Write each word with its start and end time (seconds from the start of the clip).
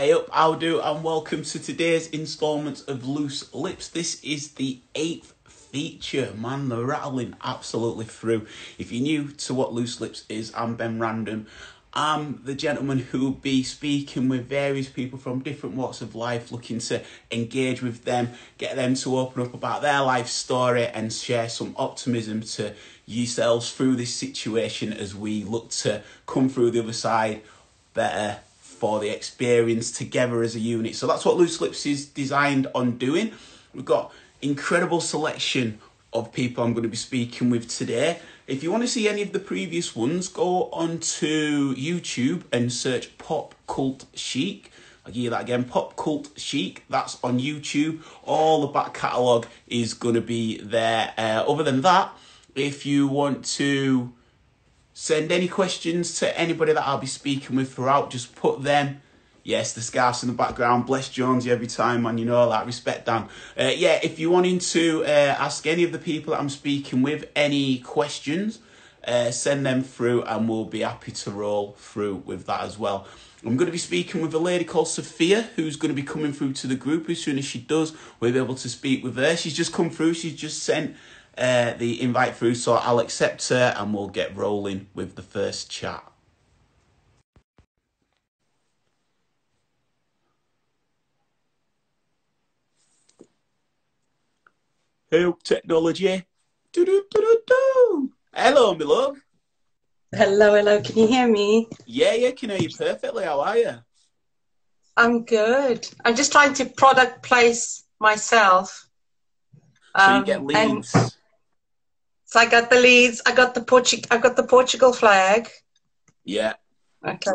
Hey 0.00 0.14
up, 0.14 0.30
how 0.32 0.54
do, 0.54 0.80
and 0.80 1.04
welcome 1.04 1.42
to 1.42 1.58
today's 1.58 2.08
instalment 2.08 2.84
of 2.88 3.06
Loose 3.06 3.52
Lips. 3.52 3.88
This 3.88 4.18
is 4.24 4.52
the 4.52 4.80
eighth 4.94 5.34
feature. 5.44 6.32
Man, 6.34 6.70
the 6.70 6.82
rattling 6.82 7.36
absolutely 7.44 8.06
through. 8.06 8.46
If 8.78 8.92
you're 8.92 9.02
new 9.02 9.28
to 9.28 9.52
what 9.52 9.74
Loose 9.74 10.00
Lips 10.00 10.24
is, 10.30 10.54
I'm 10.56 10.74
Ben 10.74 10.98
Random. 11.00 11.48
I'm 11.92 12.40
the 12.46 12.54
gentleman 12.54 13.00
who 13.00 13.20
will 13.20 13.30
be 13.32 13.62
speaking 13.62 14.30
with 14.30 14.48
various 14.48 14.88
people 14.88 15.18
from 15.18 15.40
different 15.40 15.76
walks 15.76 16.00
of 16.00 16.14
life, 16.14 16.50
looking 16.50 16.78
to 16.78 17.02
engage 17.30 17.82
with 17.82 18.04
them, 18.04 18.30
get 18.56 18.76
them 18.76 18.94
to 18.94 19.18
open 19.18 19.42
up 19.42 19.52
about 19.52 19.82
their 19.82 20.00
life 20.00 20.28
story, 20.28 20.86
and 20.86 21.12
share 21.12 21.50
some 21.50 21.74
optimism 21.76 22.40
to 22.40 22.74
yourselves 23.04 23.70
through 23.70 23.96
this 23.96 24.14
situation 24.14 24.94
as 24.94 25.14
we 25.14 25.44
look 25.44 25.68
to 25.68 26.02
come 26.24 26.48
through 26.48 26.70
the 26.70 26.82
other 26.82 26.94
side 26.94 27.42
better 27.92 28.40
for 28.80 28.98
the 28.98 29.10
experience 29.10 29.92
together 29.92 30.42
as 30.42 30.56
a 30.56 30.58
unit. 30.58 30.96
So 30.96 31.06
that's 31.06 31.26
what 31.26 31.36
Loose 31.36 31.60
Lips 31.60 31.84
is 31.84 32.06
designed 32.06 32.66
on 32.74 32.96
doing. 32.96 33.32
We've 33.74 33.84
got 33.84 34.10
incredible 34.40 35.02
selection 35.02 35.78
of 36.14 36.32
people 36.32 36.64
I'm 36.64 36.72
going 36.72 36.84
to 36.84 36.88
be 36.88 36.96
speaking 36.96 37.50
with 37.50 37.68
today. 37.68 38.20
If 38.46 38.62
you 38.62 38.70
want 38.70 38.82
to 38.82 38.88
see 38.88 39.06
any 39.06 39.20
of 39.20 39.32
the 39.32 39.38
previous 39.38 39.94
ones, 39.94 40.28
go 40.28 40.70
onto 40.70 41.74
YouTube 41.74 42.44
and 42.50 42.72
search 42.72 43.16
Pop 43.18 43.54
Cult 43.66 44.06
Chic. 44.14 44.72
I'll 45.04 45.12
give 45.12 45.24
you 45.24 45.30
that 45.30 45.42
again, 45.42 45.64
Pop 45.64 45.94
Cult 45.96 46.30
Chic. 46.36 46.82
That's 46.88 47.18
on 47.22 47.38
YouTube. 47.38 48.00
All 48.24 48.62
the 48.62 48.68
back 48.68 48.94
catalogue 48.94 49.46
is 49.68 49.92
going 49.92 50.14
to 50.14 50.22
be 50.22 50.58
there. 50.62 51.12
Uh, 51.18 51.44
other 51.46 51.62
than 51.62 51.82
that, 51.82 52.12
if 52.54 52.86
you 52.86 53.06
want 53.06 53.44
to 53.56 54.10
send 55.00 55.32
any 55.32 55.48
questions 55.48 56.18
to 56.18 56.38
anybody 56.38 56.74
that 56.74 56.86
I'll 56.86 56.98
be 56.98 57.06
speaking 57.06 57.56
with 57.56 57.72
throughout, 57.72 58.10
just 58.10 58.36
put 58.36 58.62
them 58.62 59.00
Yes, 59.42 59.72
the 59.72 59.80
scarfs 59.80 60.22
in 60.22 60.28
the 60.28 60.34
background. 60.34 60.84
Bless 60.84 61.08
Jonesy 61.08 61.50
every 61.50 61.66
time, 61.66 62.02
man. 62.02 62.18
You 62.18 62.26
know 62.26 62.50
that. 62.50 62.66
Respect 62.66 63.06
Dan. 63.06 63.26
Uh, 63.58 63.72
yeah, 63.74 63.98
if 64.02 64.18
you're 64.18 64.30
wanting 64.30 64.58
to 64.58 65.02
uh, 65.04 65.34
ask 65.38 65.66
any 65.66 65.82
of 65.82 65.92
the 65.92 65.98
people 65.98 66.34
that 66.34 66.40
I'm 66.40 66.50
speaking 66.50 67.00
with 67.00 67.24
any 67.34 67.78
questions, 67.78 68.58
uh, 69.08 69.30
send 69.30 69.64
them 69.64 69.82
through 69.82 70.24
and 70.24 70.46
we'll 70.46 70.66
be 70.66 70.80
happy 70.80 71.12
to 71.12 71.30
roll 71.30 71.72
through 71.78 72.16
with 72.26 72.44
that 72.46 72.60
as 72.60 72.78
well. 72.78 73.06
I'm 73.42 73.56
going 73.56 73.66
to 73.66 73.72
be 73.72 73.78
speaking 73.78 74.20
with 74.20 74.34
a 74.34 74.38
lady 74.38 74.64
called 74.64 74.88
Sophia 74.88 75.48
who's 75.56 75.76
going 75.76 75.88
to 75.88 76.00
be 76.00 76.06
coming 76.06 76.34
through 76.34 76.52
to 76.52 76.66
the 76.66 76.74
group. 76.74 77.08
As 77.08 77.22
soon 77.22 77.38
as 77.38 77.46
she 77.46 77.60
does, 77.60 77.94
we'll 78.20 78.32
be 78.32 78.38
able 78.38 78.56
to 78.56 78.68
speak 78.68 79.02
with 79.02 79.16
her. 79.16 79.34
She's 79.34 79.56
just 79.56 79.72
come 79.72 79.88
through. 79.88 80.12
She's 80.12 80.36
just 80.36 80.62
sent 80.62 80.94
uh, 81.40 81.72
the 81.78 82.00
invite 82.00 82.36
through, 82.36 82.54
so 82.54 82.74
I'll 82.74 83.00
accept 83.00 83.48
her 83.48 83.74
and 83.76 83.94
we'll 83.94 84.08
get 84.08 84.36
rolling 84.36 84.88
with 84.94 85.16
the 85.16 85.22
first 85.22 85.70
chat. 85.70 86.04
Help 95.10 95.42
technology. 95.42 96.24
Do, 96.72 96.84
do, 96.84 97.04
do, 97.10 97.20
do, 97.20 97.40
do. 97.46 98.12
Hello, 98.32 98.74
my 98.74 98.84
love. 98.84 99.16
Hello, 100.14 100.54
hello. 100.54 100.80
Can 100.80 100.98
you 100.98 101.06
hear 101.06 101.28
me? 101.28 101.68
Yeah, 101.86 102.14
yeah, 102.14 102.30
can 102.32 102.50
hear 102.50 102.60
you 102.60 102.68
perfectly. 102.68 103.24
How 103.24 103.40
are 103.40 103.56
you? 103.56 103.74
I'm 104.96 105.24
good. 105.24 105.88
I'm 106.04 106.14
just 106.14 106.30
trying 106.30 106.54
to 106.54 106.66
product 106.66 107.22
place 107.22 107.84
myself. 107.98 108.88
So 109.96 110.10
um, 110.10 110.18
you 110.18 110.24
get 110.24 110.44
leads. 110.44 111.16
So 112.30 112.38
I 112.38 112.46
got 112.46 112.70
the 112.70 112.76
leads. 112.76 113.20
I 113.26 113.34
got 113.34 113.54
the 113.54 113.60
Portu- 113.60 114.06
I 114.08 114.18
got 114.18 114.36
the 114.36 114.44
Portugal 114.44 114.92
flag. 114.92 115.48
Yeah. 116.24 116.54
Okay. 117.04 117.32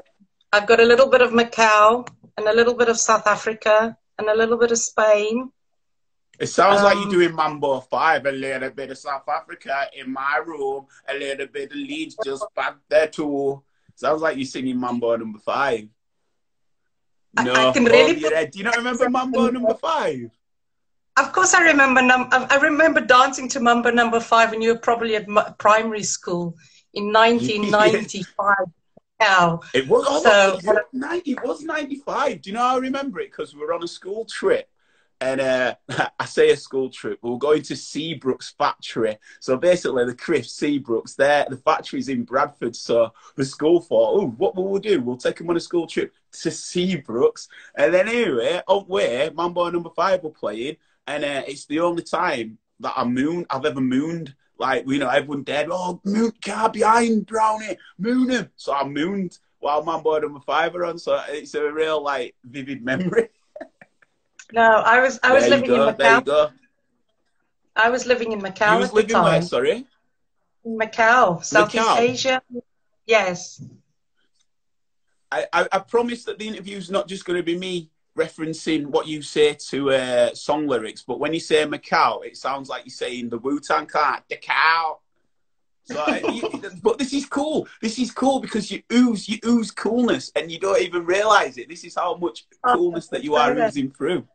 I've 0.54 0.66
got 0.66 0.80
a 0.80 0.86
little 0.86 1.10
bit 1.10 1.22
of 1.22 1.32
Macau 1.32 2.08
and 2.38 2.48
a 2.48 2.54
little 2.54 2.76
bit 2.76 2.88
of 2.88 2.98
South 2.98 3.28
Africa 3.28 3.98
and 4.18 4.30
a 4.30 4.34
little 4.34 4.58
bit 4.58 4.72
of 4.72 4.78
Spain. 4.78 5.52
It 6.40 6.48
sounds 6.48 6.80
um, 6.80 6.86
like 6.86 6.96
you're 6.96 7.04
um, 7.04 7.12
doing 7.12 7.36
Mambo 7.36 7.82
5, 7.82 8.26
a 8.26 8.32
little 8.32 8.70
bit 8.70 8.92
of 8.92 8.98
South 8.98 9.28
Africa 9.28 9.88
in 9.98 10.14
my 10.14 10.42
room, 10.46 10.86
a 11.10 11.14
little 11.14 11.48
bit 11.48 11.72
of 11.72 11.76
Leeds 11.76 12.16
just 12.24 12.46
back 12.56 12.78
there 12.88 13.08
too. 13.08 13.62
Sounds 13.96 14.22
like 14.22 14.38
you're 14.38 14.46
singing 14.46 14.80
Mambo 14.80 15.18
number 15.18 15.40
5. 15.40 15.90
No, 17.44 17.54
I, 17.54 17.70
I 17.70 17.74
can 17.74 17.84
really 17.84 18.22
put... 18.22 18.52
Do 18.52 18.60
you 18.60 18.64
not 18.64 18.78
remember 18.78 19.10
Mambo 19.10 19.50
number 19.50 19.74
5? 19.74 20.32
Of 21.18 21.32
course, 21.32 21.54
I 21.54 21.64
remember. 21.64 22.02
Num- 22.02 22.30
I 22.32 22.58
remember 22.62 23.02
dancing 23.02 23.48
to 23.50 23.60
Mambo 23.60 23.92
number 23.92 24.20
five, 24.20 24.52
and 24.52 24.62
you 24.62 24.74
were 24.74 24.80
probably 24.80 25.16
at 25.16 25.28
primary 25.58 26.04
school 26.04 26.56
in 26.94 27.14
1995. 27.14 28.56
Now, 29.20 29.62
it 29.74 29.88
was. 29.88 30.06
Oh, 30.08 30.22
so, 30.22 30.60
it 31.26 31.44
was 31.44 31.64
95. 31.64 32.42
Do 32.42 32.50
you 32.50 32.54
know? 32.54 32.64
I 32.64 32.78
remember 32.78 33.22
it 33.22 33.32
because 33.32 33.56
we 33.56 33.62
were 33.62 33.74
on 33.74 33.84
a 33.84 33.88
school 33.88 34.26
trip 34.26 34.70
and 35.22 35.42
uh, 35.42 35.76
I 36.20 36.26
say 36.26 36.52
a 36.52 36.58
school 36.58 36.90
trip. 36.90 37.20
We 37.22 37.32
were 37.32 37.38
going 37.38 37.62
to 37.64 37.76
Seabrook's 37.76 38.52
factory. 38.58 39.18
So 39.40 39.58
basically, 39.58 40.06
the 40.06 40.16
Chris 40.16 40.54
Seabrook's 40.54 41.16
there. 41.16 41.46
The 41.50 41.58
factory's 41.58 42.10
in 42.10 42.24
Bradford. 42.24 42.76
So 42.76 43.14
the 43.36 43.46
school 43.46 43.82
thought, 43.82 44.22
oh, 44.22 44.28
what 44.38 44.56
will 44.56 44.70
we 44.70 44.80
do? 44.80 45.02
We'll 45.02 45.18
take 45.18 45.38
them 45.38 45.50
on 45.50 45.58
a 45.58 45.62
school 45.62 45.88
trip 45.88 46.14
to 46.42 46.52
Seabrook's. 46.52 47.48
And 47.78 47.94
then 47.94 48.08
anyway, 48.08 48.62
up 48.68 48.88
where 48.88 49.32
Mambo 49.32 49.70
number 49.70 49.90
five 49.96 50.24
were 50.24 50.30
playing, 50.30 50.78
and 51.08 51.24
uh, 51.24 51.44
it's 51.48 51.66
the 51.66 51.80
only 51.80 52.04
time 52.04 52.58
that 52.80 52.94
I 52.96 53.04
moon 53.04 53.46
I've 53.50 53.66
ever 53.66 53.82
mooned. 53.82 54.36
Like 54.58 54.86
you 54.88 55.00
know, 55.00 55.10
everyone 55.10 55.44
dead. 55.44 55.68
Oh, 55.70 56.00
moon 56.06 56.32
car 56.44 56.70
behind 56.70 57.26
Brownie, 57.26 57.78
moon 57.98 58.30
him. 58.30 58.50
So 58.56 58.74
I 58.74 58.88
mooned 58.88 59.38
while 59.60 59.84
Mambo 59.84 60.18
number 60.20 60.40
five 60.40 60.76
are 60.76 60.86
on. 60.86 60.98
So 60.98 61.22
it's 61.28 61.54
a 61.56 61.72
real 61.72 62.02
like 62.02 62.36
vivid 62.44 62.84
memory. 62.84 63.30
No, 64.54 64.62
I 64.62 65.02
was 65.02 65.20
I 65.24 65.34
was 65.34 65.48
living 65.48 65.72
in 65.72 65.80
Macau. 65.80 65.98
There 65.98 66.16
you 66.16 66.22
go. 66.22 66.50
I 67.76 67.90
was 67.90 68.06
living 68.06 68.32
in 68.32 68.42
Macau 68.42 68.74
you 68.74 68.80
was 68.80 68.90
at 68.90 68.96
living 68.96 69.08
the 69.10 69.14
time. 69.14 69.24
Where, 69.26 69.42
sorry? 69.42 69.86
In 70.64 70.78
Macau, 70.78 71.44
Southeast 71.44 71.86
Macau. 71.86 72.00
Asia. 72.00 72.42
Yes. 73.06 73.62
I, 75.32 75.48
I, 75.52 75.68
I 75.72 75.80
promise 75.80 76.24
that 76.24 76.40
the 76.40 76.48
interview 76.48 76.78
is 76.78 76.90
not 76.90 77.08
just 77.08 77.26
going 77.26 77.38
to 77.38 77.44
be 77.44 77.58
me 77.58 77.90
referencing 78.18 78.88
what 78.88 79.08
you 79.08 79.22
say 79.22 79.54
to 79.54 79.92
uh, 79.92 80.34
song 80.34 80.68
lyrics, 80.68 81.04
but 81.04 81.20
when 81.20 81.34
you 81.34 81.40
say 81.40 81.66
Macau, 81.66 82.26
it 82.26 82.38
sounds 82.38 82.70
like 82.70 82.86
you're 82.86 82.92
saying 82.92 83.30
the 83.30 83.38
Wu 83.38 83.60
Tang 83.60 83.86
Clan, 83.86 84.22
the 84.30 84.38
cow. 84.38 85.00
So, 85.84 86.04
but 86.84 86.98
this 86.98 87.14
is 87.14 87.26
cool. 87.26 87.68
This 87.82 88.00
is 88.00 88.12
cool 88.12 88.40
because 88.40 88.72
you 88.72 88.82
ooze, 88.92 89.30
you 89.30 89.38
ooze 89.46 89.72
coolness, 89.72 90.32
and 90.36 90.52
you 90.52 90.60
don't 90.60 90.82
even 90.82 91.06
realize 91.06 91.58
it. 91.58 91.70
This 91.70 91.84
is 91.84 91.96
how 91.96 92.16
much 92.16 92.46
oh, 92.64 92.74
coolness 92.74 93.08
that 93.10 93.24
you 93.24 93.36
are 93.36 93.56
oozing 93.56 93.92
through. 93.92 94.26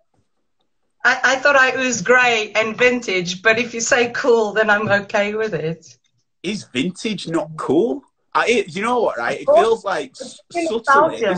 I, 1.05 1.21
I 1.25 1.37
thought 1.37 1.57
I 1.57 1.75
was 1.77 2.03
grey 2.03 2.53
and 2.55 2.77
vintage, 2.77 3.43
but 3.43 3.59
if 3.59 3.73
you 3.73 3.81
say 3.81 4.11
cool, 4.11 4.53
then 4.53 4.69
I'm 4.69 4.89
okay 4.89 5.35
with 5.35 5.55
it. 5.55 5.99
Is 6.43 6.65
vintage 6.65 7.29
not 7.29 7.51
cool? 7.57 8.03
I, 8.33 8.65
you 8.69 8.83
know 8.83 9.01
what, 9.01 9.19
right? 9.19 9.41
It 9.41 9.49
feels 9.53 9.85
like 9.85 10.15
subtly. 10.15 11.35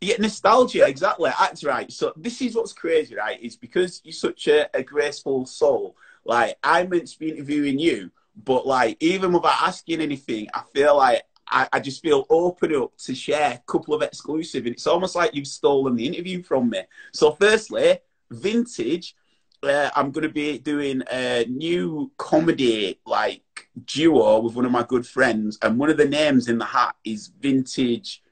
Yeah, 0.00 0.16
nostalgia, 0.18 0.86
exactly. 0.86 1.30
That's 1.38 1.64
right. 1.64 1.90
So 1.90 2.12
this 2.16 2.40
is 2.42 2.54
what's 2.54 2.72
crazy, 2.72 3.14
right? 3.14 3.40
Is 3.40 3.56
because 3.56 4.00
you're 4.04 4.12
such 4.12 4.48
a, 4.48 4.68
a 4.76 4.82
graceful 4.82 5.46
soul. 5.46 5.96
Like 6.24 6.56
I'm 6.62 6.90
meant 6.90 7.08
to 7.08 7.18
be 7.18 7.30
interviewing 7.30 7.78
you, 7.78 8.10
but 8.44 8.66
like 8.66 8.96
even 9.00 9.32
without 9.32 9.62
asking 9.62 10.00
anything, 10.00 10.48
I 10.52 10.62
feel 10.74 10.96
like 10.96 11.22
I, 11.48 11.68
I, 11.72 11.80
just 11.80 12.02
feel 12.02 12.26
open 12.30 12.74
up 12.74 12.96
to 12.98 13.14
share 13.14 13.52
a 13.52 13.62
couple 13.70 13.94
of 13.94 14.02
exclusive, 14.02 14.64
and 14.66 14.74
it's 14.74 14.86
almost 14.86 15.14
like 15.14 15.34
you've 15.34 15.46
stolen 15.46 15.94
the 15.94 16.06
interview 16.06 16.42
from 16.42 16.70
me. 16.70 16.82
So, 17.12 17.32
firstly, 17.32 17.98
vintage. 18.30 19.14
Uh, 19.62 19.88
I'm 19.96 20.10
going 20.10 20.24
to 20.24 20.28
be 20.28 20.58
doing 20.58 21.02
a 21.10 21.46
new 21.48 22.12
comedy 22.18 23.00
like 23.06 23.70
duo 23.86 24.40
with 24.40 24.54
one 24.54 24.66
of 24.66 24.72
my 24.72 24.82
good 24.82 25.06
friends, 25.06 25.58
and 25.62 25.78
one 25.78 25.88
of 25.88 25.96
the 25.96 26.08
names 26.08 26.48
in 26.48 26.58
the 26.58 26.66
hat 26.66 26.96
is 27.04 27.28
Vintage, 27.40 28.22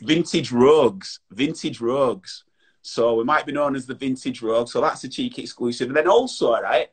Vintage 0.00 0.52
rugs, 0.52 1.20
Vintage 1.30 1.80
rugs. 1.80 2.44
So 2.82 3.14
we 3.14 3.24
might 3.24 3.46
be 3.46 3.52
known 3.52 3.76
as 3.76 3.86
the 3.86 3.94
Vintage 3.94 4.42
rug. 4.42 4.68
So 4.68 4.80
that's 4.80 5.04
a 5.04 5.08
cheeky 5.08 5.42
exclusive. 5.42 5.88
And 5.88 5.96
then 5.96 6.08
also, 6.08 6.52
right, 6.52 6.88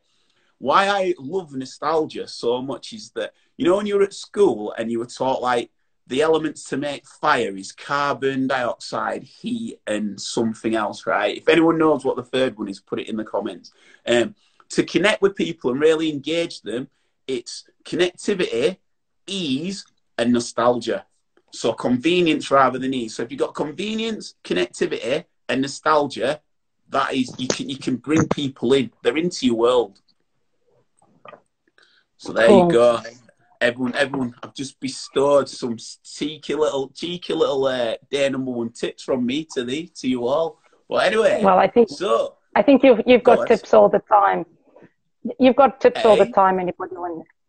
why 0.58 0.88
I 0.88 1.14
love 1.18 1.54
nostalgia 1.54 2.28
so 2.28 2.62
much 2.62 2.92
is 2.92 3.10
that 3.10 3.34
you 3.56 3.66
know 3.66 3.76
when 3.76 3.86
you 3.86 3.96
were 3.96 4.04
at 4.04 4.14
school 4.14 4.72
and 4.78 4.90
you 4.90 5.00
were 5.00 5.06
taught 5.06 5.42
like 5.42 5.70
the 6.06 6.22
elements 6.22 6.64
to 6.64 6.76
make 6.76 7.06
fire 7.06 7.56
is 7.56 7.72
carbon 7.72 8.46
dioxide, 8.46 9.22
heat, 9.22 9.80
and 9.86 10.20
something 10.20 10.74
else, 10.74 11.06
right? 11.06 11.36
If 11.36 11.48
anyone 11.48 11.78
knows 11.78 12.04
what 12.04 12.16
the 12.16 12.22
third 12.22 12.58
one 12.58 12.68
is, 12.68 12.80
put 12.80 13.00
it 13.00 13.08
in 13.08 13.16
the 13.16 13.24
comments. 13.24 13.72
Um, 14.06 14.34
to 14.70 14.82
connect 14.84 15.22
with 15.22 15.36
people 15.36 15.70
and 15.70 15.80
really 15.80 16.10
engage 16.10 16.62
them, 16.62 16.88
it's 17.26 17.64
connectivity, 17.84 18.78
ease, 19.26 19.84
and 20.18 20.32
nostalgia. 20.32 21.06
So 21.52 21.72
convenience 21.72 22.50
rather 22.50 22.78
than 22.78 22.94
ease. 22.94 23.14
So 23.14 23.22
if 23.22 23.30
you've 23.30 23.40
got 23.40 23.54
convenience, 23.54 24.34
connectivity, 24.42 25.24
and 25.48 25.60
nostalgia, 25.60 26.40
that 26.88 27.12
is 27.14 27.34
you 27.38 27.48
can 27.48 27.68
you 27.68 27.76
can 27.76 27.96
bring 27.96 28.26
people 28.28 28.72
in. 28.72 28.90
They're 29.02 29.16
into 29.16 29.46
your 29.46 29.56
world. 29.56 29.98
So 32.16 32.32
there 32.32 32.48
cool. 32.48 32.66
you 32.66 32.72
go. 32.72 33.00
everyone, 33.60 33.94
everyone, 33.94 34.34
I've 34.42 34.54
just 34.54 34.78
bestowed 34.80 35.48
some 35.48 35.76
cheeky 36.04 36.54
little, 36.54 36.88
cheeky 36.90 37.32
little 37.32 37.64
uh, 37.66 37.96
day 38.10 38.28
number 38.28 38.50
one 38.50 38.70
tips 38.70 39.02
from 39.02 39.24
me 39.24 39.46
to 39.54 39.64
the 39.64 39.86
to 39.96 40.08
you 40.08 40.26
all. 40.26 40.58
But 40.88 41.06
anyway, 41.06 41.40
well, 41.42 41.58
I 41.58 41.68
think 41.68 41.88
so. 41.88 42.36
I 42.54 42.62
think 42.62 42.82
you've 42.82 43.00
you've 43.06 43.22
got 43.22 43.46
tips 43.46 43.72
all 43.74 43.88
the 43.88 44.00
time. 44.00 44.44
You've 45.38 45.56
got 45.56 45.80
tips 45.80 46.00
hey. 46.00 46.08
all 46.08 46.16
the 46.16 46.26
time. 46.26 46.58
Anybody? 46.58 46.94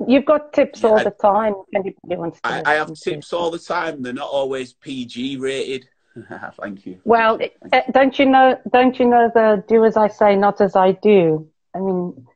You've 0.07 0.25
got 0.25 0.53
tips 0.53 0.81
yeah, 0.81 0.89
all 0.89 1.03
the 1.03 1.11
time. 1.11 1.53
Anybody 1.73 2.15
wants 2.15 2.41
to? 2.41 2.47
I, 2.47 2.61
I 2.65 2.73
have 2.75 2.93
tips 2.93 3.31
all 3.31 3.51
the 3.51 3.59
time. 3.59 4.01
They're 4.01 4.13
not 4.13 4.29
always 4.29 4.73
PG 4.73 5.37
rated. 5.37 5.87
Thank 6.61 6.85
you. 6.85 6.99
Well, 7.05 7.39
uh, 7.71 7.81
don't 7.91 8.17
you 8.19 8.25
know? 8.25 8.59
Don't 8.71 8.99
you 8.99 9.07
know 9.07 9.31
the 9.33 9.63
do 9.67 9.85
as 9.85 9.97
I 9.97 10.07
say, 10.07 10.35
not 10.35 10.61
as 10.61 10.75
I 10.75 10.91
do? 10.91 11.47
I 11.75 11.79
mean, 11.79 12.27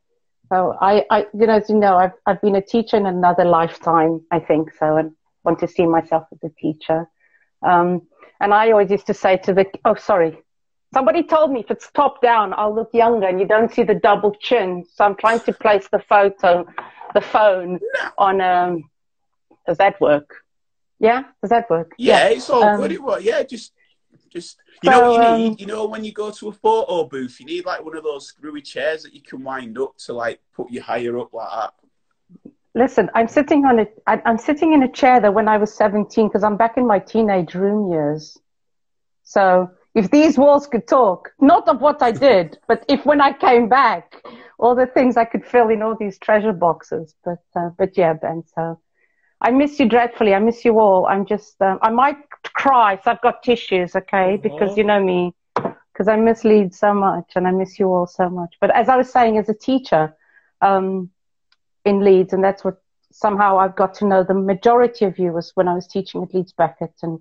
so 0.50 0.76
I, 0.82 1.06
I, 1.12 1.28
you 1.34 1.46
know, 1.46 1.54
as 1.54 1.70
you 1.70 1.76
know, 1.76 1.98
I've 1.98 2.14
I've 2.26 2.42
been 2.42 2.56
a 2.56 2.62
teacher 2.62 2.98
in 2.98 3.06
another 3.06 3.46
lifetime. 3.46 4.22
I 4.32 4.40
think 4.40 4.72
so, 4.80 4.98
and 4.98 5.12
want 5.44 5.60
to 5.60 5.68
see 5.68 5.86
myself 5.86 6.24
as 6.34 6.40
a 6.44 6.54
teacher. 6.62 7.08
Um, 7.62 8.04
and 8.40 8.54
I 8.54 8.72
always 8.72 8.92
used 8.92 9.08
to 9.08 9.14
say 9.14 9.38
to 9.38 9.54
the, 9.54 9.66
oh, 9.86 9.96
sorry, 9.96 10.38
somebody 10.94 11.24
told 11.24 11.52
me 11.52 11.60
if 11.62 11.72
it's 11.72 11.92
top 11.92 12.22
down, 12.22 12.54
I'll 12.54 12.74
look 12.74 12.90
younger, 12.94 13.28
and 13.28 13.40
you 13.40 13.48
don't 13.48 13.74
see 13.74 13.84
the 13.84 13.96
double 13.96 14.34
chin. 14.36 14.86
So 14.94 15.06
I'm 15.06 15.16
trying 15.16 15.40
to 15.42 15.54
place 15.54 15.88
the 15.92 16.00
photo, 16.00 16.66
the 17.14 17.22
phone 17.22 17.80
on. 18.18 18.42
Um, 18.42 18.90
does 19.66 19.78
that 19.78 20.00
work? 20.00 20.44
Yeah, 21.00 21.24
does 21.42 21.50
that 21.50 21.70
work? 21.70 21.94
Yeah, 21.98 22.30
yeah. 22.30 22.36
it's 22.36 22.50
all 22.50 22.64
um, 22.64 22.80
good. 22.80 22.92
It 22.94 23.24
yeah, 23.24 23.44
just 23.44 23.74
just 24.30 24.58
you 24.82 24.92
so, 24.92 25.00
know 25.00 25.10
what 25.10 25.22
you 25.22 25.28
um, 25.28 25.42
need. 25.42 25.60
You 25.60 25.68
know 25.68 25.86
when 25.88 26.04
you 26.04 26.14
go 26.14 26.32
to 26.32 26.50
a 26.50 26.52
photo 26.52 27.04
booth, 27.06 27.40
you 27.40 27.46
need 27.46 27.66
like 27.66 27.84
one 27.84 27.96
of 27.96 28.04
those 28.04 28.28
screwy 28.28 28.62
chairs 28.62 29.04
that 29.04 29.14
you 29.14 29.22
can 29.22 29.44
wind 29.44 29.78
up 29.78 29.98
to 30.06 30.14
like 30.14 30.40
put 30.56 30.72
you 30.72 30.82
higher 30.82 31.18
up 31.20 31.34
like 31.34 31.50
that. 31.50 31.74
Listen, 32.76 33.10
I'm 33.16 33.28
sitting 33.28 33.66
on 33.66 33.80
a. 33.80 33.88
I'm 34.08 34.38
sitting 34.38 34.74
in 34.74 34.84
a 34.84 34.92
chair 34.92 35.20
that 35.20 35.34
when 35.34 35.48
I 35.48 35.58
was 35.58 35.74
17 35.74 36.28
because 36.28 36.44
I'm 36.44 36.58
back 36.58 36.78
in 36.78 36.88
my 36.88 37.00
teenage 37.00 37.56
room 37.56 37.92
years. 37.92 38.38
So 39.24 39.72
if 39.98 40.12
these 40.12 40.38
walls 40.38 40.68
could 40.68 40.88
talk, 40.88 41.32
not 41.40 41.68
of 41.68 41.82
what 41.82 42.02
I 42.02 42.12
did, 42.12 42.60
but 42.68 42.86
if 42.88 43.06
when 43.06 43.22
I 43.22 43.34
came 43.34 43.68
back, 43.68 44.24
all 44.60 44.76
the 44.76 44.86
things 44.86 45.18
I 45.18 45.26
could 45.26 45.46
fill 45.46 45.70
in 45.70 45.82
all 45.82 45.96
these 45.96 46.18
treasure 46.20 46.54
boxes. 46.54 47.16
But 47.26 47.44
uh, 47.56 47.70
but 47.78 47.98
yeah, 47.98 48.14
Ben. 48.14 48.44
So 48.56 48.80
I 49.42 49.52
miss 49.52 49.80
you 49.80 49.88
dreadfully. 49.88 50.34
I 50.34 50.40
miss 50.40 50.66
you 50.66 50.80
all. 50.80 51.06
I'm 51.06 51.26
just, 51.26 51.62
uh, 51.62 51.78
I 51.82 51.90
might 51.90 52.18
cry, 52.44 53.00
so 53.04 53.12
I've 53.12 53.22
got 53.22 53.44
tissues, 53.44 53.96
okay? 53.96 54.38
Because 54.38 54.78
you 54.78 54.84
know 54.84 55.04
me, 55.04 55.34
because 55.56 56.08
I 56.08 56.16
miss 56.16 56.44
Leeds 56.44 56.80
so 56.80 56.94
much 56.94 57.34
and 57.36 57.48
I 57.48 57.52
miss 57.52 57.80
you 57.80 57.88
all 57.94 58.08
so 58.08 58.30
much. 58.30 58.56
But 58.60 58.72
as 58.72 58.90
I 58.90 58.98
was 58.98 59.12
saying, 59.12 59.38
as 59.38 59.50
a 59.50 59.54
teacher 59.54 60.16
um, 60.62 61.12
in 61.86 62.04
Leeds, 62.04 62.34
and 62.34 62.44
that's 62.44 62.64
what 62.64 62.82
somehow 63.12 63.60
I've 63.60 63.76
got 63.76 63.94
to 63.96 64.08
know 64.08 64.24
the 64.24 64.34
majority 64.34 65.06
of 65.06 65.20
you 65.20 65.32
was 65.32 65.52
when 65.56 65.68
I 65.68 65.74
was 65.74 65.88
teaching 65.88 66.24
at 66.24 66.34
Leeds 66.34 66.54
Beckett 66.54 66.94
and 67.04 67.20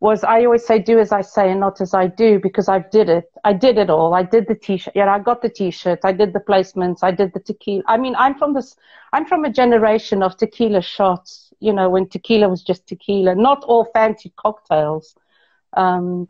was 0.00 0.24
I 0.24 0.44
always 0.46 0.66
say 0.66 0.78
do 0.78 0.98
as 0.98 1.12
I 1.12 1.20
say 1.20 1.50
and 1.50 1.60
not 1.60 1.80
as 1.80 1.92
I 1.92 2.06
do 2.06 2.40
because 2.40 2.68
I 2.68 2.78
did 2.78 3.10
it. 3.10 3.30
I 3.44 3.52
did 3.52 3.76
it 3.76 3.90
all. 3.90 4.14
I 4.14 4.22
did 4.22 4.48
the 4.48 4.54
t-shirt. 4.54 4.94
Yeah, 4.96 5.12
I 5.14 5.18
got 5.18 5.42
the 5.42 5.50
t-shirt. 5.50 6.00
I 6.04 6.12
did 6.12 6.32
the 6.32 6.40
placements. 6.40 7.00
I 7.02 7.10
did 7.10 7.34
the 7.34 7.40
tequila. 7.40 7.82
I 7.86 7.98
mean, 7.98 8.16
I'm 8.16 8.34
from 8.34 8.54
this. 8.54 8.76
I'm 9.12 9.26
from 9.26 9.44
a 9.44 9.50
generation 9.50 10.22
of 10.22 10.36
tequila 10.38 10.80
shots. 10.80 11.52
You 11.60 11.74
know, 11.74 11.90
when 11.90 12.08
tequila 12.08 12.48
was 12.48 12.62
just 12.62 12.86
tequila, 12.86 13.34
not 13.34 13.62
all 13.64 13.84
fancy 13.92 14.32
cocktails. 14.36 15.14
Um, 15.76 16.28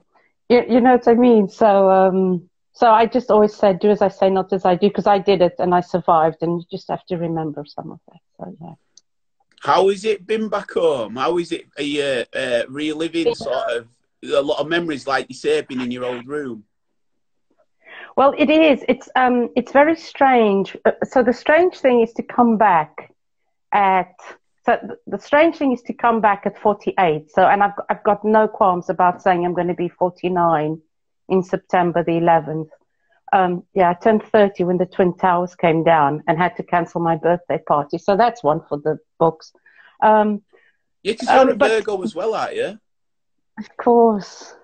you, 0.48 0.64
you 0.68 0.80
know 0.80 0.92
what 0.92 1.06
I 1.06 1.14
mean? 1.14 1.48
So, 1.48 1.88
um, 1.88 2.48
so 2.72 2.90
I 2.90 3.06
just 3.06 3.30
always 3.30 3.54
said 3.54 3.78
do 3.78 3.90
as 3.90 4.02
I 4.02 4.08
say, 4.08 4.30
not 4.30 4.52
as 4.52 4.64
I 4.64 4.74
do, 4.74 4.88
because 4.88 5.06
I 5.06 5.18
did 5.18 5.42
it 5.42 5.54
and 5.60 5.72
I 5.74 5.80
survived, 5.80 6.38
and 6.42 6.60
you 6.60 6.66
just 6.70 6.88
have 6.88 7.06
to 7.06 7.16
remember 7.16 7.64
some 7.64 7.92
of 7.92 8.00
that. 8.08 8.20
So 8.36 8.56
yeah. 8.60 8.74
How 9.60 9.88
has 9.90 10.06
it 10.06 10.26
been 10.26 10.48
back 10.48 10.70
home? 10.72 11.16
How 11.16 11.36
is 11.36 11.52
it 11.52 11.66
are 11.76 11.82
you, 11.82 12.24
uh, 12.34 12.62
reliving 12.68 13.34
sort 13.34 13.70
of 13.70 13.88
a 14.22 14.40
lot 14.40 14.58
of 14.58 14.68
memories, 14.68 15.06
like 15.06 15.26
you 15.28 15.34
say, 15.34 15.60
being 15.60 15.82
in 15.82 15.90
your 15.90 16.04
old 16.04 16.26
room? 16.26 16.64
Well, 18.16 18.34
it 18.38 18.48
is. 18.48 18.82
It's 18.88 19.08
um, 19.16 19.50
it's 19.56 19.72
very 19.72 19.96
strange. 19.96 20.76
Uh, 20.84 20.92
so 21.04 21.22
the 21.22 21.34
strange 21.34 21.78
thing 21.78 22.00
is 22.00 22.12
to 22.14 22.22
come 22.22 22.56
back 22.56 23.12
at. 23.72 24.14
So 24.64 24.78
the 25.06 25.18
strange 25.18 25.56
thing 25.56 25.72
is 25.72 25.82
to 25.82 25.92
come 25.92 26.20
back 26.20 26.42
at 26.46 26.58
48. 26.58 27.30
So, 27.30 27.42
and 27.46 27.62
I've 27.62 27.78
I've 27.90 28.02
got 28.02 28.24
no 28.24 28.48
qualms 28.48 28.88
about 28.88 29.22
saying 29.22 29.44
I'm 29.44 29.54
going 29.54 29.68
to 29.68 29.74
be 29.74 29.88
49 29.90 30.80
in 31.28 31.42
September 31.42 32.02
the 32.02 32.12
11th. 32.12 32.68
Um, 33.32 33.64
yeah, 33.74 33.90
I 33.90 33.94
turned 33.94 34.22
30 34.24 34.64
when 34.64 34.78
the 34.78 34.86
Twin 34.86 35.16
Towers 35.16 35.54
came 35.54 35.84
down 35.84 36.22
and 36.26 36.36
had 36.36 36.56
to 36.56 36.62
cancel 36.62 37.00
my 37.00 37.16
birthday 37.16 37.58
party. 37.66 37.98
So 37.98 38.16
that's 38.16 38.42
one 38.42 38.60
for 38.68 38.78
the 38.78 38.98
books. 39.18 39.52
Um, 40.02 40.42
yeah, 41.02 41.12
because 41.12 41.28
you're 41.28 41.38
um, 41.40 41.48
a 41.48 41.54
Virgo 41.54 42.02
as 42.02 42.14
well, 42.14 42.34
aren't 42.34 42.56
you? 42.56 42.78
Of 43.58 43.76
course. 43.76 44.54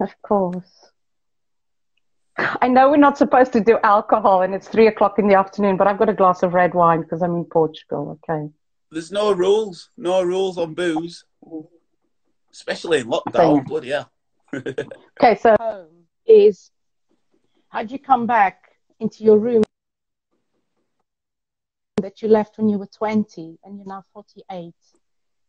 Of 0.00 0.10
course. 0.22 0.70
I 2.36 2.68
know 2.68 2.90
we're 2.90 2.96
not 2.96 3.16
supposed 3.16 3.52
to 3.52 3.60
do 3.60 3.78
alcohol 3.82 4.42
and 4.42 4.54
it's 4.54 4.68
three 4.68 4.88
o'clock 4.88 5.18
in 5.18 5.28
the 5.28 5.34
afternoon, 5.34 5.76
but 5.76 5.86
I've 5.86 5.98
got 5.98 6.08
a 6.08 6.14
glass 6.14 6.42
of 6.42 6.52
red 6.52 6.74
wine 6.74 7.02
because 7.02 7.22
I'm 7.22 7.36
in 7.36 7.44
Portugal, 7.44 8.18
okay? 8.28 8.48
There's 8.90 9.12
no 9.12 9.32
rules. 9.32 9.90
No 9.96 10.22
rules 10.22 10.58
on 10.58 10.74
booze. 10.74 11.24
Especially 12.52 13.00
in 13.00 13.06
lockdown. 13.06 13.64
Bloody 13.66 13.90
hell. 13.90 14.10
okay, 14.54 15.36
so 15.40 15.86
is 16.26 16.70
How'd 17.74 17.90
you 17.90 17.98
come 17.98 18.24
back 18.24 18.70
into 19.00 19.24
your 19.24 19.36
room 19.36 19.64
that 21.96 22.22
you 22.22 22.28
left 22.28 22.56
when 22.56 22.68
you 22.68 22.78
were 22.78 22.86
20 22.86 23.58
and 23.64 23.76
you're 23.76 23.88
now 23.88 24.04
48? 24.12 24.72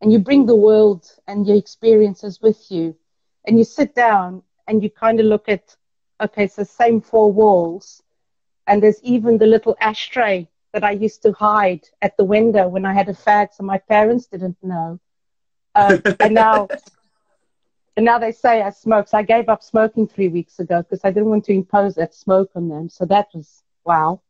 And 0.00 0.12
you 0.12 0.18
bring 0.18 0.44
the 0.44 0.56
world 0.56 1.08
and 1.28 1.46
your 1.46 1.56
experiences 1.56 2.40
with 2.42 2.68
you. 2.68 2.96
And 3.46 3.56
you 3.56 3.62
sit 3.62 3.94
down 3.94 4.42
and 4.66 4.82
you 4.82 4.90
kind 4.90 5.20
of 5.20 5.26
look 5.26 5.48
at, 5.48 5.76
okay, 6.20 6.48
so 6.48 6.64
same 6.64 7.00
four 7.00 7.30
walls. 7.30 8.02
And 8.66 8.82
there's 8.82 9.00
even 9.04 9.38
the 9.38 9.46
little 9.46 9.76
ashtray 9.80 10.48
that 10.72 10.82
I 10.82 10.90
used 10.90 11.22
to 11.22 11.30
hide 11.30 11.88
at 12.02 12.16
the 12.16 12.24
window 12.24 12.66
when 12.66 12.84
I 12.84 12.92
had 12.92 13.08
a 13.08 13.14
fag, 13.14 13.54
so 13.54 13.62
my 13.62 13.78
parents 13.78 14.26
didn't 14.26 14.58
know. 14.64 14.98
Uh, 15.76 15.98
and 16.18 16.34
now 16.34 16.66
and 17.96 18.04
now 18.04 18.18
they 18.18 18.32
say 18.32 18.62
I 18.62 18.70
smoke. 18.70 19.08
So 19.08 19.18
I 19.18 19.22
gave 19.22 19.48
up 19.48 19.62
smoking 19.62 20.06
three 20.06 20.28
weeks 20.28 20.58
ago 20.58 20.82
because 20.82 21.00
I 21.04 21.10
didn't 21.10 21.30
want 21.30 21.44
to 21.46 21.52
impose 21.52 21.94
that 21.94 22.14
smoke 22.14 22.50
on 22.54 22.68
them. 22.68 22.88
So 22.88 23.06
that 23.06 23.28
was 23.34 23.62
wow. 23.84 24.20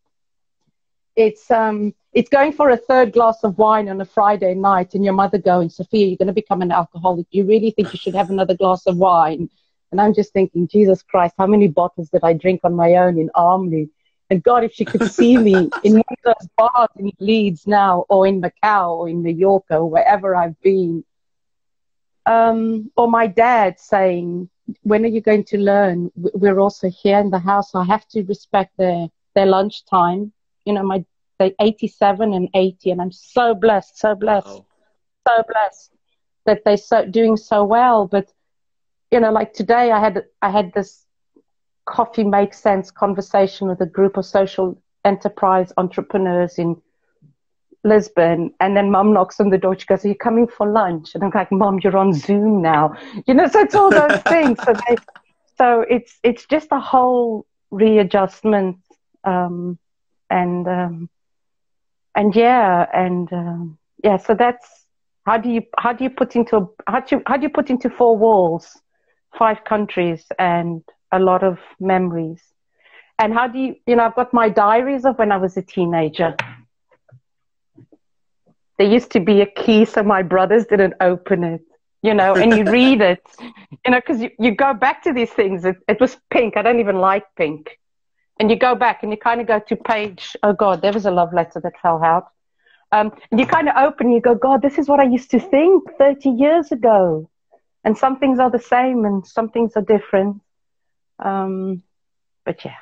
It's 1.17 1.51
um 1.51 1.95
it's 2.13 2.29
going 2.31 2.53
for 2.53 2.71
a 2.71 2.77
third 2.77 3.13
glass 3.13 3.43
of 3.43 3.59
wine 3.59 3.89
on 3.89 4.01
a 4.01 4.05
Friday 4.05 4.55
night 4.55 4.95
and 4.95 5.05
your 5.05 5.15
mother 5.15 5.39
going, 5.39 5.69
Sophia, 5.69 6.07
you're 6.07 6.17
gonna 6.17 6.33
become 6.33 6.63
an 6.63 6.73
alcoholic. 6.73 7.27
You 7.31 7.45
really 7.45 7.71
think 7.73 7.93
you 7.93 7.99
should 7.99 8.15
have 8.15 8.31
another 8.31 8.57
glass 8.57 8.87
of 8.87 8.97
wine? 8.99 9.49
And 9.91 10.01
I'm 10.01 10.15
just 10.15 10.33
thinking, 10.33 10.69
Jesus 10.69 11.03
Christ, 11.03 11.35
how 11.39 11.47
many 11.47 11.69
bottles 11.69 12.11
did 12.11 12.23
I 12.23 12.35
drink 12.35 12.61
on 12.65 12.75
my 12.75 12.95
own 12.97 13.19
in 13.19 13.31
Armley? 13.35 13.89
And 14.31 14.43
God, 14.43 14.65
if 14.65 14.73
she 14.73 14.85
could 14.85 15.09
see 15.11 15.37
me 15.39 15.55
in 15.85 15.95
one 15.95 16.03
of 16.11 16.19
those 16.25 16.49
bars 16.57 16.89
in 16.99 17.13
Leeds 17.21 17.67
now, 17.67 18.05
or 18.09 18.27
in 18.27 18.41
Macau, 18.43 18.91
or 18.91 19.09
in 19.09 19.23
New 19.23 19.33
York, 19.33 19.65
or 19.71 19.89
wherever 19.89 20.35
I've 20.35 20.61
been, 20.61 21.05
um, 22.27 22.91
or 22.97 23.09
my 23.09 23.27
dad 23.27 23.79
saying, 23.79 24.49
"When 24.83 25.05
are 25.05 25.09
you 25.09 25.21
going 25.21 25.45
to 25.45 25.59
learn? 25.59 26.11
We're 26.15 26.61
also 26.61 26.91
here 26.91 27.19
in 27.19 27.31
the 27.31 27.39
house. 27.39 27.75
I 27.75 27.85
have 27.85 28.07
to 28.09 28.23
respect 28.25 28.77
their 28.77 29.09
their 29.35 29.47
lunchtime." 29.47 30.33
You 30.65 30.75
know, 30.75 30.83
my 30.83 31.05
they 31.39 31.55
87 31.61 32.33
and 32.33 32.49
80, 32.55 32.91
and 32.91 33.01
I'm 33.03 33.13
so 33.13 33.55
blessed, 33.55 33.99
so 33.99 34.15
blessed, 34.15 34.47
wow. 34.47 34.67
so 35.29 35.45
blessed 35.49 35.93
that 36.47 36.65
they're 36.65 36.77
so 36.77 37.05
doing 37.05 37.37
so 37.37 37.65
well. 37.65 38.07
But 38.07 38.33
you 39.11 39.21
know, 39.21 39.31
like 39.31 39.53
today, 39.53 39.93
I 39.93 40.01
had 40.01 40.25
I 40.43 40.51
had 40.51 40.73
this 40.73 41.05
coffee 41.85 42.25
makes 42.25 42.59
sense 42.59 42.91
conversation 42.91 43.69
with 43.69 43.81
a 43.81 43.87
group 43.87 44.17
of 44.17 44.27
social 44.27 44.81
enterprise 45.05 45.73
entrepreneurs 45.77 46.59
in 46.59 46.83
Lisbon, 47.87 48.53
and 48.61 48.77
then 48.77 48.91
mum 48.91 49.13
knocks 49.13 49.41
on 49.41 49.51
the 49.51 49.59
door. 49.59 49.79
She 49.79 49.87
goes, 49.87 50.05
Are 50.05 50.09
you 50.09 50.15
coming 50.15 50.47
for 50.47 50.71
lunch? 50.71 51.15
And 51.15 51.25
I'm 51.25 51.31
like, 51.35 51.53
Mom, 51.53 51.81
you're 51.83 51.97
on 51.97 52.13
Zoom 52.13 52.61
now. 52.61 52.95
You 53.27 53.35
know, 53.35 53.47
so 53.47 53.61
it's 53.61 53.75
all 53.75 53.93
those 53.93 54.21
things. 54.29 54.59
So, 54.65 54.75
they, 54.89 54.97
so 55.57 55.85
it's 55.89 56.19
it's 56.23 56.47
just 56.47 56.69
a 56.73 56.81
whole 56.81 57.47
readjustment. 57.71 58.77
Um, 59.25 59.79
and 60.31 60.67
um, 60.67 61.11
and 62.15 62.35
yeah, 62.35 62.87
and 62.93 63.33
um, 63.33 63.79
yeah, 64.03 64.17
so 64.17 64.35
that's 64.35 64.87
how 65.27 65.37
do 65.37 65.51
you 65.51 65.63
how 65.79 65.93
do 65.93 66.05
you 66.05 66.11
put 66.11 66.37
into 66.37 66.57
a, 66.57 66.67
how 66.87 67.01
do 67.01 67.17
you, 67.17 67.23
how 67.27 67.37
do 67.37 67.43
you 67.43 67.51
put 67.51 67.69
into 67.69 67.91
four 67.91 68.17
walls 68.17 68.81
five 69.37 69.65
countries 69.65 70.25
and 70.39 70.83
a 71.13 71.19
lot 71.19 71.43
of 71.43 71.59
memories 71.81 72.43
and 73.19 73.35
how 73.35 73.47
do 73.47 73.59
you 73.59 73.75
you 73.87 73.97
know 73.97 74.05
I've 74.05 74.15
got 74.15 74.33
my 74.33 74.49
diaries 74.49 75.05
of 75.05 75.19
when 75.19 75.33
I 75.33 75.37
was 75.37 75.57
a 75.57 75.63
teenager 75.63 76.37
there 78.79 78.89
used 78.89 79.11
to 79.13 79.21
be 79.21 79.41
a 79.41 79.47
key 79.47 79.85
so 79.85 80.03
my 80.03 80.23
brothers 80.23 80.67
didn't 80.67 80.95
open 81.01 81.45
it 81.45 81.63
you 82.03 82.15
know 82.15 82.37
and 82.37 82.55
you 82.57 82.65
read 82.65 83.01
it 83.01 83.23
you 83.85 83.91
know 83.91 84.01
because 84.01 84.21
you, 84.23 84.31
you 84.39 84.53
go 84.55 84.73
back 84.75 85.03
to 85.03 85.13
these 85.13 85.31
things 85.31 85.65
it, 85.65 85.77
it 85.89 86.01
was 86.01 86.17
pink 86.31 86.57
i 86.57 86.63
don't 86.63 86.81
even 86.81 86.97
like 86.99 87.25
pink 87.37 87.79
and 88.41 88.51
you 88.51 88.57
go 88.57 88.75
back 88.75 89.03
and 89.03 89.13
you 89.13 89.19
kind 89.19 89.41
of 89.41 89.47
go 89.47 89.59
to 89.59 89.77
page 89.77 90.37
oh 90.43 90.53
god 90.53 90.83
there 90.83 90.93
was 90.93 91.07
a 91.07 91.11
love 91.11 91.33
letter 91.33 91.61
that 91.61 91.75
fell 91.83 92.03
out 92.03 92.27
Um, 92.93 93.13
and 93.31 93.41
you 93.41 93.47
kind 93.47 93.69
of 93.69 93.77
open, 93.77 94.11
you 94.13 94.21
go, 94.21 94.35
God, 94.35 94.63
this 94.63 94.79
is 94.79 94.89
what 94.89 95.01
I 95.01 95.05
used 95.05 95.31
to 95.33 95.41
think 95.41 95.83
30 95.99 96.31
years 96.31 96.73
ago. 96.73 97.29
And 97.85 97.97
some 97.99 98.19
things 98.19 98.39
are 98.39 98.51
the 98.51 98.59
same 98.59 99.05
and 99.05 99.27
some 99.27 99.49
things 99.51 99.73
are 99.77 99.83
different. 99.83 100.41
Um, 101.19 101.83
but 102.45 102.65
yeah, 102.65 102.79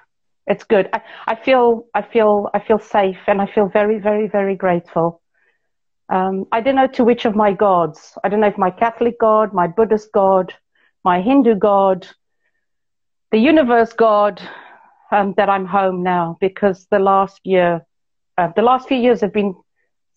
it's 0.47 0.65
good. 0.65 0.89
I, 0.93 1.03
I 1.27 1.35
feel, 1.37 1.87
I 1.95 2.03
feel, 2.03 2.51
I 2.55 2.61
feel 2.61 2.79
safe 2.79 3.19
and 3.27 3.41
I 3.43 3.47
feel 3.47 3.69
very, 3.69 3.99
very, 3.99 4.29
very 4.29 4.57
grateful. 4.57 5.23
Um, 6.09 6.45
I 6.53 6.61
don't 6.61 6.77
know 6.77 6.87
to 6.89 7.05
which 7.05 7.25
of 7.25 7.35
my 7.35 7.53
gods. 7.53 8.17
I 8.23 8.29
don't 8.29 8.41
know 8.41 8.49
if 8.49 8.59
my 8.59 8.71
Catholic 8.71 9.19
God, 9.19 9.53
my 9.53 9.67
Buddhist 9.67 10.13
God, 10.13 10.55
my 11.05 11.21
Hindu 11.21 11.57
God, 11.57 12.07
the 13.31 13.39
universe 13.39 13.93
God, 13.93 14.41
um, 15.11 15.35
that 15.37 15.49
I'm 15.49 15.67
home 15.67 16.03
now 16.03 16.37
because 16.41 16.87
the 16.91 16.99
last 16.99 17.41
year, 17.45 17.85
uh, 18.39 18.49
the 18.57 18.63
last 18.63 18.89
few 18.89 18.97
years 18.97 19.21
have 19.21 19.33
been 19.33 19.55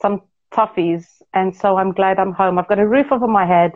some 0.01 0.21
toughies. 0.53 1.05
And 1.33 1.55
so 1.55 1.77
I'm 1.77 1.91
glad 1.93 2.19
I'm 2.19 2.33
home. 2.33 2.57
I've 2.57 2.67
got 2.67 2.79
a 2.79 2.87
roof 2.87 3.07
over 3.11 3.27
my 3.27 3.45
head 3.45 3.73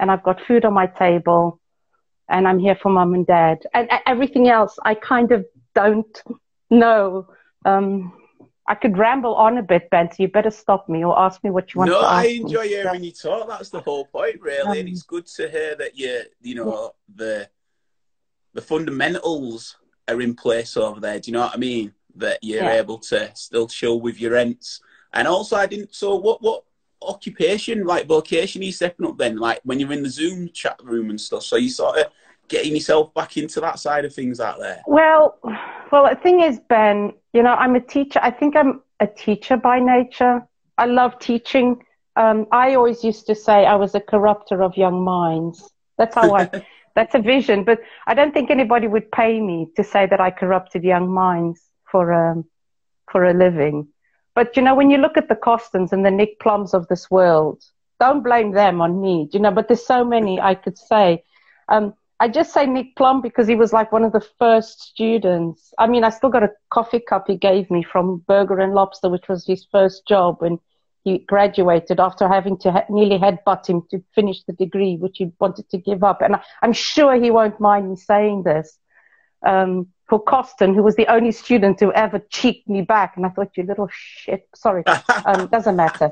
and 0.00 0.10
I've 0.10 0.22
got 0.22 0.40
food 0.46 0.64
on 0.64 0.72
my 0.72 0.86
table 0.86 1.60
and 2.28 2.48
I'm 2.48 2.58
here 2.58 2.76
for 2.80 2.90
mom 2.90 3.14
and 3.14 3.26
dad. 3.26 3.58
And 3.74 3.88
everything 4.06 4.48
else, 4.48 4.78
I 4.84 4.94
kind 4.94 5.32
of 5.32 5.44
don't 5.74 6.22
know. 6.70 7.26
Um, 7.64 8.12
I 8.66 8.74
could 8.74 8.96
ramble 8.96 9.34
on 9.34 9.58
a 9.58 9.62
bit, 9.62 9.90
Ben, 9.90 10.10
so 10.10 10.16
you 10.22 10.28
better 10.28 10.50
stop 10.50 10.88
me 10.88 11.04
or 11.04 11.18
ask 11.18 11.44
me 11.44 11.50
what 11.50 11.74
you 11.74 11.80
want 11.80 11.90
no, 11.90 12.00
to 12.00 12.04
ask 12.06 12.12
I 12.18 12.24
enjoy 12.28 12.62
me. 12.62 12.68
hearing 12.68 13.04
you 13.04 13.12
talk. 13.12 13.48
That's 13.48 13.68
the 13.68 13.80
whole 13.80 14.06
point, 14.06 14.40
really. 14.40 14.60
Um, 14.60 14.78
and 14.78 14.88
it's 14.88 15.02
good 15.02 15.26
to 15.26 15.48
hear 15.50 15.74
that 15.76 15.98
you, 15.98 16.22
you 16.40 16.54
know, 16.54 16.94
the 17.14 17.48
the 18.54 18.62
fundamentals 18.62 19.76
are 20.08 20.20
in 20.20 20.34
place 20.34 20.76
over 20.76 21.00
there. 21.00 21.18
Do 21.18 21.30
you 21.30 21.32
know 21.34 21.42
what 21.42 21.54
I 21.54 21.58
mean? 21.58 21.92
That 22.16 22.38
you're 22.42 22.62
Yeah. 22.62 22.72
able 22.74 22.98
to 22.98 23.30
still 23.34 23.66
chill 23.66 24.00
with 24.00 24.20
your 24.20 24.32
rents. 24.32 24.80
And 25.12 25.26
also, 25.28 25.56
I 25.56 25.66
didn't. 25.66 25.94
So, 25.94 26.14
what 26.16 26.40
what 26.40 26.64
occupation, 27.02 27.84
like 27.84 28.06
vocation, 28.06 28.62
are 28.62 28.64
you 28.64 28.72
stepping 28.72 29.06
up 29.06 29.18
then? 29.18 29.36
Like 29.36 29.60
when 29.64 29.78
you're 29.78 29.92
in 29.92 30.02
the 30.02 30.08
Zoom 30.08 30.48
chat 30.52 30.80
room 30.82 31.10
and 31.10 31.20
stuff. 31.20 31.42
So 31.42 31.56
you 31.56 31.68
sort 31.68 31.98
of 31.98 32.06
getting 32.48 32.74
yourself 32.74 33.12
back 33.14 33.36
into 33.36 33.60
that 33.60 33.78
side 33.78 34.04
of 34.04 34.14
things 34.14 34.40
out 34.40 34.58
there. 34.58 34.82
Well, 34.86 35.38
well, 35.90 36.08
the 36.08 36.16
thing 36.16 36.40
is, 36.40 36.60
Ben, 36.68 37.12
you 37.32 37.42
know, 37.42 37.54
I'm 37.54 37.74
a 37.74 37.80
teacher. 37.80 38.20
I 38.22 38.30
think 38.30 38.56
I'm 38.56 38.82
a 39.00 39.06
teacher 39.06 39.56
by 39.56 39.80
nature. 39.80 40.46
I 40.78 40.86
love 40.86 41.18
teaching. 41.18 41.82
Um, 42.16 42.46
I 42.52 42.74
always 42.74 43.02
used 43.02 43.26
to 43.26 43.34
say 43.34 43.66
I 43.66 43.74
was 43.74 43.94
a 43.94 44.00
corrupter 44.00 44.62
of 44.62 44.76
young 44.76 45.02
minds. 45.04 45.70
That's 45.98 46.14
how 46.14 46.34
I, 46.34 46.50
that's 46.94 47.14
a 47.14 47.20
vision. 47.20 47.64
But 47.64 47.80
I 48.06 48.14
don't 48.14 48.32
think 48.32 48.50
anybody 48.50 48.86
would 48.88 49.10
pay 49.10 49.40
me 49.40 49.68
to 49.76 49.84
say 49.84 50.06
that 50.06 50.20
I 50.20 50.30
corrupted 50.30 50.84
young 50.84 51.12
minds 51.12 51.60
for, 51.90 52.12
um, 52.12 52.44
for 53.10 53.24
a 53.24 53.34
living. 53.34 53.88
But, 54.34 54.56
you 54.56 54.62
know, 54.62 54.74
when 54.74 54.90
you 54.90 54.98
look 54.98 55.16
at 55.16 55.28
the 55.28 55.36
Costons 55.36 55.92
and 55.92 56.04
the 56.04 56.10
Nick 56.10 56.40
Plums 56.40 56.74
of 56.74 56.88
this 56.88 57.10
world, 57.10 57.62
don't 58.00 58.22
blame 58.22 58.50
them 58.52 58.80
on 58.80 59.00
me, 59.00 59.28
you 59.32 59.38
know, 59.38 59.52
but 59.52 59.68
there's 59.68 59.86
so 59.86 60.04
many 60.04 60.40
I 60.40 60.54
could 60.54 60.76
say. 60.76 61.22
Um, 61.68 61.94
I 62.20 62.28
just 62.28 62.52
say 62.52 62.66
Nick 62.66 62.94
Plum 62.96 63.20
because 63.20 63.48
he 63.48 63.56
was 63.56 63.72
like 63.72 63.90
one 63.90 64.04
of 64.04 64.12
the 64.12 64.24
first 64.38 64.80
students. 64.80 65.74
I 65.78 65.86
mean, 65.86 66.04
I 66.04 66.10
still 66.10 66.30
got 66.30 66.44
a 66.44 66.50
coffee 66.70 67.00
cup 67.00 67.24
he 67.26 67.36
gave 67.36 67.70
me 67.70 67.82
from 67.82 68.18
Burger 68.28 68.58
and 68.60 68.72
Lobster, 68.72 69.10
which 69.10 69.28
was 69.28 69.46
his 69.46 69.66
first 69.70 70.06
job 70.06 70.36
when 70.40 70.58
he 71.02 71.18
graduated 71.18 72.00
after 72.00 72.28
having 72.28 72.56
to 72.58 72.72
ha- 72.72 72.84
nearly 72.88 73.18
headbutt 73.18 73.66
him 73.66 73.82
to 73.90 74.02
finish 74.14 74.42
the 74.44 74.52
degree, 74.54 74.96
which 74.96 75.18
he 75.18 75.32
wanted 75.38 75.68
to 75.70 75.78
give 75.78 76.02
up. 76.02 76.22
And 76.22 76.36
I, 76.36 76.42
I'm 76.62 76.72
sure 76.72 77.14
he 77.20 77.30
won't 77.30 77.60
mind 77.60 77.90
me 77.90 77.96
saying 77.96 78.44
this. 78.44 78.78
Um, 79.44 79.88
for 80.08 80.22
Costin, 80.22 80.74
who 80.74 80.82
was 80.82 80.96
the 80.96 81.06
only 81.06 81.32
student 81.32 81.80
who 81.80 81.92
ever 81.92 82.18
cheeked 82.30 82.68
me 82.68 82.82
back. 82.82 83.16
And 83.16 83.24
I 83.24 83.30
thought, 83.30 83.56
you 83.56 83.62
little 83.64 83.88
shit. 83.90 84.48
Sorry, 84.54 84.84
um, 85.26 85.48
doesn't 85.48 85.76
matter. 85.76 86.10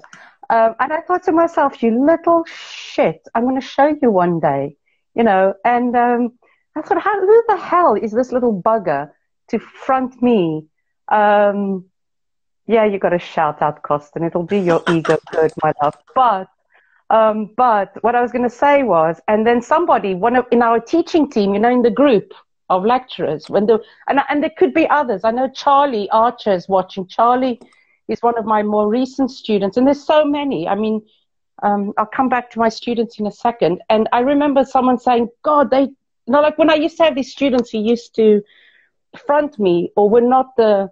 Um, 0.50 0.74
and 0.80 0.92
I 0.92 1.00
thought 1.00 1.22
to 1.24 1.32
myself, 1.32 1.82
you 1.82 2.04
little 2.04 2.44
shit, 2.46 3.26
I'm 3.34 3.44
going 3.44 3.60
to 3.60 3.66
show 3.66 3.96
you 4.00 4.10
one 4.10 4.40
day, 4.40 4.76
you 5.14 5.24
know. 5.24 5.54
And 5.64 5.96
um, 5.96 6.32
I 6.76 6.82
thought, 6.82 7.02
how, 7.02 7.20
who 7.20 7.44
the 7.48 7.56
hell 7.56 7.94
is 7.94 8.12
this 8.12 8.32
little 8.32 8.60
bugger 8.62 9.10
to 9.48 9.58
front 9.58 10.22
me? 10.22 10.66
Um, 11.08 11.86
yeah, 12.66 12.84
you 12.84 12.98
got 12.98 13.10
to 13.10 13.18
shout 13.18 13.60
out, 13.60 13.82
Costin. 13.82 14.24
It'll 14.24 14.46
do 14.46 14.56
your 14.56 14.82
ego 14.90 15.18
good, 15.30 15.52
my 15.62 15.72
love. 15.82 15.96
But, 16.14 16.48
um, 17.10 17.50
but 17.56 17.96
what 18.02 18.14
I 18.14 18.22
was 18.22 18.32
going 18.32 18.44
to 18.44 18.50
say 18.50 18.82
was, 18.82 19.20
and 19.28 19.46
then 19.46 19.60
somebody, 19.60 20.14
one 20.14 20.36
of 20.36 20.46
in 20.50 20.62
our 20.62 20.80
teaching 20.80 21.30
team, 21.30 21.54
you 21.54 21.60
know, 21.60 21.70
in 21.70 21.82
the 21.82 21.90
group 21.90 22.32
of 22.70 22.84
lecturers, 22.84 23.50
when 23.50 23.66
the 23.66 23.80
and 24.08 24.20
and 24.30 24.42
there 24.42 24.52
could 24.56 24.72
be 24.72 24.88
others. 24.88 25.22
I 25.24 25.30
know 25.32 25.50
Charlie 25.50 26.08
Archer 26.10 26.52
is 26.52 26.68
watching. 26.68 27.06
Charlie 27.06 27.60
is 28.08 28.22
one 28.22 28.38
of 28.38 28.46
my 28.46 28.62
more 28.62 28.88
recent 28.88 29.30
students, 29.30 29.76
and 29.76 29.86
there's 29.86 30.02
so 30.02 30.24
many. 30.24 30.66
I 30.66 30.74
mean, 30.74 31.02
um, 31.62 31.92
I'll 31.96 32.06
come 32.06 32.28
back 32.28 32.50
to 32.52 32.58
my 32.58 32.68
students 32.68 33.18
in 33.18 33.26
a 33.26 33.32
second. 33.32 33.80
And 33.88 34.08
I 34.12 34.20
remember 34.20 34.64
someone 34.64 34.98
saying, 34.98 35.28
God, 35.42 35.70
they, 35.70 35.82
you 35.82 36.32
know, 36.32 36.40
like 36.40 36.58
when 36.58 36.70
I 36.70 36.74
used 36.74 36.96
to 36.98 37.04
have 37.04 37.14
these 37.14 37.32
students 37.32 37.70
who 37.70 37.78
used 37.78 38.14
to 38.16 38.42
front 39.26 39.58
me 39.58 39.92
or 39.96 40.10
were 40.10 40.20
not 40.20 40.56
the, 40.56 40.90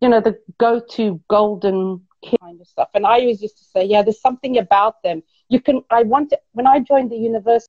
you 0.00 0.08
know, 0.08 0.20
the 0.20 0.38
go 0.58 0.80
to 0.92 1.20
golden 1.28 2.02
kind 2.40 2.60
of 2.60 2.66
stuff. 2.66 2.88
And 2.94 3.06
I 3.06 3.20
always 3.20 3.40
used 3.42 3.58
to 3.58 3.64
say, 3.64 3.84
yeah, 3.84 4.02
there's 4.02 4.20
something 4.20 4.58
about 4.58 5.02
them. 5.02 5.22
You 5.48 5.60
can, 5.60 5.82
I 5.90 6.02
wanted, 6.02 6.38
when 6.52 6.66
I 6.66 6.80
joined 6.80 7.10
the 7.10 7.16
university, 7.16 7.68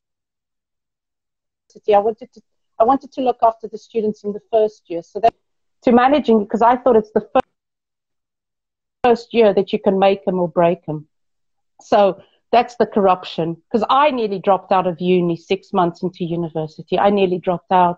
I 1.94 2.00
wanted 2.00 2.32
to, 2.34 2.42
I 2.80 2.84
wanted 2.84 3.12
to 3.14 3.22
look 3.22 3.40
after 3.42 3.68
the 3.68 3.78
students 3.78 4.24
in 4.24 4.34
the 4.34 4.42
first 4.52 4.84
year. 4.88 5.02
So 5.04 5.20
that, 5.20 5.34
to 5.84 5.92
managing, 5.92 6.44
because 6.44 6.62
I 6.62 6.76
thought 6.78 6.96
it's 6.96 7.12
the 7.12 7.22
first, 7.22 7.46
first 9.04 9.34
year 9.34 9.54
that 9.54 9.74
you 9.74 9.80
can 9.80 10.00
make 10.00 10.26
them 10.26 10.40
or 10.40 10.48
break 10.48 10.86
them. 10.86 11.08
So 11.82 12.22
that's 12.54 12.76
the 12.78 12.86
corruption. 12.86 13.58
Because 13.66 13.86
I 13.90 14.12
nearly 14.12 14.40
dropped 14.40 14.72
out 14.72 14.88
of 14.88 15.02
uni 15.02 15.36
six 15.36 15.74
months 15.74 16.04
into 16.04 16.24
university. 16.24 16.98
I 16.98 17.10
nearly 17.10 17.40
dropped 17.40 17.72
out 17.72 17.98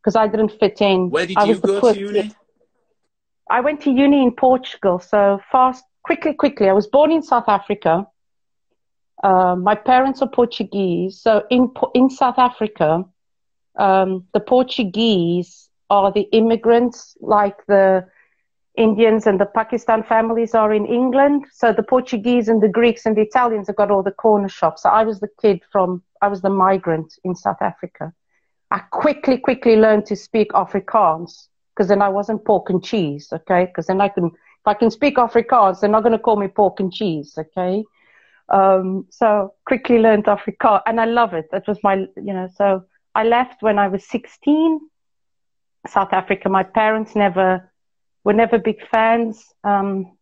because 0.00 0.16
I 0.16 0.28
didn't 0.28 0.52
fit 0.60 0.80
in. 0.80 1.10
Where 1.10 1.26
did 1.26 1.36
I 1.36 1.44
you 1.44 1.56
go 1.56 1.80
to 1.80 1.98
uni? 1.98 2.22
kid. 2.22 2.36
I 3.50 3.60
went 3.60 3.82
to 3.82 3.90
uni 3.90 4.22
in 4.22 4.32
Portugal. 4.32 5.00
So 5.00 5.40
fast, 5.50 5.84
quickly, 6.04 6.34
quickly. 6.34 6.68
I 6.68 6.72
was 6.72 6.86
born 6.86 7.10
in 7.10 7.22
South 7.22 7.48
Africa. 7.48 8.06
Uh, 9.22 9.56
my 9.56 9.74
parents 9.74 10.22
are 10.22 10.28
Portuguese. 10.28 11.20
So 11.20 11.42
in 11.50 11.70
in 11.94 12.08
South 12.10 12.38
Africa, 12.38 13.04
um, 13.78 14.26
the 14.32 14.40
Portuguese 14.40 15.68
are 15.90 16.12
the 16.12 16.26
immigrants, 16.40 17.16
like 17.20 17.58
the 17.66 18.06
Indians 18.76 19.26
and 19.26 19.40
the 19.40 19.46
Pakistan 19.46 20.02
families 20.02 20.54
are 20.54 20.72
in 20.72 20.86
England. 20.86 21.46
So 21.52 21.72
the 21.72 21.82
Portuguese 21.82 22.48
and 22.48 22.62
the 22.62 22.68
Greeks 22.68 23.06
and 23.06 23.16
the 23.16 23.22
Italians 23.22 23.68
have 23.68 23.76
got 23.76 23.90
all 23.90 24.02
the 24.02 24.10
corner 24.10 24.48
shops. 24.48 24.82
So 24.82 24.88
I 24.88 25.04
was 25.04 25.20
the 25.20 25.28
kid 25.40 25.62
from, 25.70 26.02
I 26.20 26.28
was 26.28 26.42
the 26.42 26.50
migrant 26.50 27.14
in 27.22 27.34
South 27.34 27.62
Africa. 27.62 28.12
I 28.70 28.78
quickly, 28.90 29.38
quickly 29.38 29.76
learned 29.76 30.06
to 30.06 30.16
speak 30.16 30.50
Afrikaans 30.52 31.48
because 31.74 31.88
then 31.88 32.02
I 32.02 32.08
wasn't 32.08 32.44
pork 32.44 32.70
and 32.70 32.82
cheese, 32.82 33.28
okay? 33.32 33.66
Because 33.66 33.86
then 33.86 34.00
I 34.00 34.08
can, 34.08 34.26
if 34.26 34.66
I 34.66 34.74
can 34.74 34.90
speak 34.90 35.16
Afrikaans, 35.16 35.80
they're 35.80 35.90
not 35.90 36.02
going 36.02 36.12
to 36.12 36.18
call 36.18 36.36
me 36.36 36.48
pork 36.48 36.80
and 36.80 36.92
cheese, 36.92 37.38
okay? 37.38 37.84
Um, 38.48 39.06
so 39.10 39.54
quickly 39.64 39.98
learned 39.98 40.24
Afrikaans 40.24 40.82
and 40.86 41.00
I 41.00 41.04
love 41.04 41.34
it. 41.34 41.46
That 41.52 41.66
was 41.68 41.78
my, 41.82 42.06
you 42.16 42.32
know, 42.32 42.48
so 42.54 42.84
I 43.14 43.24
left 43.24 43.62
when 43.62 43.78
I 43.78 43.88
was 43.88 44.04
16, 44.08 44.80
South 45.86 46.12
Africa. 46.12 46.48
My 46.48 46.62
parents 46.62 47.14
never, 47.14 47.70
were 48.24 48.32
never 48.32 48.58
big 48.58 48.86
fans. 48.88 49.54
Um, 49.62 50.16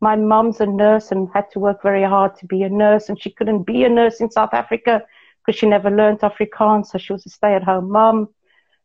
my 0.00 0.14
mom's 0.14 0.60
a 0.60 0.66
nurse 0.66 1.10
and 1.10 1.28
had 1.34 1.50
to 1.50 1.58
work 1.58 1.82
very 1.82 2.04
hard 2.04 2.36
to 2.36 2.46
be 2.46 2.62
a 2.62 2.68
nurse, 2.68 3.08
and 3.08 3.20
she 3.20 3.30
couldn't 3.30 3.64
be 3.64 3.84
a 3.84 3.88
nurse 3.88 4.20
in 4.20 4.30
South 4.30 4.54
Africa 4.54 5.02
because 5.44 5.58
she 5.58 5.66
never 5.66 5.90
learned 5.90 6.20
Afrikaans, 6.20 6.86
so 6.86 6.98
she 6.98 7.12
was 7.12 7.26
a 7.26 7.30
stay-at-home 7.30 7.90
mom. 7.90 8.28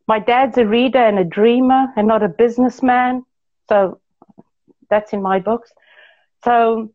My 0.07 0.19
dad's 0.19 0.57
a 0.57 0.65
reader 0.65 0.99
and 0.99 1.19
a 1.19 1.23
dreamer 1.23 1.87
and 1.95 2.07
not 2.07 2.23
a 2.23 2.29
businessman, 2.29 3.23
so 3.69 3.99
that's 4.89 5.13
in 5.13 5.21
my 5.21 5.39
books. 5.39 5.71
So, 6.43 6.91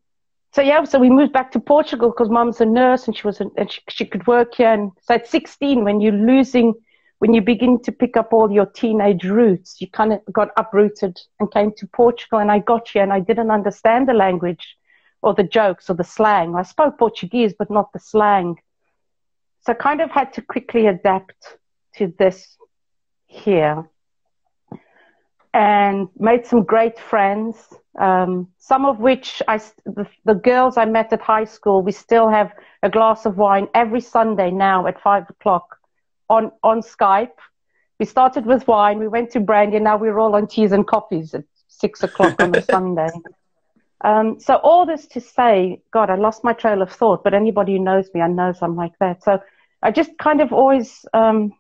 so 0.53 0.63
yeah, 0.63 0.85
so 0.85 0.99
we 0.99 1.11
moved 1.11 1.33
back 1.33 1.53
to 1.53 1.61
Portugal 1.61 2.11
because 2.11 2.29
mom's 2.29 2.61
a 2.61 2.67
nurse 2.67 3.07
and 3.07 3.17
she 3.17 3.27
was, 3.27 3.41
a, 3.41 3.47
and 3.57 3.71
she, 3.71 3.81
she 3.89 4.05
could 4.05 4.27
work 4.27 4.55
here. 4.55 4.73
And 4.73 4.91
so 5.03 5.15
at 5.15 5.29
16, 5.29 5.85
when 5.85 6.01
you're 6.01 6.13
losing 6.13 6.75
when 7.19 7.35
you 7.35 7.43
begin 7.43 7.81
to 7.83 7.93
pick 7.93 8.17
up 8.17 8.33
all 8.33 8.51
your 8.51 8.67
teenage 8.67 9.25
roots, 9.25 9.81
you 9.81 9.89
kind 9.91 10.13
of 10.13 10.21
got 10.33 10.51
uprooted 10.57 11.19
and 11.41 11.51
came 11.51 11.73
to 11.77 11.87
Portugal. 11.89 12.39
And 12.39 12.51
I 12.51 12.61
got 12.61 12.89
here 12.89 13.03
and 13.03 13.13
I 13.13 13.21
didn't 13.21 13.51
understand 13.51 14.09
the 14.09 14.15
language 14.15 14.77
or 15.23 15.35
the 15.35 15.43
jokes 15.43 15.91
or 15.91 15.95
the 15.95 16.05
slang. 16.05 16.55
I 16.55 16.63
spoke 16.63 16.99
Portuguese, 16.99 17.55
but 17.59 17.71
not 17.71 17.93
the 17.93 17.99
slang. 17.99 18.57
So 19.63 19.73
I 19.73 19.75
kind 19.75 20.01
of 20.01 20.11
had 20.11 20.33
to 20.35 20.43
quickly 20.43 20.87
adapt 20.87 21.59
to 21.97 22.15
this 22.19 22.57
here 23.27 23.91
and 25.53 26.09
made 26.17 26.47
some 26.47 26.63
great 26.63 27.01
friends. 27.01 27.57
Um, 27.99 28.49
some 28.59 28.87
of 28.87 29.01
which 29.01 29.43
I, 29.49 29.59
the, 29.85 30.07
the 30.25 30.35
girls 30.35 30.77
I 30.77 30.85
met 30.85 31.13
at 31.13 31.21
high 31.21 31.47
school, 31.47 31.83
we 31.83 31.91
still 31.91 32.29
have 32.29 32.53
a 32.85 32.89
glass 32.89 33.27
of 33.27 33.39
wine 33.39 33.67
every 33.75 34.01
Sunday 34.01 34.53
now 34.53 34.87
at 34.87 35.03
five 35.03 35.29
o'clock 35.29 35.78
on, 36.29 36.53
on 36.63 36.83
Skype. 36.83 37.31
We 37.99 38.07
started 38.07 38.47
with 38.47 38.67
wine, 38.69 38.99
we 38.99 39.09
went 39.09 39.31
to 39.33 39.41
brandy, 39.41 39.77
and 39.77 39.85
now 39.85 39.97
we're 39.97 40.19
all 40.19 40.35
on 40.37 40.47
teas 40.47 40.73
and 40.73 40.87
coffees 40.87 41.35
at 41.35 41.45
six 41.69 42.03
o'clock 42.03 42.41
on 42.41 42.55
a 42.55 42.63
Sunday. 42.75 43.11
Um, 44.05 44.39
so 44.39 44.55
all 44.57 44.87
this 44.87 45.07
to 45.09 45.21
say, 45.21 45.83
God, 45.91 46.09
I 46.09 46.15
lost 46.15 46.45
my 46.45 46.53
trail 46.53 46.81
of 46.83 46.93
thought. 46.93 47.25
But 47.25 47.35
anybody 47.35 47.73
who 47.73 47.81
knows 47.81 48.09
me, 48.15 48.21
I 48.21 48.29
knows 48.29 48.59
I'm 48.63 48.77
like 48.77 48.93
that. 49.01 49.25
So 49.25 49.41
I 49.83 49.91
just 49.91 50.17
kind 50.19 50.41
of 50.41 50.53
always, 50.53 51.05
um, 51.13 51.53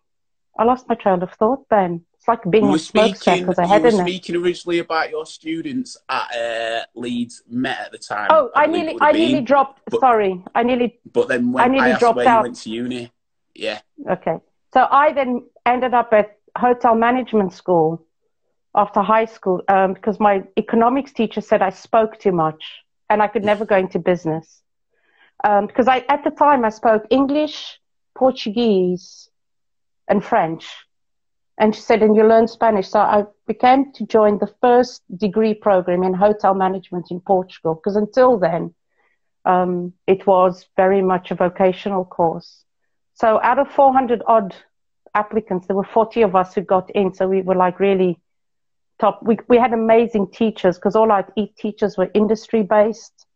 I 0.56 0.62
lost 0.64 0.88
my 0.88 0.94
trail 0.94 1.20
of 1.20 1.32
thought. 1.32 1.68
then. 1.70 2.04
it's 2.14 2.28
like 2.28 2.48
being 2.48 2.72
a 2.72 2.78
smokestack 2.78 3.16
speaking. 3.38 3.46
with 3.48 3.58
a 3.58 3.62
You 3.64 3.68
were 3.70 3.88
in 3.88 3.94
it. 4.00 4.02
speaking 4.02 4.37
originally 4.37 4.78
about 4.78 5.10
your 5.10 5.26
students 5.26 5.96
at 6.08 6.37
uh, 6.37 6.84
Leeds 6.94 7.42
Met 7.50 7.78
at 7.80 7.90
the 7.90 7.98
time. 7.98 8.28
Oh, 8.30 8.50
I 8.54 8.66
it 8.66 8.68
nearly, 8.70 8.98
I 9.00 9.10
nearly 9.10 9.40
dropped. 9.40 9.82
But- 9.90 9.98
sorry, 9.98 10.40
I 10.54 10.62
nearly. 10.62 11.00
But 11.12 11.26
then 11.26 11.50
when 11.50 11.62
I 11.64 11.66
I, 11.66 11.68
nearly 11.68 11.90
asked 11.90 11.98
dropped 12.00 12.20
out. 12.20 12.42
went 12.44 12.54
to 12.62 12.70
uni, 12.70 13.10
yeah, 13.56 13.80
Okay, 14.08 14.37
so 14.72 14.87
I 14.90 15.12
then 15.12 15.46
ended 15.66 15.94
up 15.94 16.12
at 16.12 16.38
hotel 16.56 16.94
management 16.94 17.52
school 17.52 18.04
after 18.75 19.00
high 19.00 19.25
school 19.25 19.62
um, 19.68 19.94
because 19.94 20.20
my 20.20 20.42
economics 20.58 21.12
teacher 21.12 21.40
said 21.40 21.62
I 21.62 21.70
spoke 21.70 22.18
too 22.18 22.32
much 22.32 22.62
and 23.10 23.22
I 23.22 23.28
could 23.28 23.44
never 23.44 23.64
go 23.64 23.76
into 23.76 23.98
business. 23.98 24.62
Um, 25.44 25.66
because 25.66 25.88
I, 25.88 26.04
at 26.08 26.25
the 26.25 26.30
time, 26.30 26.64
I 26.64 26.70
spoke 26.70 27.06
English, 27.10 27.80
Portuguese, 28.14 29.30
and 30.08 30.25
French. 30.25 30.66
And 31.58 31.75
she 31.75 31.80
said, 31.80 32.02
and 32.02 32.14
you 32.16 32.25
learn 32.25 32.46
Spanish. 32.46 32.88
So 32.88 33.00
I 33.00 33.25
became 33.46 33.92
to 33.94 34.06
join 34.06 34.38
the 34.38 34.52
first 34.60 35.02
degree 35.16 35.54
program 35.54 36.02
in 36.02 36.14
hotel 36.14 36.54
management 36.54 37.10
in 37.10 37.20
Portugal. 37.20 37.75
Because 37.75 37.96
until 37.96 38.38
then, 38.38 38.75
um, 39.44 39.92
it 40.06 40.26
was 40.26 40.66
very 40.76 41.02
much 41.02 41.30
a 41.30 41.34
vocational 41.34 42.04
course. 42.04 42.64
So 43.18 43.40
out 43.42 43.58
of 43.58 43.68
400 43.72 44.22
odd 44.28 44.54
applicants, 45.16 45.66
there 45.66 45.75
were 45.75 45.82
40 45.82 46.22
of 46.22 46.37
us 46.37 46.54
who 46.54 46.60
got 46.60 46.88
in. 46.90 47.12
So 47.12 47.26
we 47.26 47.42
were 47.42 47.56
like 47.56 47.80
really 47.80 48.20
top. 49.00 49.20
We, 49.25 49.38
we 49.48 49.58
had 49.58 49.72
amazing 49.72 50.30
teachers 50.30 50.76
because 50.76 50.94
all 50.94 51.10
our 51.10 51.26
teachers 51.58 51.96
were 51.98 52.10
industry 52.14 52.62
based. 52.62 53.26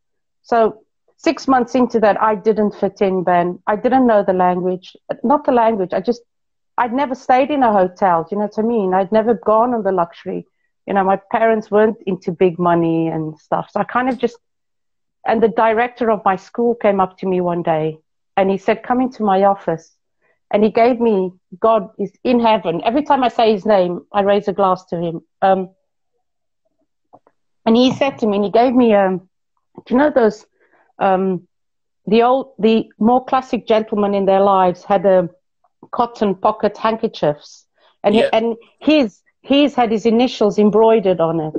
So 0.43 0.85
six 1.17 1.49
months 1.49 1.75
into 1.75 1.99
that, 1.99 2.23
I 2.23 2.37
didn't 2.37 2.77
fit 2.77 3.01
in, 3.01 3.25
Ben. 3.25 3.59
I 3.67 3.75
didn't 3.75 4.07
know 4.07 4.23
the 4.25 4.33
language, 4.33 4.97
not 5.25 5.45
the 5.45 5.53
language. 5.53 5.93
I 5.93 6.01
just, 6.01 6.23
I'd 6.79 6.93
never 6.93 7.17
stayed 7.17 7.51
in 7.51 7.65
a 7.65 7.73
hotel. 7.73 8.29
You 8.31 8.39
know 8.39 8.45
what 8.45 8.59
I 8.59 8.63
mean? 8.63 8.95
I'd 8.95 9.11
never 9.11 9.35
gone 9.35 9.75
on 9.75 9.83
the 9.83 9.91
luxury. 9.91 10.47
You 10.87 10.95
know, 10.95 11.03
my 11.03 11.19
parents 11.33 11.73
weren't 11.73 11.99
into 12.07 12.31
big 12.31 12.57
money 12.57 13.09
and 13.09 13.37
stuff. 13.37 13.71
So 13.73 13.81
I 13.81 13.85
kind 13.85 14.09
of 14.09 14.17
just, 14.17 14.37
and 15.27 15.43
the 15.43 15.49
director 15.49 16.09
of 16.09 16.25
my 16.25 16.37
school 16.37 16.77
came 16.77 17.01
up 17.01 17.19
to 17.19 17.27
me 17.27 17.41
one 17.41 17.65
day 17.65 17.99
and 18.37 18.51
he 18.51 18.59
said, 18.59 18.83
come 18.83 19.01
into 19.01 19.23
my 19.25 19.45
office. 19.45 19.97
And 20.53 20.63
he 20.63 20.71
gave 20.71 21.01
me, 21.01 21.33
God 21.61 21.89
is 21.99 22.13
in 22.25 22.41
heaven. 22.41 22.81
Every 22.85 23.03
time 23.03 23.23
I 23.25 23.29
say 23.29 23.53
his 23.53 23.65
name, 23.67 24.03
I 24.13 24.21
raise 24.23 24.49
a 24.49 24.53
glass 24.53 24.85
to 24.87 24.97
him. 24.97 25.21
Um, 25.41 25.71
and 27.67 27.77
he 27.77 27.91
said 27.93 28.19
to 28.19 28.27
me, 28.27 28.37
and 28.37 28.45
he 28.45 28.51
gave 28.51 28.75
me, 28.75 28.95
um, 28.95 29.29
do 29.87 29.95
you 29.95 29.99
know 29.99 30.11
those, 30.11 30.47
um, 30.99 31.47
the 32.07 32.23
old, 32.23 32.53
the 32.59 32.91
more 32.99 33.25
classic 33.25 33.67
gentlemen 33.67 34.15
in 34.15 34.25
their 34.27 34.41
lives 34.41 34.85
had 34.85 35.07
a 35.07 35.29
cotton 35.93 36.35
pocket 36.35 36.77
handkerchiefs, 36.77 37.67
and 38.03 38.15
Yeah. 38.15 38.23
he, 38.23 38.33
and 38.33 38.57
his 38.81 39.23
his 39.43 39.75
had 39.75 39.91
his 39.91 40.07
initials 40.07 40.59
embroidered 40.59 41.21
on 41.21 41.41
it. 41.41 41.55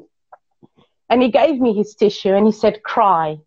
And 1.09 1.21
he 1.21 1.29
gave 1.29 1.59
me 1.59 1.73
his 1.73 1.95
tissue, 1.95 2.33
and 2.33 2.45
he 2.45 2.51
said, 2.51 2.83
"Cry." 2.83 3.37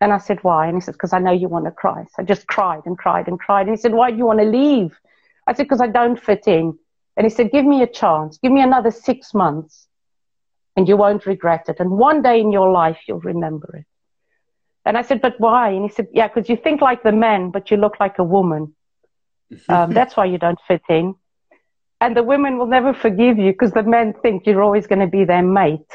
And 0.00 0.12
I 0.12 0.18
said, 0.18 0.42
"Why?" 0.42 0.66
And 0.66 0.76
he 0.76 0.80
said, 0.80 0.92
"Because 0.92 1.12
I 1.12 1.18
know 1.18 1.32
you 1.32 1.48
want 1.48 1.64
to 1.64 1.70
cry." 1.70 2.04
So 2.04 2.22
I 2.22 2.22
just 2.22 2.46
cried 2.46 2.82
and 2.86 2.96
cried 2.96 3.26
and 3.28 3.38
cried. 3.38 3.66
And 3.66 3.76
he 3.76 3.80
said, 3.80 3.94
"Why 3.94 4.10
do 4.10 4.16
you 4.16 4.26
want 4.26 4.38
to 4.40 4.44
leave?" 4.44 4.98
I 5.46 5.54
said, 5.54 5.64
"Because 5.64 5.80
I 5.80 5.88
don't 5.88 6.20
fit 6.20 6.46
in." 6.46 6.78
And 7.16 7.24
he 7.24 7.30
said, 7.30 7.50
"Give 7.50 7.64
me 7.64 7.82
a 7.82 7.86
chance. 7.86 8.38
Give 8.38 8.52
me 8.52 8.62
another 8.62 8.90
six 8.90 9.34
months, 9.34 9.88
and 10.76 10.88
you 10.88 10.96
won't 10.96 11.26
regret 11.26 11.68
it. 11.68 11.80
And 11.80 11.90
one 11.90 12.22
day 12.22 12.40
in 12.40 12.52
your 12.52 12.70
life, 12.70 12.98
you'll 13.06 13.20
remember 13.20 13.76
it." 13.76 13.86
And 14.84 14.96
I 14.96 15.02
said, 15.02 15.20
"But 15.20 15.38
why?" 15.40 15.70
And 15.70 15.82
he 15.82 15.88
said, 15.90 16.08
"Yeah, 16.12 16.28
because 16.28 16.48
you 16.48 16.56
think 16.56 16.80
like 16.80 17.02
the 17.02 17.12
men, 17.12 17.50
but 17.50 17.70
you 17.70 17.76
look 17.76 17.98
like 18.00 18.18
a 18.18 18.24
woman." 18.24 18.74
Um, 19.70 19.94
that's 19.94 20.14
why 20.14 20.26
you 20.26 20.36
don't 20.36 20.60
fit 20.68 20.82
in. 20.90 21.14
And 22.02 22.14
the 22.14 22.22
women 22.22 22.58
will 22.58 22.66
never 22.66 22.92
forgive 22.92 23.38
you 23.38 23.52
because 23.52 23.72
the 23.72 23.82
men 23.82 24.12
think 24.22 24.46
you're 24.46 24.62
always 24.62 24.86
going 24.86 25.00
to 25.00 25.06
be 25.06 25.24
their 25.24 25.42
mate. 25.42 25.90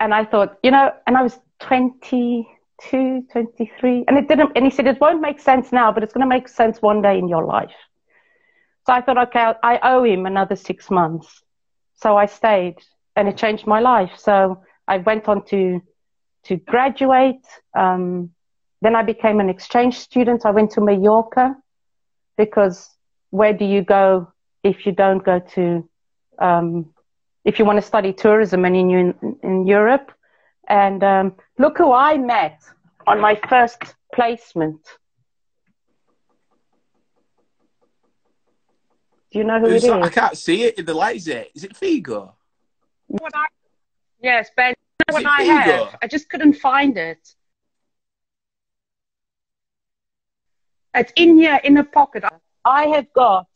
And 0.00 0.14
I 0.14 0.24
thought, 0.24 0.58
you 0.62 0.70
know, 0.70 0.92
and 1.06 1.16
I 1.16 1.22
was 1.22 1.38
22, 1.60 3.26
23, 3.32 4.04
and 4.06 4.16
it 4.16 4.28
didn't, 4.28 4.52
and 4.54 4.64
he 4.64 4.70
said, 4.70 4.86
it 4.86 5.00
won't 5.00 5.20
make 5.20 5.40
sense 5.40 5.72
now, 5.72 5.90
but 5.92 6.02
it's 6.02 6.12
going 6.12 6.28
to 6.28 6.34
make 6.34 6.48
sense 6.48 6.80
one 6.80 7.02
day 7.02 7.18
in 7.18 7.28
your 7.28 7.44
life. 7.44 7.72
So 8.86 8.92
I 8.94 9.02
thought, 9.02 9.18
okay, 9.18 9.52
I 9.62 9.78
owe 9.82 10.04
him 10.04 10.24
another 10.24 10.56
six 10.56 10.90
months. 10.90 11.42
So 11.96 12.16
I 12.16 12.26
stayed 12.26 12.76
and 13.16 13.28
it 13.28 13.36
changed 13.36 13.66
my 13.66 13.80
life. 13.80 14.12
So 14.16 14.62
I 14.86 14.98
went 14.98 15.28
on 15.28 15.44
to, 15.46 15.82
to 16.44 16.56
graduate. 16.56 17.44
Um, 17.76 18.30
then 18.80 18.94
I 18.94 19.02
became 19.02 19.40
an 19.40 19.50
exchange 19.50 19.98
student. 19.98 20.46
I 20.46 20.52
went 20.52 20.70
to 20.72 20.80
Mallorca 20.80 21.54
because 22.38 22.88
where 23.30 23.52
do 23.52 23.64
you 23.64 23.82
go 23.82 24.32
if 24.62 24.86
you 24.86 24.92
don't 24.92 25.22
go 25.22 25.40
to, 25.40 25.88
um, 26.38 26.94
if 27.48 27.58
you 27.58 27.64
want 27.64 27.78
to 27.78 27.82
study 27.82 28.12
tourism 28.12 28.66
and 28.66 28.76
in, 28.76 28.90
in, 28.90 29.36
in 29.42 29.66
Europe? 29.66 30.12
And 30.68 31.02
um, 31.02 31.34
look 31.58 31.78
who 31.78 31.92
I 31.92 32.18
met 32.18 32.60
on 33.06 33.20
my 33.20 33.40
first 33.48 33.78
placement. 34.14 34.82
Do 39.32 39.38
you 39.38 39.44
know 39.44 39.60
who 39.60 39.66
it 39.66 39.70
Who's 39.70 39.84
is? 39.84 39.90
that? 39.90 40.02
I 40.02 40.10
can't 40.10 40.36
see 40.36 40.64
it 40.64 40.78
in 40.78 40.84
the 40.84 40.92
light. 40.92 41.16
Is 41.16 41.28
it? 41.28 41.50
Is 41.54 41.64
it 41.64 41.72
Figo? 41.72 42.32
What 43.06 43.32
I, 43.34 43.46
yes, 44.20 44.50
Ben. 44.54 44.74
Is 45.08 45.14
what 45.14 45.22
it 45.22 45.28
I 45.28 45.42
have? 45.44 45.88
Figo? 45.88 45.98
I 46.02 46.06
just 46.06 46.28
couldn't 46.28 46.54
find 46.54 46.98
it. 46.98 47.34
It's 50.94 51.12
in 51.16 51.38
here 51.38 51.60
in 51.64 51.78
a 51.78 51.84
pocket. 51.84 52.24
I 52.66 52.88
have 52.88 53.10
got 53.14 53.48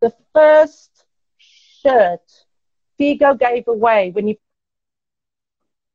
the 0.00 0.12
first 0.32 1.04
shirt 1.38 2.45
Figo 2.98 3.38
gave 3.38 3.68
away 3.68 4.10
when 4.10 4.26
he 4.26 4.38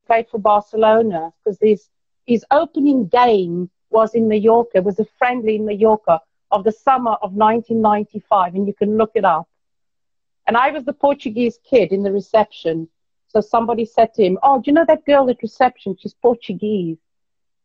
played 0.07 0.27
for 0.29 0.39
Barcelona 0.39 1.33
because 1.43 1.59
his 1.59 1.89
his 2.25 2.45
opening 2.51 3.07
game 3.07 3.69
was 3.89 4.13
in 4.13 4.27
Mallorca. 4.27 4.81
Was 4.81 4.99
a 4.99 5.05
friendly 5.17 5.55
in 5.55 5.65
Mallorca 5.65 6.21
of 6.51 6.63
the 6.63 6.71
summer 6.71 7.11
of 7.21 7.33
1995, 7.33 8.55
and 8.55 8.67
you 8.67 8.73
can 8.73 8.97
look 8.97 9.11
it 9.15 9.25
up. 9.25 9.47
And 10.47 10.57
I 10.57 10.71
was 10.71 10.83
the 10.83 10.93
Portuguese 10.93 11.59
kid 11.63 11.91
in 11.91 12.03
the 12.03 12.11
reception. 12.11 12.87
So 13.27 13.39
somebody 13.39 13.85
said 13.85 14.13
to 14.15 14.23
him, 14.23 14.37
Oh, 14.43 14.57
do 14.57 14.63
you 14.69 14.73
know 14.73 14.85
that 14.85 15.05
girl 15.05 15.29
at 15.29 15.41
reception? 15.41 15.95
She's 15.97 16.13
Portuguese. 16.13 16.97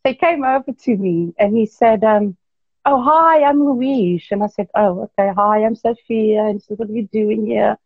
They 0.04 0.14
came 0.14 0.44
over 0.44 0.70
to 0.72 0.96
me 0.96 1.34
and 1.38 1.56
he 1.56 1.66
said, 1.66 2.04
um, 2.04 2.36
Oh, 2.84 3.02
hi, 3.02 3.42
I'm 3.42 3.64
Luis. 3.64 4.28
And 4.30 4.44
I 4.44 4.46
said, 4.46 4.68
Oh, 4.76 5.02
okay, 5.18 5.32
hi, 5.34 5.64
I'm 5.64 5.74
Sophia. 5.74 6.44
And 6.44 6.54
he 6.54 6.60
said, 6.60 6.78
What 6.78 6.88
are 6.88 6.92
you 6.92 7.08
doing 7.12 7.44
here? 7.46 7.76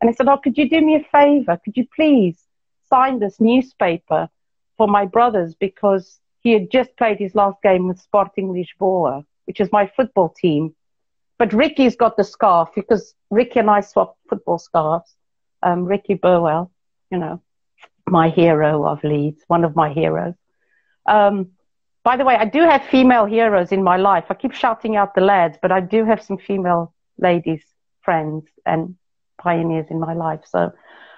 And 0.00 0.08
I 0.08 0.12
said, 0.12 0.28
Oh, 0.28 0.38
could 0.38 0.56
you 0.56 0.68
do 0.68 0.80
me 0.80 0.96
a 0.96 1.04
favor? 1.04 1.58
Could 1.64 1.76
you 1.76 1.86
please 1.94 2.42
sign 2.88 3.18
this 3.18 3.40
newspaper 3.40 4.28
for 4.76 4.88
my 4.88 5.04
brothers 5.04 5.54
because 5.54 6.20
he 6.40 6.52
had 6.52 6.70
just 6.70 6.96
played 6.96 7.18
his 7.18 7.34
last 7.34 7.60
game 7.62 7.88
with 7.88 8.00
Sporting 8.00 8.48
Lisboa, 8.48 9.24
which 9.46 9.60
is 9.60 9.70
my 9.72 9.86
football 9.96 10.28
team. 10.30 10.74
But 11.38 11.52
Ricky's 11.52 11.96
got 11.96 12.16
the 12.16 12.24
scarf 12.24 12.70
because 12.74 13.14
Ricky 13.30 13.60
and 13.60 13.70
I 13.70 13.80
swapped 13.80 14.18
football 14.28 14.58
scarves. 14.58 15.14
Um, 15.62 15.84
Ricky 15.84 16.14
Burwell, 16.14 16.70
you 17.10 17.18
know, 17.18 17.42
my 18.06 18.28
hero 18.30 18.86
of 18.86 19.02
Leeds, 19.04 19.42
one 19.48 19.64
of 19.64 19.74
my 19.74 19.92
heroes. 19.92 20.34
Um, 21.06 21.50
by 22.04 22.16
the 22.16 22.24
way, 22.24 22.36
I 22.36 22.44
do 22.44 22.62
have 22.62 22.84
female 22.84 23.26
heroes 23.26 23.72
in 23.72 23.82
my 23.82 23.96
life. 23.96 24.24
I 24.30 24.34
keep 24.34 24.52
shouting 24.52 24.96
out 24.96 25.14
the 25.14 25.20
lads, 25.20 25.58
but 25.60 25.72
I 25.72 25.80
do 25.80 26.04
have 26.04 26.22
some 26.22 26.38
female 26.38 26.94
ladies, 27.18 27.64
friends, 28.02 28.46
and 28.64 28.96
pioneers 29.38 29.86
in 29.90 29.98
my 30.00 30.14
life. 30.14 30.40
So, 30.44 30.72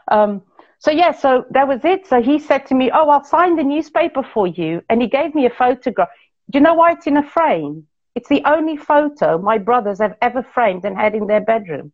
um, 0.08 0.42
so 0.78 0.90
yeah, 0.90 1.12
so 1.12 1.44
that 1.50 1.68
was 1.68 1.84
it. 1.84 2.06
So 2.06 2.22
he 2.22 2.38
said 2.38 2.66
to 2.66 2.74
me, 2.74 2.90
"Oh, 2.92 3.08
I'll 3.10 3.24
sign 3.24 3.56
the 3.56 3.64
newspaper 3.64 4.22
for 4.22 4.46
you," 4.46 4.82
and 4.88 5.02
he 5.02 5.08
gave 5.08 5.34
me 5.34 5.46
a 5.46 5.50
photograph. 5.50 6.08
Do 6.50 6.58
you 6.58 6.62
know 6.62 6.74
why 6.74 6.92
it's 6.92 7.06
in 7.06 7.16
a 7.16 7.22
frame? 7.22 7.86
It's 8.14 8.28
the 8.28 8.42
only 8.44 8.76
photo 8.76 9.38
my 9.38 9.58
brothers 9.58 9.98
have 10.00 10.16
ever 10.20 10.42
framed 10.42 10.84
and 10.84 10.96
had 10.96 11.14
in 11.14 11.26
their 11.26 11.40
bedroom. 11.40 11.92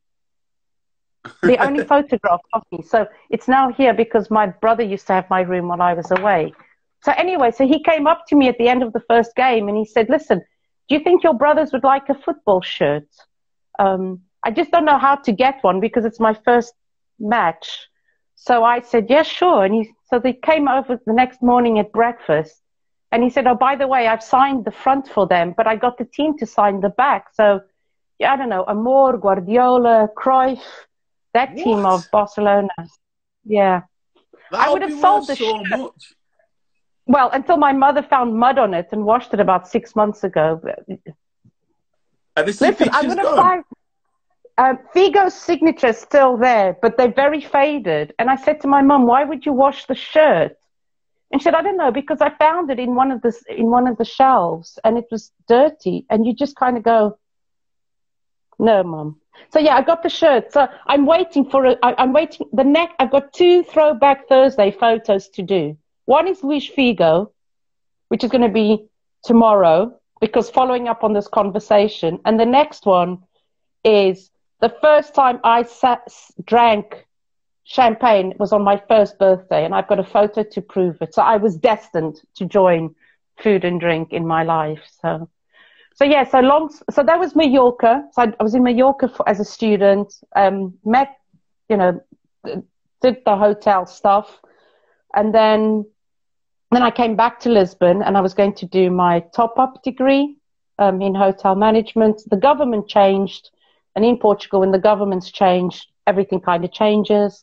The 1.42 1.58
only 1.58 1.82
photograph 1.92 2.40
of 2.52 2.62
me. 2.72 2.82
So 2.82 3.06
it's 3.30 3.48
now 3.48 3.70
here 3.70 3.92
because 3.92 4.30
my 4.30 4.46
brother 4.46 4.82
used 4.82 5.06
to 5.08 5.12
have 5.12 5.28
my 5.28 5.40
room 5.40 5.68
while 5.68 5.82
I 5.82 5.94
was 5.94 6.10
away. 6.10 6.52
So 7.02 7.12
anyway, 7.12 7.50
so 7.50 7.66
he 7.66 7.82
came 7.82 8.06
up 8.06 8.26
to 8.28 8.36
me 8.36 8.48
at 8.48 8.58
the 8.58 8.68
end 8.68 8.82
of 8.82 8.92
the 8.92 9.02
first 9.08 9.34
game 9.36 9.68
and 9.68 9.76
he 9.76 9.84
said, 9.84 10.08
"Listen, 10.08 10.38
do 10.88 10.94
you 10.94 11.00
think 11.00 11.24
your 11.24 11.34
brothers 11.34 11.72
would 11.72 11.84
like 11.84 12.08
a 12.08 12.14
football 12.14 12.62
shirt? 12.62 13.08
Um, 13.78 14.22
I 14.46 14.50
just 14.60 14.70
don't 14.72 14.88
know 14.90 15.00
how 15.06 15.16
to 15.26 15.32
get 15.44 15.54
one 15.68 15.78
because 15.86 16.04
it's 16.08 16.20
my 16.28 16.34
first 16.46 16.72
match." 17.18 17.66
So 18.46 18.54
I 18.74 18.76
said, 18.90 19.04
"Yeah, 19.14 19.24
sure." 19.38 19.64
And 19.66 19.74
he, 19.78 19.82
so 20.08 20.14
they 20.24 20.34
came 20.50 20.66
over 20.76 20.92
the 21.08 21.16
next 21.22 21.38
morning 21.50 21.74
at 21.82 21.88
breakfast, 22.00 22.54
and 23.12 23.18
he 23.24 23.30
said, 23.34 23.44
"Oh, 23.50 23.58
by 23.68 23.74
the 23.82 23.88
way, 23.94 24.02
I've 24.06 24.26
signed 24.36 24.64
the 24.68 24.76
front 24.84 25.04
for 25.14 25.24
them, 25.34 25.54
but 25.58 25.66
I 25.72 25.74
got 25.86 25.94
the 25.98 26.08
team 26.18 26.30
to 26.38 26.46
sign 26.46 26.74
the 26.86 26.92
back." 27.04 27.22
So, 27.40 27.46
yeah, 28.20 28.32
I 28.32 28.36
don't 28.36 28.52
know, 28.54 28.64
Amor, 28.74 29.18
Guardiola, 29.24 29.96
Cruyff, 30.20 30.64
that 31.34 31.48
team 31.64 31.84
of 31.84 31.98
Barcelona. 32.10 32.76
Yeah. 33.44 33.82
I 34.52 34.72
would 34.72 34.82
have 34.82 34.98
sold 35.00 35.26
the 35.26 35.36
so 35.36 35.44
shirt. 35.44 35.68
much. 35.70 36.14
Well, 37.06 37.30
until 37.38 37.56
my 37.56 37.72
mother 37.72 38.02
found 38.02 38.34
mud 38.34 38.58
on 38.58 38.74
it 38.74 38.88
and 38.92 39.04
washed 39.04 39.32
it 39.34 39.40
about 39.40 39.68
six 39.68 39.94
months 39.94 40.24
ago. 40.24 40.60
Listen, 42.36 42.88
I'm 42.92 43.06
going 43.06 43.18
to 43.18 43.36
buy. 43.44 43.60
Um, 44.58 44.78
signature 45.28 45.88
is 45.88 45.98
still 45.98 46.36
there, 46.38 46.76
but 46.80 46.96
they're 46.96 47.12
very 47.12 47.40
faded. 47.40 48.14
And 48.18 48.30
I 48.30 48.36
said 48.36 48.60
to 48.62 48.68
my 48.68 48.80
mum, 48.82 49.06
"Why 49.06 49.24
would 49.24 49.44
you 49.44 49.52
wash 49.52 49.86
the 49.86 49.94
shirt?" 49.94 50.56
And 51.30 51.40
she 51.40 51.44
said, 51.44 51.54
"I 51.54 51.62
don't 51.62 51.76
know, 51.76 51.90
because 51.90 52.20
I 52.22 52.30
found 52.30 52.70
it 52.70 52.78
in 52.78 52.94
one 52.94 53.10
of 53.10 53.20
the 53.20 53.32
in 53.48 53.70
one 53.70 53.86
of 53.86 53.98
the 53.98 54.04
shelves, 54.04 54.78
and 54.84 54.96
it 54.96 55.06
was 55.10 55.32
dirty." 55.46 56.06
And 56.08 56.24
you 56.26 56.32
just 56.34 56.56
kind 56.56 56.76
of 56.78 56.82
go, 56.82 57.18
"No, 58.58 58.82
mum." 58.82 59.20
So 59.52 59.58
yeah, 59.58 59.76
I 59.76 59.82
got 59.82 60.02
the 60.02 60.08
shirt. 60.08 60.52
So 60.52 60.66
I'm 60.86 61.04
waiting 61.04 61.50
for 61.50 61.66
a. 61.66 61.76
I, 61.82 61.94
I'm 61.98 62.12
waiting. 62.14 62.48
The 62.52 62.64
neck. 62.64 62.94
I've 62.98 63.10
got 63.10 63.34
two 63.34 63.62
Throwback 63.64 64.28
Thursday 64.28 64.70
photos 64.70 65.28
to 65.30 65.42
do. 65.42 65.76
One 66.06 66.28
is 66.28 66.42
Luis 66.42 66.66
Figo, 66.70 67.30
which 68.08 68.24
is 68.24 68.30
going 68.30 68.42
to 68.42 68.48
be 68.48 68.86
tomorrow, 69.22 69.98
because 70.20 70.48
following 70.48 70.88
up 70.88 71.04
on 71.04 71.12
this 71.12 71.28
conversation, 71.28 72.20
and 72.24 72.40
the 72.40 72.46
next 72.46 72.86
one 72.86 73.18
is 73.84 74.30
the 74.60 74.74
first 74.80 75.14
time 75.14 75.38
I 75.44 75.62
sat, 75.62 76.12
drank 76.44 77.06
champagne 77.64 78.32
was 78.38 78.52
on 78.52 78.62
my 78.62 78.80
first 78.88 79.18
birthday, 79.18 79.64
and 79.64 79.74
I've 79.74 79.88
got 79.88 79.98
a 79.98 80.04
photo 80.04 80.42
to 80.42 80.62
prove 80.62 81.02
it. 81.02 81.14
So 81.14 81.22
I 81.22 81.36
was 81.36 81.56
destined 81.56 82.20
to 82.36 82.46
join 82.46 82.94
food 83.38 83.64
and 83.64 83.80
drink 83.80 84.12
in 84.12 84.26
my 84.26 84.44
life. 84.44 84.82
So, 85.02 85.28
so 85.94 86.04
yeah, 86.04 86.24
so 86.24 86.40
long. 86.40 86.70
So 86.90 87.02
that 87.02 87.18
was 87.18 87.34
Mallorca. 87.34 88.04
So 88.12 88.22
I, 88.22 88.32
I 88.38 88.42
was 88.42 88.54
in 88.54 88.62
Mallorca 88.62 89.08
for, 89.08 89.28
as 89.28 89.40
a 89.40 89.44
student. 89.44 90.14
Um, 90.34 90.74
met, 90.84 91.16
you 91.68 91.76
know, 91.76 92.00
did 93.02 93.16
the 93.24 93.36
hotel 93.36 93.84
stuff, 93.86 94.40
and 95.14 95.34
then 95.34 95.84
then 96.70 96.82
I 96.82 96.90
came 96.90 97.14
back 97.16 97.40
to 97.40 97.50
Lisbon, 97.50 98.02
and 98.02 98.16
I 98.16 98.20
was 98.20 98.32
going 98.32 98.54
to 98.54 98.66
do 98.66 98.90
my 98.90 99.20
top 99.34 99.58
up 99.58 99.82
degree 99.82 100.36
um, 100.78 101.02
in 101.02 101.14
hotel 101.14 101.54
management. 101.54 102.22
The 102.30 102.36
government 102.36 102.88
changed. 102.88 103.50
And 103.96 104.04
in 104.04 104.18
Portugal, 104.18 104.60
when 104.60 104.70
the 104.70 104.78
government's 104.78 105.32
changed, 105.32 105.88
everything 106.06 106.40
kind 106.40 106.64
of 106.64 106.72
changes. 106.72 107.42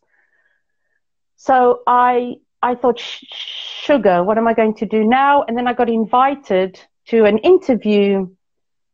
So 1.36 1.82
I 1.88 2.36
I 2.62 2.76
thought, 2.76 2.98
sugar, 2.98 4.24
what 4.24 4.38
am 4.38 4.48
I 4.48 4.54
going 4.54 4.76
to 4.76 4.86
do 4.86 5.04
now? 5.04 5.44
And 5.44 5.58
then 5.58 5.68
I 5.68 5.74
got 5.74 5.89
invited 5.89 6.80
to 7.08 7.26
an 7.26 7.39
interview 7.39 8.30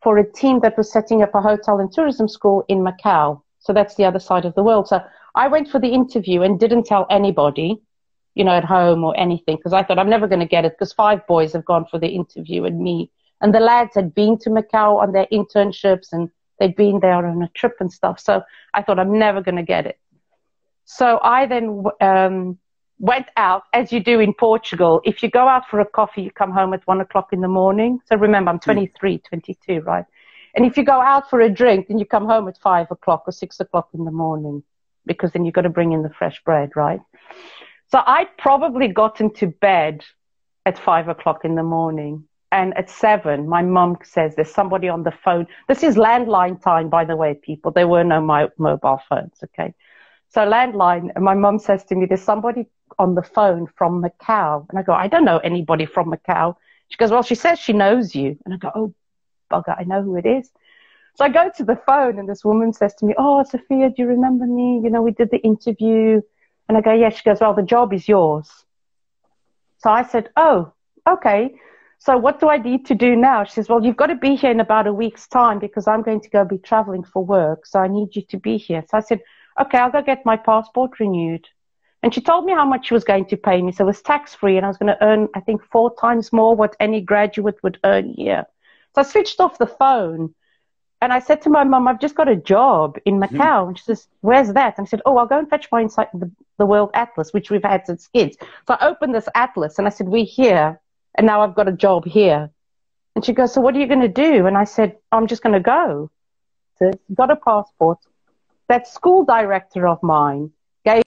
for 0.02 0.17
a 0.17 0.32
team 0.32 0.62
that 0.62 0.76
was 0.76 0.91
setting 0.91 1.22
up 1.22 1.36
a 1.36 1.41
hotel 1.41 1.80
and 1.80 1.91
tourism 1.91 2.28
school 2.28 2.65
in 2.67 2.80
Macau. 2.80 3.41
So 3.60 3.74
that's 3.74 3.93
the 3.95 4.06
other 4.06 4.19
side 4.19 4.45
of 4.45 4.56
the 4.56 4.63
world. 4.63 4.88
So 4.88 5.02
I 5.36 5.48
went 5.50 5.69
for 5.69 5.80
the 5.80 5.89
interview 5.89 6.41
and 6.41 6.60
didn't 6.60 6.86
tell 6.86 7.06
anybody, 7.12 7.80
you 8.34 8.43
know, 8.43 8.54
at 8.54 8.65
home 8.65 9.04
or 9.04 9.15
anything, 9.19 9.58
because 9.58 9.74
I 9.74 9.84
thought 9.84 10.00
I'm 10.00 10.10
never 10.10 10.28
going 10.28 10.39
to 10.39 10.48
get 10.48 10.65
it 10.65 10.74
because 10.74 10.93
five 10.93 11.28
boys 11.28 11.54
have 11.54 11.65
gone 11.65 11.86
for 11.86 12.00
the 12.00 12.08
interview 12.08 12.63
and 12.63 12.80
me. 12.80 13.12
And 13.41 13.54
the 13.54 13.60
lads 13.60 13.93
had 13.93 14.15
been 14.15 14.39
to 14.39 14.50
Macau 14.50 15.00
on 15.00 15.12
their 15.12 15.28
internships 15.32 16.08
and 16.12 16.30
they'd 16.60 16.76
been 16.76 17.00
there 17.00 17.26
on 17.26 17.41
a 17.41 17.50
trip 17.50 17.78
and 17.80 17.91
stuff. 17.91 18.19
So 18.19 18.43
I 18.74 18.82
thought 18.82 19.00
I'm 19.00 19.17
never 19.17 19.41
going 19.41 19.56
to 19.56 19.63
get 19.63 19.86
it. 19.86 20.00
So 20.86 21.19
I 21.22 21.45
then 21.45 21.84
um, 22.02 22.58
went 23.00 23.28
out, 23.38 23.63
as 23.74 23.91
you 23.91 24.00
do 24.00 24.19
in 24.19 24.34
Portugal. 24.34 25.02
If 25.04 25.24
you 25.24 25.30
go 25.30 25.48
out 25.48 25.67
for 25.69 25.80
a 25.80 25.86
coffee, 25.86 26.24
you 26.24 26.32
come 26.32 26.52
home 26.52 26.74
at 26.74 26.86
one 26.88 27.02
o'clock 27.02 27.30
in 27.32 27.41
the 27.41 27.48
morning. 27.48 28.00
So 28.06 28.15
remember, 28.15 28.52
I'm 28.52 28.60
23, 28.60 29.19
22, 29.19 29.82
right? 29.82 30.06
And 30.56 30.65
if 30.65 30.78
you 30.78 30.84
go 30.84 31.00
out 31.00 31.30
for 31.30 31.41
a 31.41 31.50
drink, 31.50 31.88
then 31.88 32.00
you 32.00 32.06
come 32.06 32.26
home 32.26 32.48
at 32.48 32.58
five 32.58 32.88
o'clock 32.91 33.24
or 33.28 33.32
six 33.32 33.60
o'clock 33.60 33.89
in 33.93 34.06
the 34.06 34.12
morning 34.12 34.63
because 35.06 35.32
then 35.32 35.45
you've 35.45 35.54
got 35.54 35.62
to 35.62 35.69
bring 35.69 35.91
in 35.91 36.04
the 36.04 36.10
fresh 36.10 36.43
bread, 36.43 36.72
right? 36.76 37.00
So 37.88 38.02
I'd 38.06 38.38
probably 38.38 38.88
gotten 38.88 39.34
to 39.36 39.48
bed 39.48 40.04
at 40.65 40.78
five 40.78 41.08
o'clock 41.08 41.45
in 41.45 41.56
the 41.56 41.63
morning. 41.63 42.26
And 42.52 42.76
at 42.78 42.90
seven, 42.90 43.48
my 43.48 43.62
mum 43.62 43.98
says 44.04 44.36
there's 44.36 44.52
somebody 44.52 44.90
on 44.90 45.04
the 45.04 45.12
phone. 45.12 45.46
This 45.68 45.84
is 45.84 45.96
landline 45.96 46.62
time, 46.62 46.90
by 46.90 47.06
the 47.06 47.16
way, 47.16 47.36
people. 47.36 47.72
There 47.72 47.88
were 47.88 48.04
no 48.04 48.22
my, 48.22 48.50
mobile 48.58 49.02
phones, 49.08 49.38
okay? 49.44 49.74
So 50.30 50.42
landline, 50.42 51.10
and 51.16 51.24
my 51.24 51.36
mum 51.36 51.60
says 51.60 51.84
to 51.86 51.96
me, 51.96 52.08
there's 52.08 52.24
somebody 52.24 52.68
on 52.98 53.14
the 53.16 53.22
phone 53.22 53.68
from 53.78 54.04
Macau. 54.04 54.66
And 54.70 54.80
I 54.80 54.84
go, 54.84 54.94
I 54.94 55.08
don't 55.08 55.26
know 55.26 55.38
anybody 55.40 55.86
from 55.86 56.12
Macau. 56.12 56.56
She 56.90 56.98
goes, 56.98 57.12
well, 57.12 57.24
she 57.24 57.36
says 57.36 57.60
she 57.60 57.74
knows 57.74 58.16
you. 58.16 58.38
And 58.46 58.54
I 58.56 58.58
go, 58.58 58.72
oh, 58.74 58.94
bugger, 59.52 59.76
I 59.80 59.84
know 59.84 60.02
who 60.02 60.16
it 60.16 60.26
is. 60.26 60.52
So 61.16 61.26
I 61.26 61.30
go 61.30 61.52
to 61.58 61.64
the 61.64 61.76
phone 61.86 62.18
and 62.18 62.28
this 62.28 62.44
woman 62.46 62.74
says 62.74 62.96
to 62.96 63.06
me, 63.06 63.14
oh, 63.18 63.44
Sophia, 63.44 63.90
do 63.90 63.96
you 63.98 64.08
remember 64.08 64.46
me? 64.46 64.82
You 64.84 64.90
know, 64.90 65.02
we 65.02 65.12
did 65.12 65.30
the 65.32 65.40
interview. 65.40 66.22
And 66.68 66.78
I 66.78 66.82
go, 66.82 66.94
yes. 66.94 67.18
She 67.18 67.24
goes, 67.24 67.42
well, 67.42 67.54
the 67.54 67.62
job 67.62 67.94
is 67.94 68.08
yours. 68.08 68.50
So 69.80 69.90
I 69.90 70.04
said, 70.04 70.30
oh, 70.36 70.74
okay. 71.08 71.56
So 72.00 72.18
what 72.18 72.40
do 72.40 72.50
I 72.50 72.58
need 72.58 72.86
to 72.88 72.96
do 72.96 73.16
now? 73.16 73.44
She 73.44 73.54
says, 73.54 73.68
well, 73.68 73.84
you've 73.84 73.98
got 73.98 74.08
to 74.08 74.16
be 74.16 74.36
here 74.36 74.52
in 74.52 74.62
about 74.62 74.88
a 74.88 74.94
week's 74.94 75.28
time 75.28 75.60
because 75.60 75.86
I'm 75.86 76.02
going 76.02 76.22
to 76.22 76.30
go 76.30 76.46
be 76.46 76.58
traveling 76.58 77.04
for 77.04 77.24
work. 77.24 77.66
So 77.66 77.80
I 77.80 77.88
need 77.88 78.16
you 78.16 78.22
to 78.22 78.38
be 78.38 78.58
here. 78.58 78.84
So 78.90 78.98
I 78.98 79.02
said, 79.02 79.22
okay, 79.60 79.78
I'll 79.78 79.92
go 79.92 80.02
get 80.02 80.26
my 80.26 80.38
passport 80.38 81.00
renewed. 81.00 81.48
And 82.02 82.14
she 82.14 82.22
told 82.22 82.46
me 82.46 82.54
how 82.54 82.66
much 82.66 82.88
she 82.88 82.94
was 82.94 83.04
going 83.04 83.26
to 83.26 83.38
pay 83.38 83.62
me. 83.62 83.74
So 83.74 83.84
it 83.84 83.88
was 83.88 84.02
tax 84.02 84.34
free 84.34 84.56
and 84.56 84.66
I 84.66 84.70
was 84.70 84.78
going 84.78 84.96
to 84.96 85.04
earn, 85.04 85.28
I 85.36 85.42
think, 85.42 85.62
four 85.62 85.94
times 86.00 86.32
more 86.32 86.56
what 86.56 86.78
any 86.80 87.02
graduate 87.02 87.62
would 87.64 87.80
earn 87.84 88.14
here. 88.14 88.46
So 88.96 89.02
I 89.02 89.04
switched 89.04 89.42
off 89.42 89.58
the 89.58 89.68
phone 89.68 90.34
and 91.02 91.14
I 91.14 91.20
said 91.20 91.42
to 91.44 91.50
my 91.50 91.64
mum, 91.64 91.88
I've 91.88 92.00
just 92.00 92.16
got 92.16 92.28
a 92.28 92.36
job 92.36 92.98
in 93.06 93.20
Macau. 93.20 93.30
Mm-hmm. 93.30 93.68
And 93.70 93.78
she 93.78 93.84
says, 93.84 94.08
Where's 94.22 94.54
that? 94.54 94.78
And 94.78 94.88
I 94.88 94.90
said, 94.90 95.02
Oh, 95.06 95.18
I'll 95.18 95.28
go 95.28 95.40
and 95.40 95.50
fetch 95.50 95.68
my 95.72 95.82
inside 95.82 96.08
the, 96.14 96.32
the 96.58 96.66
World 96.66 96.92
Atlas, 96.94 97.34
which 97.34 97.50
we've 97.50 97.64
had 97.64 97.86
since 97.86 98.08
kids. 98.08 98.38
So 98.68 98.76
I 98.76 98.88
opened 98.88 99.16
this 99.16 99.30
atlas 99.36 99.78
and 99.78 99.88
I 99.88 99.92
said, 99.92 100.08
We're 100.08 100.26
here. 100.26 100.80
And 101.19 101.25
now 101.25 101.41
I've 101.41 101.53
got 101.53 101.67
a 101.67 101.73
job 101.73 102.05
here. 102.05 102.49
And 103.13 103.25
she 103.25 103.34
goes, 103.34 103.53
So 103.53 103.60
what 103.60 103.75
are 103.75 103.79
you 103.79 103.88
going 103.88 103.99
to 103.99 104.08
do? 104.08 104.47
And 104.47 104.58
I 104.58 104.63
said, 104.63 104.95
I'm 105.12 105.27
just 105.27 105.43
going 105.43 105.51
to 105.51 105.60
go. 105.60 106.10
So 106.77 106.93
got 107.13 107.29
a 107.29 107.36
passport. 107.36 107.97
That 108.69 108.88
school 108.88 109.25
director 109.25 109.86
of 109.86 110.01
mine 110.01 110.51
gave 110.86 111.03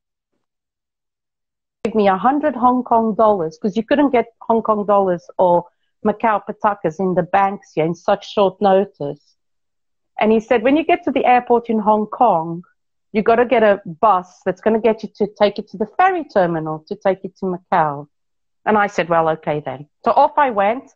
me 1.94 2.08
a 2.08 2.18
hundred 2.18 2.54
Hong 2.54 2.84
Kong 2.84 3.14
dollars 3.14 3.56
because 3.56 3.74
you 3.74 3.82
couldn't 3.82 4.10
get 4.10 4.26
Hong 4.42 4.60
Kong 4.60 4.84
dollars 4.84 5.24
or 5.38 5.64
Macau 6.04 6.42
patacas 6.46 7.00
in 7.00 7.14
the 7.14 7.22
banks 7.22 7.72
here 7.74 7.86
in 7.86 7.94
such 7.94 8.30
short 8.34 8.60
notice. 8.60 9.36
And 10.20 10.30
he 10.30 10.40
said, 10.40 10.62
when 10.62 10.76
you 10.76 10.84
get 10.84 11.04
to 11.04 11.10
the 11.10 11.24
airport 11.24 11.70
in 11.70 11.78
Hong 11.78 12.04
Kong, 12.04 12.64
you've 13.12 13.24
got 13.24 13.36
to 13.36 13.46
get 13.46 13.62
a 13.62 13.80
bus 13.86 14.42
that's 14.44 14.60
going 14.60 14.74
to 14.74 14.80
get 14.80 15.02
you 15.02 15.08
to 15.16 15.26
take 15.38 15.58
it 15.58 15.68
to 15.68 15.78
the 15.78 15.88
ferry 15.96 16.24
terminal 16.24 16.84
to 16.88 16.96
take 16.96 17.24
it 17.24 17.34
to 17.38 17.46
Macau. 17.46 18.08
And 18.64 18.78
I 18.78 18.86
said, 18.86 19.08
well, 19.08 19.28
okay 19.30 19.60
then. 19.64 19.88
So 20.04 20.12
off 20.12 20.32
I 20.36 20.50
went. 20.50 20.90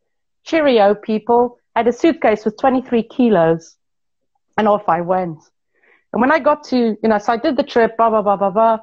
Cheerio, 0.44 0.94
people. 0.94 1.58
I 1.74 1.80
had 1.80 1.88
a 1.88 1.92
suitcase 1.92 2.44
with 2.44 2.56
23 2.58 3.02
kilos 3.02 3.76
and 4.56 4.68
off 4.68 4.88
I 4.88 5.00
went. 5.00 5.38
And 6.12 6.20
when 6.20 6.32
I 6.32 6.38
got 6.38 6.64
to, 6.64 6.76
you 6.76 7.08
know, 7.08 7.18
so 7.18 7.32
I 7.32 7.36
did 7.36 7.56
the 7.56 7.62
trip, 7.62 7.96
blah, 7.96 8.10
blah, 8.10 8.22
blah, 8.22 8.36
blah, 8.36 8.50
blah. 8.50 8.78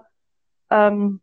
Um, 0.70 1.22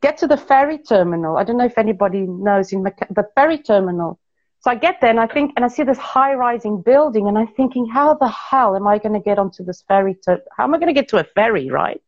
get 0.00 0.18
to 0.18 0.26
the 0.26 0.36
ferry 0.36 0.78
terminal. 0.78 1.36
I 1.36 1.44
don't 1.44 1.58
know 1.58 1.66
if 1.66 1.78
anybody 1.78 2.22
knows 2.22 2.72
in 2.72 2.82
the 2.82 3.28
ferry 3.34 3.58
terminal. 3.58 4.18
So 4.60 4.70
I 4.70 4.76
get 4.76 5.00
there 5.00 5.10
and 5.10 5.20
I 5.20 5.26
think, 5.26 5.52
and 5.56 5.64
I 5.64 5.68
see 5.68 5.82
this 5.82 5.98
high 5.98 6.34
rising 6.34 6.82
building 6.82 7.28
and 7.28 7.36
I'm 7.36 7.48
thinking, 7.48 7.86
how 7.86 8.14
the 8.14 8.28
hell 8.28 8.76
am 8.76 8.86
I 8.86 8.98
going 8.98 9.12
to 9.12 9.20
get 9.20 9.38
onto 9.38 9.64
this 9.64 9.82
ferry? 9.82 10.16
To, 10.22 10.40
how 10.56 10.64
am 10.64 10.74
I 10.74 10.78
going 10.78 10.92
to 10.92 11.00
get 11.00 11.08
to 11.08 11.18
a 11.18 11.24
ferry, 11.24 11.68
right? 11.68 12.02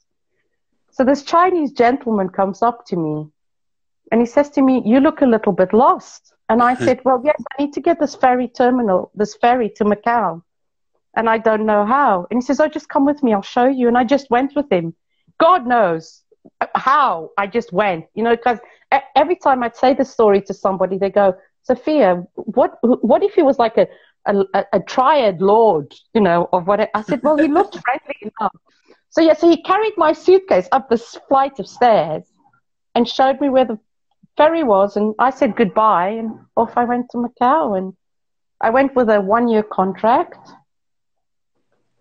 So 0.93 1.05
this 1.05 1.25
Chinese 1.25 1.73
gentleman 1.73 2.29
comes 2.29 2.63
up 2.63 2.87
to 2.87 2.97
me 2.97 3.27
and 4.15 4.21
he 4.23 4.27
says 4.27 4.49
to 4.51 4.63
me, 4.63 4.81
you 4.87 5.01
look 5.01 5.23
a 5.23 5.27
little 5.27 5.51
bit 5.53 5.73
lost. 5.73 6.35
And 6.49 6.63
I 6.63 6.77
hmm. 6.77 6.85
said, 6.85 7.01
well, 7.05 7.21
yes, 7.25 7.43
I 7.51 7.65
need 7.65 7.73
to 7.73 7.81
get 7.81 7.99
this 7.99 8.15
ferry 8.15 8.47
terminal, 8.47 9.11
this 9.17 9.35
ferry 9.35 9.69
to 9.71 9.85
Macau. 9.85 10.41
And 11.17 11.29
I 11.29 11.39
don't 11.39 11.67
know 11.67 11.85
how. 11.85 12.29
And 12.31 12.41
he 12.41 12.47
says, 12.47 12.61
oh, 12.61 12.69
just 12.69 12.89
come 12.89 13.05
with 13.05 13.25
me. 13.25 13.35
I'll 13.35 13.43
show 13.43 13.67
you. 13.67 13.89
And 13.89 13.99
I 13.99 14.05
just 14.05 14.31
went 14.31 14.55
with 14.55 14.71
him. 14.71 14.95
God 15.41 15.67
knows 15.67 16.23
how 16.77 17.31
I 17.37 17.49
just 17.49 17.73
went, 17.73 18.05
you 18.15 18.23
know, 18.23 18.37
because 18.37 18.61
every 19.17 19.35
time 19.35 19.65
I'd 19.65 19.75
say 19.75 19.95
the 19.95 20.05
story 20.05 20.41
to 20.43 20.55
somebody, 20.55 20.97
they 20.97 21.11
go, 21.11 21.35
Sophia, 21.65 22.23
what 22.35 22.79
what 22.83 23.25
if 23.25 23.35
he 23.35 23.43
was 23.43 23.59
like 23.59 23.77
a, 23.79 23.89
a, 24.27 24.65
a 24.75 24.79
triad 24.79 25.43
lord, 25.43 25.93
you 26.15 26.21
know, 26.21 26.49
of 26.53 26.69
what? 26.69 26.89
I 26.95 27.03
said, 27.03 27.21
well, 27.25 27.37
he 27.37 27.49
looked 27.49 27.79
friendly 27.81 28.19
enough. 28.23 28.55
So 29.11 29.23
yeah, 29.23 29.35
so 29.35 29.51
he 29.51 29.61
carried 29.61 29.95
my 29.97 30.13
suitcase 30.13 30.69
up 30.71 30.89
this 30.89 31.19
flight 31.29 31.59
of 31.59 31.67
stairs 31.67 32.23
and 32.95 33.09
showed 33.09 33.41
me 33.41 33.49
where 33.49 33.65
the 33.65 33.79
ferry 34.37 34.65
was, 34.65 34.97
and 34.97 35.15
I 35.19 35.31
said 35.31 35.57
goodbye, 35.57 36.11
and 36.11 36.39
off 36.57 36.77
I 36.77 36.85
went 36.85 37.11
to 37.11 37.19
Macau, 37.19 37.77
and 37.79 37.95
I 38.61 38.71
went 38.71 38.95
with 38.95 39.09
a 39.09 39.21
one-year 39.21 39.65
contract, 39.65 40.39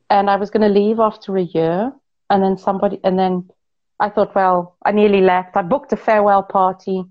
and 0.10 0.30
I 0.30 0.36
was 0.36 0.50
going 0.50 0.62
to 0.68 0.80
leave 0.80 1.00
after 1.00 1.38
a 1.38 1.44
year, 1.44 1.92
and 2.30 2.44
then 2.44 2.58
somebody, 2.58 3.00
and 3.04 3.18
then 3.18 3.50
I 4.00 4.10
thought, 4.10 4.36
well, 4.36 4.78
I 4.86 4.92
nearly 4.92 5.22
left. 5.22 5.56
I 5.56 5.62
booked 5.62 5.94
a 5.94 5.98
farewell 5.98 6.44
party. 6.44 7.04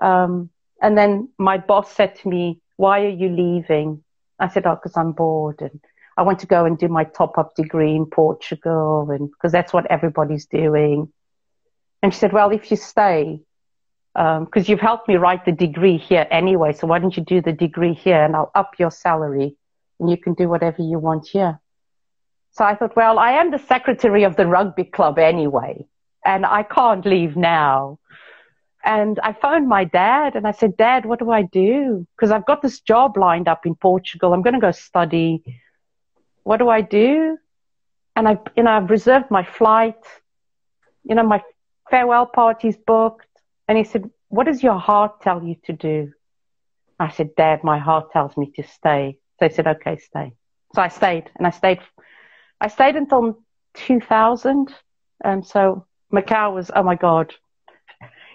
Um, 0.00 0.50
and 0.82 0.96
then 0.96 1.30
my 1.38 1.58
boss 1.58 1.90
said 1.92 2.14
to 2.16 2.28
me, 2.28 2.60
Why 2.76 3.02
are 3.04 3.08
you 3.08 3.30
leaving? 3.30 4.02
I 4.38 4.48
said, 4.48 4.66
Oh, 4.66 4.74
because 4.74 4.96
I'm 4.96 5.12
bored 5.12 5.62
and 5.62 5.80
I 6.18 6.22
want 6.22 6.38
to 6.40 6.46
go 6.46 6.64
and 6.66 6.78
do 6.78 6.88
my 6.88 7.04
top 7.04 7.38
up 7.38 7.54
degree 7.54 7.94
in 7.94 8.06
Portugal 8.06 9.08
and 9.10 9.30
because 9.30 9.52
that's 9.52 9.72
what 9.72 9.86
everybody's 9.90 10.46
doing. 10.46 11.10
And 12.02 12.12
she 12.12 12.20
said, 12.20 12.34
Well, 12.34 12.50
if 12.50 12.70
you 12.70 12.76
stay, 12.76 13.40
because 14.16 14.64
um, 14.64 14.64
you've 14.66 14.80
helped 14.80 15.08
me 15.08 15.16
write 15.16 15.44
the 15.44 15.52
degree 15.52 15.98
here 15.98 16.26
anyway. 16.30 16.72
So 16.72 16.86
why 16.86 16.98
don't 16.98 17.14
you 17.14 17.22
do 17.22 17.42
the 17.42 17.52
degree 17.52 17.92
here 17.92 18.24
and 18.24 18.34
I'll 18.34 18.50
up 18.54 18.72
your 18.78 18.90
salary 18.90 19.54
and 20.00 20.08
you 20.08 20.16
can 20.16 20.32
do 20.32 20.48
whatever 20.48 20.80
you 20.80 20.98
want 20.98 21.28
here. 21.28 21.60
So 22.52 22.64
I 22.64 22.74
thought, 22.74 22.96
well, 22.96 23.18
I 23.18 23.32
am 23.32 23.50
the 23.50 23.58
secretary 23.58 24.22
of 24.24 24.36
the 24.36 24.46
rugby 24.46 24.84
club 24.84 25.18
anyway, 25.18 25.84
and 26.24 26.46
I 26.46 26.62
can't 26.62 27.04
leave 27.04 27.36
now. 27.36 27.98
And 28.82 29.20
I 29.22 29.34
phoned 29.34 29.68
my 29.68 29.84
dad 29.84 30.34
and 30.34 30.46
I 30.46 30.52
said, 30.52 30.76
Dad, 30.78 31.04
what 31.04 31.18
do 31.18 31.30
I 31.30 31.42
do? 31.42 32.06
Because 32.16 32.30
I've 32.30 32.46
got 32.46 32.62
this 32.62 32.80
job 32.80 33.18
lined 33.18 33.48
up 33.48 33.66
in 33.66 33.74
Portugal. 33.74 34.32
I'm 34.32 34.42
going 34.42 34.54
to 34.54 34.60
go 34.60 34.70
study. 34.70 35.42
What 36.44 36.58
do 36.58 36.70
I 36.70 36.80
do? 36.80 37.36
And 38.14 38.28
I, 38.28 38.38
you 38.56 38.62
know, 38.62 38.70
I've 38.70 38.88
reserved 38.88 39.30
my 39.30 39.44
flight. 39.44 39.98
You 41.04 41.16
know, 41.16 41.24
my 41.24 41.42
farewell 41.90 42.26
party's 42.26 42.76
booked. 42.76 43.25
And 43.68 43.78
he 43.78 43.84
said, 43.84 44.10
What 44.28 44.46
does 44.46 44.62
your 44.62 44.78
heart 44.78 45.20
tell 45.22 45.42
you 45.42 45.56
to 45.64 45.72
do? 45.72 46.12
I 46.98 47.10
said, 47.10 47.34
Dad, 47.36 47.62
my 47.64 47.78
heart 47.78 48.12
tells 48.12 48.36
me 48.36 48.50
to 48.56 48.62
stay. 48.62 49.18
So 49.38 49.48
he 49.48 49.54
said, 49.54 49.66
Okay, 49.66 49.96
stay. 49.98 50.32
So 50.74 50.82
I 50.82 50.88
stayed 50.88 51.30
and 51.36 51.46
I 51.46 51.50
stayed. 51.50 51.80
I 52.60 52.68
stayed 52.68 52.96
until 52.96 53.38
2000. 53.74 54.74
And 55.24 55.46
so 55.46 55.86
Macau 56.12 56.54
was, 56.54 56.70
oh 56.74 56.82
my 56.82 56.94
God. 56.94 57.34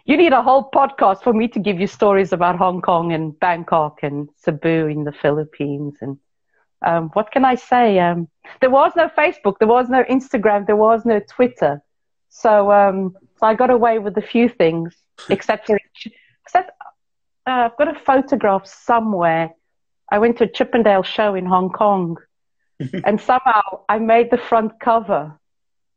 You 0.06 0.18
need 0.18 0.34
a 0.34 0.42
whole 0.42 0.70
podcast 0.74 1.22
for 1.22 1.34
me 1.34 1.48
to 1.50 1.60
give 1.60 1.80
you 1.80 1.88
stories 1.88 2.34
about 2.34 2.58
Hong 2.58 2.82
Kong 2.82 3.14
and 3.14 3.40
Bangkok 3.40 4.00
and 4.02 4.30
Cebu 4.36 4.88
in 4.88 5.04
the 5.04 5.12
Philippines. 5.12 5.98
And 6.02 6.18
um, 6.86 7.10
what 7.14 7.32
can 7.32 7.46
I 7.46 7.56
say? 7.56 8.00
Um, 8.00 8.28
there 8.62 8.72
was 8.72 8.94
no 8.96 9.08
Facebook, 9.10 9.60
there 9.60 9.68
was 9.68 9.90
no 9.90 10.04
Instagram, 10.04 10.66
there 10.66 10.76
was 10.76 11.06
no 11.06 11.20
Twitter. 11.20 11.82
So, 12.30 12.72
um, 12.72 13.16
so 13.42 13.48
I 13.48 13.56
got 13.56 13.72
away 13.72 13.98
with 14.00 14.18
a 14.18 14.22
few 14.22 14.48
things 14.48 14.96
except 15.30 15.68
for, 15.68 15.80
except 16.46 16.72
uh, 17.48 17.70
I've 17.70 17.78
got 17.78 17.96
a 17.96 18.00
photograph 18.00 18.68
somewhere. 18.68 19.52
I 20.12 20.20
went 20.20 20.38
to 20.38 20.44
a 20.44 20.48
Chippendale 20.48 21.04
show 21.04 21.36
in 21.36 21.46
Hong 21.46 21.70
Kong, 21.70 22.18
and 23.06 23.20
somehow 23.20 23.82
I 23.90 23.98
made 23.98 24.30
the 24.30 24.38
front 24.38 24.80
cover. 24.80 25.38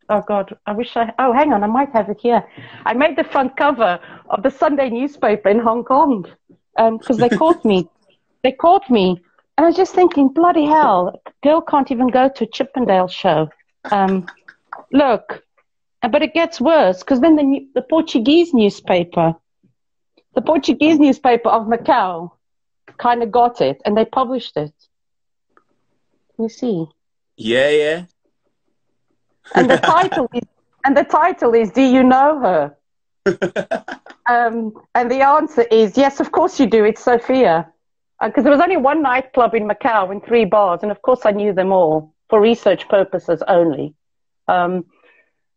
Oh 0.09 0.23
God, 0.27 0.57
I 0.67 0.73
wish 0.73 0.97
I. 0.97 1.13
Oh, 1.19 1.33
hang 1.33 1.53
on, 1.53 1.63
I 1.63 1.67
might 1.67 1.91
have 1.93 2.09
it 2.09 2.19
here. 2.21 2.45
I 2.87 2.95
made 2.95 3.17
the 3.17 3.25
front 3.25 3.57
cover 3.57 3.99
of 4.31 4.43
the 4.43 4.51
Sunday 4.51 4.89
newspaper 4.91 5.49
in 5.49 5.59
Hong 5.59 5.85
Kong 5.85 6.27
because 6.77 7.11
um, 7.11 7.19
they 7.19 7.29
caught 7.31 7.65
me. 7.65 7.89
They 8.43 8.53
caught 8.53 8.91
me, 8.91 9.23
and 9.57 9.65
I 9.65 9.69
was 9.69 9.75
just 9.75 9.95
thinking, 9.95 10.29
bloody 10.29 10.67
hell, 10.67 11.19
girl 11.43 11.63
can't 11.63 11.91
even 11.91 12.09
go 12.09 12.29
to 12.29 12.45
a 12.45 12.47
Chippendale 12.47 13.09
show. 13.09 13.49
Um, 13.91 14.27
look, 14.93 15.43
but 16.09 16.23
it 16.23 16.35
gets 16.35 16.61
worse 16.61 16.99
because 16.99 17.21
then 17.21 17.37
the, 17.37 17.69
the 17.75 17.83
Portuguese 17.83 18.53
newspaper, 18.53 19.35
the 20.35 20.43
Portuguese 20.43 20.99
newspaper 20.99 21.49
of 21.49 21.67
Macau, 21.67 22.31
kind 22.99 23.23
of 23.23 23.31
got 23.31 23.61
it 23.61 23.81
and 23.85 23.97
they 23.97 24.05
published 24.05 24.57
it. 24.57 24.73
You 26.39 26.49
see? 26.49 26.87
Yeah, 27.37 27.71
yeah. 27.71 28.05
And 29.55 29.71
the 29.71 29.77
title 29.95 30.29
is, 30.35 30.43
and 30.85 30.97
the 30.97 31.05
title 31.05 31.55
is, 31.55 31.71
"Do 31.71 31.83
you 31.83 32.03
know 32.03 32.41
her?" 32.41 32.77
um, 34.29 34.73
and 34.95 35.11
the 35.11 35.23
answer 35.23 35.63
is 35.63 35.97
yes, 35.97 36.21
of 36.21 36.33
course 36.33 36.59
you 36.61 36.67
do. 36.67 36.85
It's 36.85 37.03
Sophia, 37.03 37.73
because 38.23 38.41
uh, 38.41 38.43
there 38.43 38.53
was 38.53 38.61
only 38.61 38.77
one 38.77 39.03
nightclub 39.03 39.55
in 39.55 39.69
Macau 39.69 40.11
and 40.11 40.25
three 40.25 40.45
bars, 40.45 40.81
and 40.83 40.91
of 40.91 41.03
course 41.03 41.21
I 41.25 41.31
knew 41.31 41.53
them 41.53 41.73
all 41.73 42.15
for 42.29 42.41
research 42.41 42.89
purposes 42.89 43.43
only. 43.49 43.95
Um, 44.49 44.85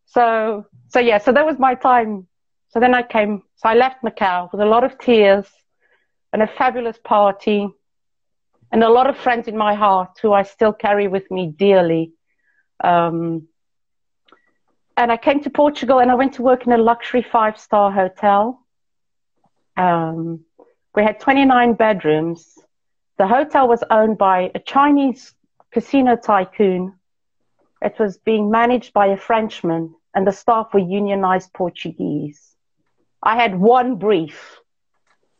so, 0.08 0.66
so 0.88 1.00
yeah, 1.00 1.18
so 1.18 1.32
that 1.32 1.44
was 1.44 1.58
my 1.58 1.74
time. 1.74 2.26
So 2.70 2.80
then 2.80 2.94
I 2.94 3.02
came, 3.02 3.42
so 3.56 3.68
I 3.68 3.74
left 3.74 4.02
Macau 4.02 4.50
with 4.52 4.60
a 4.60 4.66
lot 4.66 4.84
of 4.84 4.98
tears 4.98 5.46
and 6.32 6.42
a 6.42 6.46
fabulous 6.46 6.98
party 7.02 7.68
and 8.72 8.82
a 8.82 8.88
lot 8.88 9.08
of 9.08 9.16
friends 9.16 9.48
in 9.48 9.56
my 9.56 9.74
heart 9.74 10.18
who 10.20 10.32
I 10.32 10.42
still 10.42 10.72
carry 10.72 11.08
with 11.08 11.30
me 11.30 11.46
dearly. 11.46 12.12
Um, 12.82 13.48
and 14.96 15.12
I 15.12 15.16
came 15.16 15.42
to 15.42 15.50
Portugal 15.50 16.00
and 16.00 16.10
I 16.10 16.14
went 16.14 16.34
to 16.34 16.42
work 16.42 16.66
in 16.66 16.72
a 16.72 16.78
luxury 16.78 17.22
five 17.22 17.58
star 17.58 17.90
hotel. 17.90 18.60
Um, 19.76 20.44
we 20.94 21.02
had 21.02 21.20
29 21.20 21.74
bedrooms. 21.74 22.58
The 23.18 23.26
hotel 23.26 23.68
was 23.68 23.84
owned 23.90 24.18
by 24.18 24.50
a 24.54 24.58
Chinese 24.58 25.34
casino 25.70 26.16
tycoon. 26.16 26.94
It 27.80 27.98
was 27.98 28.18
being 28.18 28.50
managed 28.50 28.92
by 28.92 29.06
a 29.06 29.16
Frenchman 29.16 29.94
and 30.18 30.26
the 30.26 30.32
staff 30.32 30.74
were 30.74 30.80
unionized 30.80 31.52
Portuguese. 31.52 32.56
I 33.22 33.36
had 33.36 33.56
one 33.56 33.94
brief 33.94 34.58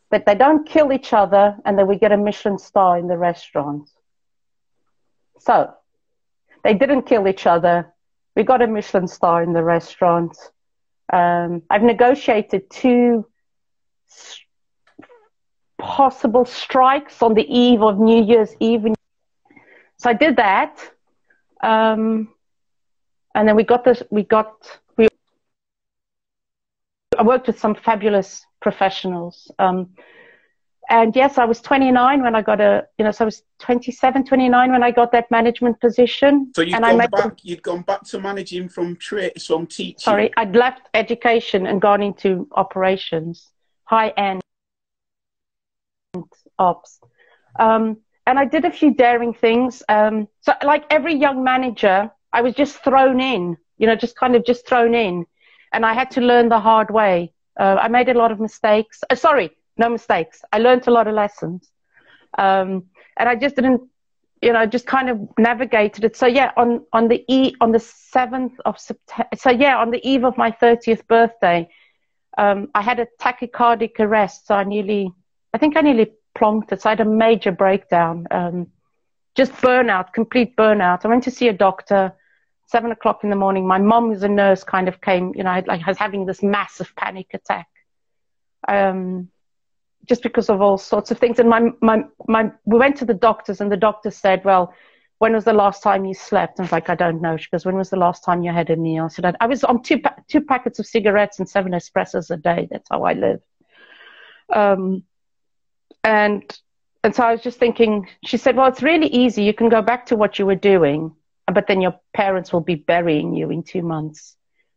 that 0.09 0.25
they 0.25 0.35
don't 0.35 0.65
kill 0.65 0.93
each 0.93 1.11
other 1.11 1.57
and 1.65 1.77
that 1.77 1.85
we 1.85 1.97
get 1.97 2.13
a 2.13 2.17
Michelin 2.17 2.57
star 2.57 2.97
in 2.97 3.09
the 3.09 3.17
restaurant. 3.17 3.89
So 5.39 5.73
they 6.63 6.75
didn't 6.75 7.01
kill 7.01 7.27
each 7.27 7.45
other. 7.45 7.93
We 8.37 8.43
got 8.43 8.61
a 8.61 8.67
Michelin 8.67 9.09
star 9.09 9.43
in 9.43 9.51
the 9.51 9.65
restaurant. 9.65 10.37
Um, 11.11 11.61
I've 11.69 11.83
negotiated 11.83 12.69
two 12.69 13.27
possible 15.77 16.45
strikes 16.45 17.21
on 17.21 17.33
the 17.33 17.45
eve 17.53 17.81
of 17.81 17.99
New 17.99 18.23
Year's 18.23 18.55
Eve. 18.61 18.85
So 19.97 20.09
I 20.09 20.13
did 20.13 20.37
that. 20.37 20.79
Um, 21.61 22.29
and 23.35 23.47
then 23.47 23.55
we 23.55 23.63
got 23.63 23.83
this 23.83 24.03
we 24.09 24.23
got 24.23 24.79
we 24.97 25.07
i 27.17 27.23
worked 27.23 27.47
with 27.47 27.59
some 27.59 27.75
fabulous 27.75 28.45
professionals 28.61 29.51
um, 29.59 29.89
and 30.89 31.15
yes 31.15 31.37
i 31.37 31.45
was 31.45 31.61
29 31.61 32.21
when 32.21 32.35
i 32.35 32.41
got 32.41 32.59
a 32.59 32.85
you 32.97 33.05
know 33.05 33.11
so 33.11 33.23
i 33.23 33.25
was 33.25 33.43
27 33.59 34.25
29 34.25 34.71
when 34.71 34.83
i 34.83 34.91
got 34.91 35.11
that 35.11 35.29
management 35.31 35.79
position. 35.79 36.51
So 36.55 36.61
you'd 36.61 36.75
and 36.75 36.83
gone 36.83 37.09
back 37.09 37.37
you'd 37.43 37.63
gone 37.63 37.81
back 37.83 38.03
to 38.05 38.19
managing 38.19 38.69
from 38.69 38.95
trade 38.95 39.41
from 39.41 39.67
teaching? 39.67 39.99
Sorry 39.99 40.31
i'd 40.37 40.55
left 40.55 40.81
education 40.93 41.67
and 41.67 41.81
gone 41.81 42.01
into 42.01 42.47
operations 42.53 43.51
high 43.83 44.09
end 44.09 44.41
ops. 46.57 46.99
Um, 47.59 47.97
and 48.27 48.37
i 48.37 48.45
did 48.45 48.65
a 48.65 48.71
few 48.71 48.93
daring 48.93 49.33
things. 49.33 49.83
Um, 49.89 50.27
so 50.41 50.53
like 50.63 50.85
every 50.89 51.15
young 51.15 51.43
manager 51.43 52.11
I 52.33 52.41
was 52.41 52.53
just 52.53 52.83
thrown 52.83 53.19
in, 53.19 53.57
you 53.77 53.87
know, 53.87 53.95
just 53.95 54.15
kind 54.15 54.35
of 54.35 54.45
just 54.45 54.67
thrown 54.67 54.93
in. 54.93 55.25
And 55.73 55.85
I 55.85 55.93
had 55.93 56.11
to 56.11 56.21
learn 56.21 56.49
the 56.49 56.59
hard 56.59 56.89
way. 56.91 57.33
Uh, 57.59 57.77
I 57.79 57.87
made 57.87 58.09
a 58.09 58.13
lot 58.13 58.31
of 58.31 58.39
mistakes. 58.39 59.01
Uh, 59.09 59.15
sorry, 59.15 59.51
no 59.77 59.89
mistakes. 59.89 60.41
I 60.51 60.59
learned 60.59 60.87
a 60.87 60.91
lot 60.91 61.07
of 61.07 61.13
lessons. 61.13 61.71
Um, 62.37 62.85
and 63.17 63.27
I 63.27 63.35
just 63.35 63.55
didn't, 63.55 63.81
you 64.41 64.53
know, 64.53 64.65
just 64.65 64.85
kind 64.85 65.09
of 65.09 65.19
navigated 65.37 66.03
it. 66.03 66.15
So 66.15 66.25
yeah, 66.27 66.51
on, 66.55 66.85
on 66.93 67.07
the 67.07 67.23
e, 67.27 67.55
on 67.59 67.71
the 67.71 67.79
7th 67.79 68.53
of 68.65 68.79
September, 68.79 69.29
so 69.35 69.49
yeah, 69.49 69.77
on 69.77 69.91
the 69.91 70.07
eve 70.07 70.23
of 70.23 70.37
my 70.37 70.51
30th 70.51 71.05
birthday, 71.07 71.67
um, 72.37 72.69
I 72.73 72.81
had 72.81 72.99
a 72.99 73.07
tachycardic 73.19 73.99
arrest. 73.99 74.47
So 74.47 74.55
I 74.55 74.63
nearly, 74.63 75.11
I 75.53 75.57
think 75.57 75.75
I 75.75 75.81
nearly 75.81 76.13
plonked 76.37 76.71
it. 76.71 76.81
So 76.81 76.89
I 76.89 76.91
had 76.91 77.01
a 77.01 77.05
major 77.05 77.51
breakdown. 77.51 78.27
Um, 78.31 78.67
just 79.35 79.51
burnout, 79.53 80.13
complete 80.13 80.55
burnout. 80.55 81.05
I 81.05 81.07
went 81.07 81.23
to 81.23 81.31
see 81.31 81.47
a 81.47 81.53
doctor 81.53 82.13
seven 82.69 82.91
o'clock 82.91 83.23
in 83.23 83.29
the 83.29 83.35
morning. 83.35 83.65
My 83.65 83.79
mom, 83.79 84.09
who's 84.09 84.23
a 84.23 84.29
nurse, 84.29 84.63
kind 84.63 84.87
of 84.87 85.01
came, 85.01 85.33
you 85.35 85.43
know, 85.43 85.49
I, 85.49 85.63
like 85.65 85.81
I 85.85 85.89
was 85.89 85.97
having 85.97 86.25
this 86.25 86.43
massive 86.43 86.93
panic 86.95 87.27
attack. 87.33 87.67
Um, 88.67 89.29
just 90.07 90.23
because 90.23 90.49
of 90.49 90.61
all 90.61 90.77
sorts 90.77 91.11
of 91.11 91.19
things. 91.19 91.39
And 91.39 91.49
my, 91.49 91.69
my, 91.81 92.03
my, 92.27 92.51
we 92.65 92.77
went 92.77 92.97
to 92.97 93.05
the 93.05 93.13
doctors 93.13 93.61
and 93.61 93.71
the 93.71 93.77
doctor 93.77 94.11
said, 94.11 94.43
well, 94.45 94.73
when 95.19 95.33
was 95.33 95.45
the 95.45 95.53
last 95.53 95.83
time 95.83 96.05
you 96.05 96.13
slept? 96.13 96.57
And 96.57 96.63
I 96.63 96.65
was 96.65 96.71
like, 96.71 96.89
I 96.89 96.95
don't 96.95 97.21
know. 97.21 97.37
She 97.37 97.49
goes, 97.51 97.65
when 97.65 97.75
was 97.75 97.89
the 97.89 97.97
last 97.97 98.23
time 98.23 98.41
you 98.41 98.51
had 98.51 98.69
a 98.69 98.75
meal? 98.75 99.05
I 99.05 99.07
said, 99.09 99.35
I 99.39 99.47
was 99.47 99.63
on 99.63 99.83
two, 99.83 100.01
two 100.27 100.41
packets 100.41 100.79
of 100.79 100.87
cigarettes 100.87 101.39
and 101.39 101.47
seven 101.47 101.73
espressos 101.73 102.31
a 102.31 102.37
day. 102.37 102.67
That's 102.71 102.87
how 102.89 103.03
I 103.03 103.13
live. 103.13 103.41
Um, 104.53 105.03
and, 106.03 106.43
and 107.03 107.13
so 107.13 107.23
I 107.23 107.31
was 107.31 107.41
just 107.41 107.59
thinking, 107.59 108.07
she 108.25 108.37
said, 108.37 108.55
well, 108.55 108.67
it's 108.67 108.81
really 108.81 109.07
easy. 109.07 109.43
You 109.43 109.53
can 109.53 109.69
go 109.69 109.81
back 109.81 110.05
to 110.07 110.15
what 110.15 110.39
you 110.39 110.45
were 110.45 110.55
doing 110.55 111.13
but 111.51 111.67
then 111.67 111.81
your 111.81 111.99
parents 112.13 112.51
will 112.51 112.61
be 112.61 112.75
burying 112.75 113.33
you 113.33 113.49
in 113.49 113.63
two 113.63 113.81
months, 113.81 114.35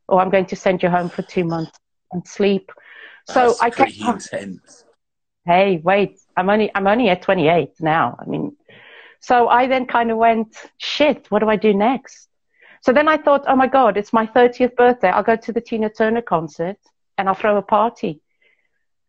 or 0.09 0.21
I'm 0.21 0.31
going 0.31 0.47
to 0.47 0.57
send 0.57 0.83
you 0.83 0.89
home 0.89 1.09
for 1.09 1.23
two 1.23 1.45
months 1.45 1.79
and 2.13 2.27
sleep. 2.27 2.71
So 3.29 3.49
That's 3.49 3.61
I 3.61 3.71
pretty 3.71 4.03
intense. 4.03 4.85
Hey, 5.47 5.81
wait, 5.83 6.21
I'm 6.37 6.49
only 6.51 6.71
I'm 6.75 6.87
only 6.87 7.09
at 7.09 7.23
28 7.23 7.71
now. 7.81 8.17
I 8.21 8.25
mean, 8.27 8.57
so 9.21 9.49
I 9.49 9.67
then 9.67 9.87
kind 9.87 10.11
of 10.11 10.19
went, 10.19 10.57
shit, 10.79 11.31
what 11.31 11.41
do 11.41 11.49
I 11.49 11.57
do 11.57 11.75
next? 11.75 12.29
So 12.83 12.93
then 12.93 13.09
I 13.09 13.17
thought, 13.17 13.45
oh 13.47 13.57
my 13.57 13.69
god, 13.69 13.97
it's 13.97 14.13
my 14.13 14.27
30th 14.27 14.75
birthday. 14.75 15.09
I'll 15.09 15.23
go 15.23 15.37
to 15.37 15.53
the 15.53 15.61
Tina 15.61 15.89
Turner 15.89 16.23
concert 16.23 16.79
and 17.17 17.29
I'll 17.29 17.35
throw 17.35 17.57
a 17.57 17.63
party 17.63 18.21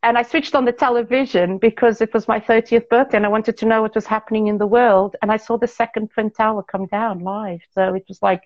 and 0.04 0.18
I 0.18 0.24
switched 0.24 0.54
on 0.54 0.66
the 0.66 0.74
television 0.74 1.58
because 1.58 2.02
it 2.02 2.14
was 2.14 2.28
my 2.28 2.40
30th 2.40 2.90
birthday 2.90 3.16
and 3.16 3.26
I 3.26 3.30
wanted 3.30 3.58
to 3.58 3.66
know 3.66 3.82
what 3.82 3.96
was 3.96 4.06
happening 4.06 4.48
in 4.48 4.58
the 4.58 4.68
world. 4.68 5.16
And 5.22 5.32
I 5.32 5.38
saw 5.38 5.58
the 5.58 5.68
second 5.68 6.10
Twin 6.12 6.30
Tower 6.30 6.62
come 6.62 6.88
down 6.88 7.20
live. 7.20 7.62
So 7.74 7.94
it 7.96 8.04
was 8.10 8.22
like, 8.22 8.44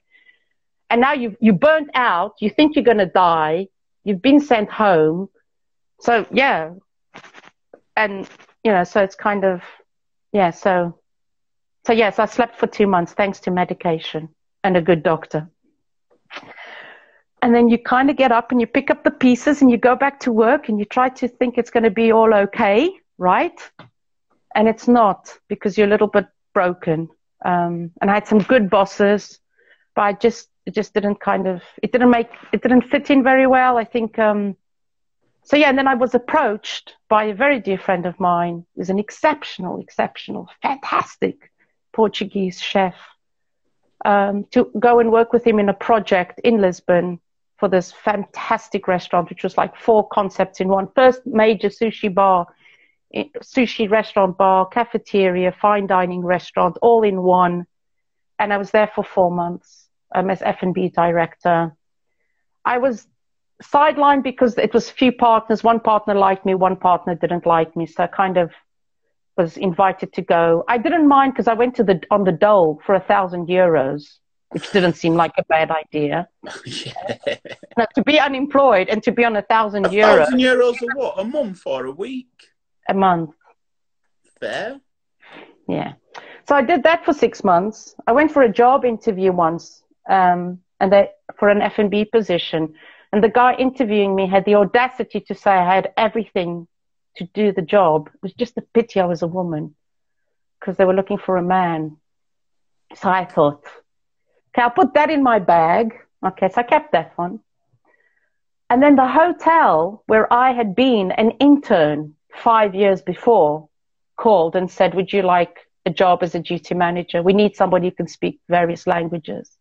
and 0.89 1.01
now 1.01 1.13
you 1.13 1.35
you 1.41 1.53
burnt 1.53 1.89
out. 1.95 2.35
You 2.39 2.49
think 2.49 2.75
you're 2.75 2.85
going 2.85 2.99
to 2.99 3.07
die. 3.07 3.67
You've 4.03 4.21
been 4.21 4.39
sent 4.39 4.69
home. 4.69 5.29
so 5.99 6.25
yeah, 6.31 6.73
and 7.97 8.29
you 8.63 8.71
know, 8.71 8.83
so 8.85 9.01
it's 9.01 9.15
kind 9.15 9.43
of 9.43 9.61
yeah. 10.31 10.51
So 10.51 10.99
so 11.85 11.91
yes, 11.91 12.19
I 12.19 12.25
slept 12.25 12.57
for 12.57 12.67
two 12.67 12.87
months 12.87 13.13
thanks 13.13 13.39
to 13.41 13.51
medication 13.51 14.29
and 14.63 14.77
a 14.77 14.81
good 14.81 15.03
doctor. 15.03 15.49
And 17.41 17.53
then 17.53 17.69
you 17.69 17.77
kind 17.77 18.09
of 18.09 18.17
get 18.17 18.31
up 18.31 18.51
and 18.51 18.59
you 18.59 18.67
pick 18.67 18.89
up 18.89 19.03
the 19.03 19.11
pieces 19.11 19.61
and 19.61 19.69
you 19.69 19.77
go 19.77 19.95
back 19.95 20.19
to 20.21 20.31
work 20.31 20.69
and 20.69 20.79
you 20.79 20.85
try 20.85 21.09
to 21.09 21.27
think 21.27 21.57
it's 21.57 21.69
going 21.69 21.83
to 21.83 21.91
be 21.91 22.11
all 22.11 22.33
okay, 22.33 22.89
right? 23.17 23.59
And 24.55 24.67
it's 24.67 24.87
not 24.87 25.37
because 25.47 25.77
you're 25.77 25.87
a 25.87 25.89
little 25.89 26.07
bit 26.07 26.25
broken. 26.53 27.09
Um, 27.45 27.91
and 28.01 28.09
I 28.09 28.15
had 28.15 28.27
some 28.27 28.39
good 28.39 28.69
bosses, 28.69 29.39
but 29.95 30.01
I 30.01 30.13
just 30.13 30.49
it 30.65 30.73
just 30.73 30.93
didn't 30.93 31.19
kind 31.19 31.47
of 31.47 31.61
it 31.81 31.91
didn't 31.91 32.09
make 32.09 32.29
it 32.51 32.61
didn't 32.63 32.89
fit 32.89 33.09
in 33.09 33.23
very 33.23 33.45
well. 33.45 33.77
I 33.77 33.83
think 33.83 34.17
um, 34.17 34.57
so 35.43 35.55
yeah, 35.55 35.69
and 35.69 35.77
then 35.77 35.87
I 35.87 35.93
was 35.93 36.13
approached 36.13 36.95
by 37.07 37.25
a 37.25 37.33
very 37.33 37.59
dear 37.61 37.77
friend 37.77 38.05
of 38.05 38.19
mine, 38.19 38.65
who's 38.75 38.89
an 38.89 38.99
exceptional, 38.99 39.79
exceptional, 39.79 40.49
fantastic 40.61 41.51
Portuguese 41.93 42.59
chef, 42.59 42.95
um, 44.03 44.45
to 44.51 44.69
go 44.77 44.99
and 44.99 45.09
work 45.09 45.31
with 45.31 45.47
him 45.47 45.59
in 45.59 45.69
a 45.69 45.73
project 45.73 46.41
in 46.43 46.59
Lisbon 46.59 47.21
for 47.57 47.67
this 47.67 47.91
fantastic 47.91 48.87
restaurant, 48.87 49.29
which 49.29 49.43
was 49.43 49.57
like 49.57 49.75
four 49.75 50.07
concepts 50.09 50.59
in 50.59 50.67
one. 50.67 50.87
First 50.95 51.25
major 51.25 51.69
sushi 51.69 52.13
bar, 52.13 52.47
eh, 53.13 53.25
sushi 53.41 53.89
restaurant 53.89 54.37
bar, 54.37 54.67
cafeteria, 54.67 55.51
fine 55.51 55.87
dining 55.87 56.23
restaurant, 56.23 56.77
all 56.81 57.03
in 57.03 57.21
one. 57.21 57.65
And 58.39 58.53
I 58.53 58.57
was 58.57 58.71
there 58.71 58.91
for 58.93 59.03
four 59.03 59.31
months 59.31 59.89
um, 60.13 60.29
as 60.29 60.41
F&B 60.43 60.89
director. 60.89 61.75
I 62.63 62.77
was 62.77 63.07
sidelined 63.63 64.23
because 64.23 64.57
it 64.57 64.73
was 64.73 64.89
few 64.91 65.11
partners. 65.11 65.63
One 65.63 65.79
partner 65.79 66.13
liked 66.13 66.45
me, 66.45 66.53
one 66.53 66.75
partner 66.75 67.15
didn't 67.15 67.47
like 67.47 67.75
me. 67.75 67.87
So 67.87 68.03
I 68.03 68.07
kind 68.07 68.37
of 68.37 68.51
was 69.35 69.57
invited 69.57 70.13
to 70.13 70.21
go. 70.21 70.63
I 70.67 70.77
didn't 70.77 71.07
mind 71.07 71.33
because 71.33 71.47
I 71.47 71.53
went 71.53 71.75
to 71.75 71.83
the 71.83 72.01
on 72.11 72.23
the 72.23 72.31
dole 72.31 72.81
for 72.85 72.95
a 72.95 72.99
thousand 72.99 73.47
euros 73.47 74.17
which 74.49 74.71
didn't 74.71 74.93
seem 74.93 75.15
like 75.15 75.33
a 75.37 75.43
bad 75.43 75.71
idea. 75.71 76.27
yeah. 76.65 77.15
Now, 77.77 77.85
to 77.95 78.03
be 78.03 78.19
unemployed 78.19 78.87
and 78.89 79.03
to 79.03 79.11
be 79.11 79.25
on 79.25 79.35
a 79.35 79.41
thousand 79.41 79.85
euros. 79.85 80.13
A 80.13 80.17
thousand 80.17 80.39
euros 80.39 80.81
a 80.81 80.87
what? 80.95 81.19
A 81.19 81.23
month 81.23 81.61
or 81.65 81.85
a 81.85 81.91
week? 81.91 82.29
A 82.87 82.93
month. 82.93 83.31
Fair. 84.39 84.79
Yeah. 85.67 85.93
So 86.47 86.55
I 86.55 86.61
did 86.61 86.83
that 86.83 87.03
for 87.03 87.13
six 87.13 87.43
months. 87.43 87.95
I 88.07 88.13
went 88.13 88.31
for 88.31 88.41
a 88.41 88.51
job 88.51 88.85
interview 88.85 89.33
once, 89.33 89.83
um, 90.09 90.59
and 90.79 90.91
they, 90.93 91.09
for 91.37 91.49
an 91.49 91.61
F 91.61 91.77
and 91.77 91.91
B 91.91 92.05
position, 92.05 92.73
and 93.11 93.21
the 93.21 93.29
guy 93.29 93.53
interviewing 93.55 94.15
me 94.15 94.27
had 94.27 94.45
the 94.45 94.55
audacity 94.55 95.19
to 95.21 95.35
say 95.35 95.51
I 95.51 95.75
had 95.75 95.91
everything 95.97 96.67
to 97.17 97.25
do 97.33 97.51
the 97.51 97.61
job. 97.61 98.09
It 98.13 98.21
was 98.21 98.33
just 98.33 98.57
a 98.57 98.61
pity 98.61 99.01
I 99.01 99.05
was 99.05 99.23
a 99.23 99.27
woman, 99.27 99.75
because 100.59 100.77
they 100.77 100.85
were 100.85 100.93
looking 100.93 101.17
for 101.17 101.35
a 101.35 101.43
man. 101.43 101.97
So 102.95 103.09
I 103.09 103.25
thought, 103.25 103.65
Okay, 104.57 104.63
I'll 104.63 104.71
put 104.71 104.95
that 104.95 105.11
in 105.11 105.21
my 105.21 105.37
bag. 105.37 105.93
Okay, 106.25 106.49
so 106.49 106.61
I 106.61 106.63
kept 106.63 106.91
that 106.93 107.15
one. 107.15 107.41
And 108.71 108.81
then 108.81 108.95
the 108.95 109.07
hotel 109.07 110.01
where 110.07 110.33
I 110.33 110.51
had 110.51 110.73
been 110.73 111.11
an 111.11 111.29
intern 111.39 112.15
five 112.33 112.73
years 112.73 113.03
before 113.03 113.69
called 114.15 114.55
and 114.55 114.69
said, 114.71 114.95
Would 114.95 115.13
you 115.13 115.21
like 115.21 115.59
a 115.85 115.91
job 115.91 116.23
as 116.23 116.33
a 116.33 116.39
duty 116.39 116.73
manager? 116.73 117.21
We 117.21 117.33
need 117.33 117.55
somebody 117.55 117.89
who 117.89 117.95
can 117.95 118.07
speak 118.07 118.39
various 118.49 118.87
languages. 118.87 119.55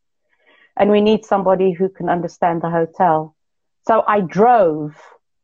And 0.79 0.91
we 0.91 1.03
need 1.03 1.27
somebody 1.27 1.73
who 1.73 1.91
can 1.91 2.09
understand 2.09 2.63
the 2.63 2.71
hotel. 2.71 3.37
So 3.87 4.03
I 4.09 4.23
drove, 4.23 4.95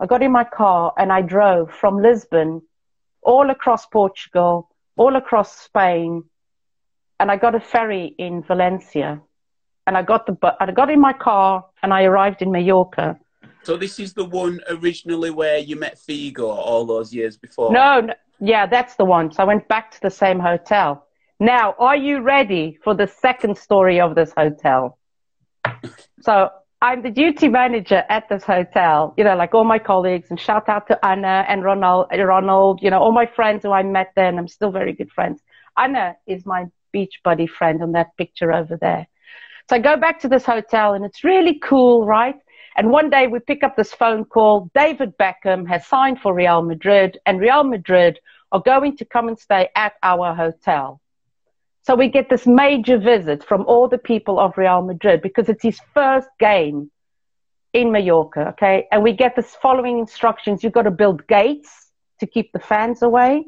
I 0.00 0.06
got 0.06 0.22
in 0.22 0.32
my 0.32 0.44
car 0.44 0.94
and 0.96 1.12
I 1.12 1.20
drove 1.20 1.70
from 1.70 2.00
Lisbon 2.00 2.62
all 3.20 3.50
across 3.50 3.84
Portugal, 3.84 4.70
all 4.96 5.14
across 5.14 5.54
Spain, 5.58 6.24
and 7.20 7.30
I 7.30 7.36
got 7.36 7.54
a 7.54 7.60
ferry 7.60 8.14
in 8.16 8.42
Valencia 8.42 9.20
and 9.86 9.96
I 9.96 10.02
got 10.02 10.26
the 10.26 10.36
I 10.60 10.70
got 10.70 10.90
in 10.90 11.00
my 11.00 11.12
car 11.12 11.64
and 11.82 11.92
I 11.92 12.04
arrived 12.04 12.42
in 12.42 12.50
Mallorca. 12.50 13.18
So 13.64 13.76
this 13.76 14.00
is 14.00 14.12
the 14.12 14.24
one 14.24 14.60
originally 14.68 15.30
where 15.30 15.58
you 15.58 15.76
met 15.76 15.96
Figo 15.96 16.48
all 16.48 16.84
those 16.84 17.14
years 17.14 17.36
before. 17.36 17.72
No, 17.72 18.00
no, 18.00 18.14
yeah, 18.40 18.66
that's 18.66 18.96
the 18.96 19.04
one. 19.04 19.30
So 19.32 19.42
I 19.42 19.46
went 19.46 19.68
back 19.68 19.92
to 19.92 20.00
the 20.00 20.10
same 20.10 20.40
hotel. 20.40 21.06
Now, 21.38 21.74
are 21.78 21.96
you 21.96 22.20
ready 22.20 22.78
for 22.82 22.94
the 22.94 23.06
second 23.06 23.56
story 23.56 24.00
of 24.00 24.14
this 24.14 24.32
hotel? 24.36 24.98
so 26.20 26.50
I'm 26.80 27.02
the 27.02 27.10
duty 27.10 27.48
manager 27.48 28.04
at 28.08 28.28
this 28.28 28.42
hotel. 28.42 29.14
You 29.16 29.22
know, 29.22 29.36
like 29.36 29.54
all 29.54 29.64
my 29.64 29.78
colleagues, 29.78 30.26
and 30.30 30.40
shout 30.40 30.68
out 30.68 30.88
to 30.88 31.04
Anna 31.04 31.44
and 31.48 31.62
Ronald, 31.62 32.06
Ronald. 32.12 32.82
You 32.82 32.90
know, 32.90 33.00
all 33.00 33.12
my 33.12 33.26
friends 33.26 33.62
who 33.62 33.70
I 33.70 33.84
met 33.84 34.12
there, 34.16 34.28
and 34.28 34.38
I'm 34.38 34.48
still 34.48 34.72
very 34.72 34.92
good 34.92 35.10
friends. 35.12 35.40
Anna 35.76 36.16
is 36.26 36.44
my 36.44 36.66
beach 36.92 37.20
buddy 37.22 37.46
friend 37.46 37.82
on 37.82 37.92
that 37.92 38.16
picture 38.16 38.52
over 38.52 38.76
there. 38.76 39.06
So 39.68 39.76
I 39.76 39.78
go 39.78 39.96
back 39.96 40.20
to 40.20 40.28
this 40.28 40.44
hotel 40.44 40.94
and 40.94 41.04
it's 41.04 41.24
really 41.24 41.58
cool, 41.58 42.04
right? 42.04 42.36
And 42.76 42.90
one 42.90 43.10
day 43.10 43.26
we 43.26 43.38
pick 43.38 43.62
up 43.62 43.76
this 43.76 43.92
phone 43.92 44.24
call. 44.24 44.70
David 44.74 45.16
Beckham 45.18 45.68
has 45.68 45.86
signed 45.86 46.20
for 46.20 46.34
Real 46.34 46.62
Madrid 46.62 47.18
and 47.26 47.40
Real 47.40 47.64
Madrid 47.64 48.18
are 48.50 48.60
going 48.60 48.96
to 48.98 49.04
come 49.04 49.28
and 49.28 49.38
stay 49.38 49.68
at 49.74 49.94
our 50.02 50.34
hotel. 50.34 51.00
So 51.82 51.94
we 51.96 52.08
get 52.08 52.28
this 52.30 52.46
major 52.46 52.98
visit 52.98 53.42
from 53.44 53.64
all 53.66 53.88
the 53.88 53.98
people 53.98 54.38
of 54.38 54.56
Real 54.56 54.82
Madrid 54.82 55.20
because 55.20 55.48
it's 55.48 55.62
his 55.62 55.80
first 55.94 56.28
game 56.38 56.90
in 57.72 57.90
Mallorca, 57.90 58.48
okay? 58.50 58.86
And 58.92 59.02
we 59.02 59.12
get 59.12 59.34
this 59.34 59.56
following 59.56 59.98
instructions. 59.98 60.62
You've 60.62 60.72
got 60.72 60.82
to 60.82 60.90
build 60.90 61.26
gates 61.26 61.90
to 62.20 62.26
keep 62.26 62.52
the 62.52 62.60
fans 62.60 63.02
away. 63.02 63.46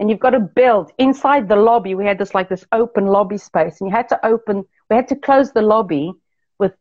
And 0.00 0.10
you've 0.10 0.18
got 0.18 0.30
to 0.30 0.40
build 0.40 0.90
inside 0.98 1.48
the 1.48 1.56
lobby. 1.56 1.94
We 1.94 2.04
had 2.04 2.18
this 2.18 2.34
like 2.34 2.48
this 2.48 2.64
open 2.72 3.06
lobby 3.06 3.38
space 3.38 3.80
and 3.80 3.88
you 3.88 3.94
had 3.94 4.08
to 4.08 4.26
open 4.26 4.64
we 4.90 4.96
had 4.96 5.08
to 5.08 5.16
close 5.16 5.52
the 5.52 5.62
lobby 5.62 6.12
with 6.58 6.72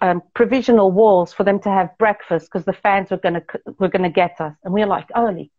um, 0.00 0.22
provisional 0.34 0.90
walls 0.90 1.32
for 1.32 1.44
them 1.44 1.60
to 1.60 1.68
have 1.68 1.96
breakfast 1.98 2.48
because 2.50 2.64
the 2.64 2.72
fans 2.72 3.10
were 3.10 3.18
going 3.18 3.34
to 3.34 3.42
were 3.78 3.88
going 3.88 4.02
to 4.02 4.10
get 4.10 4.40
us, 4.40 4.54
and 4.64 4.74
we 4.74 4.80
were 4.80 4.86
like, 4.86 5.08
holy. 5.14 5.50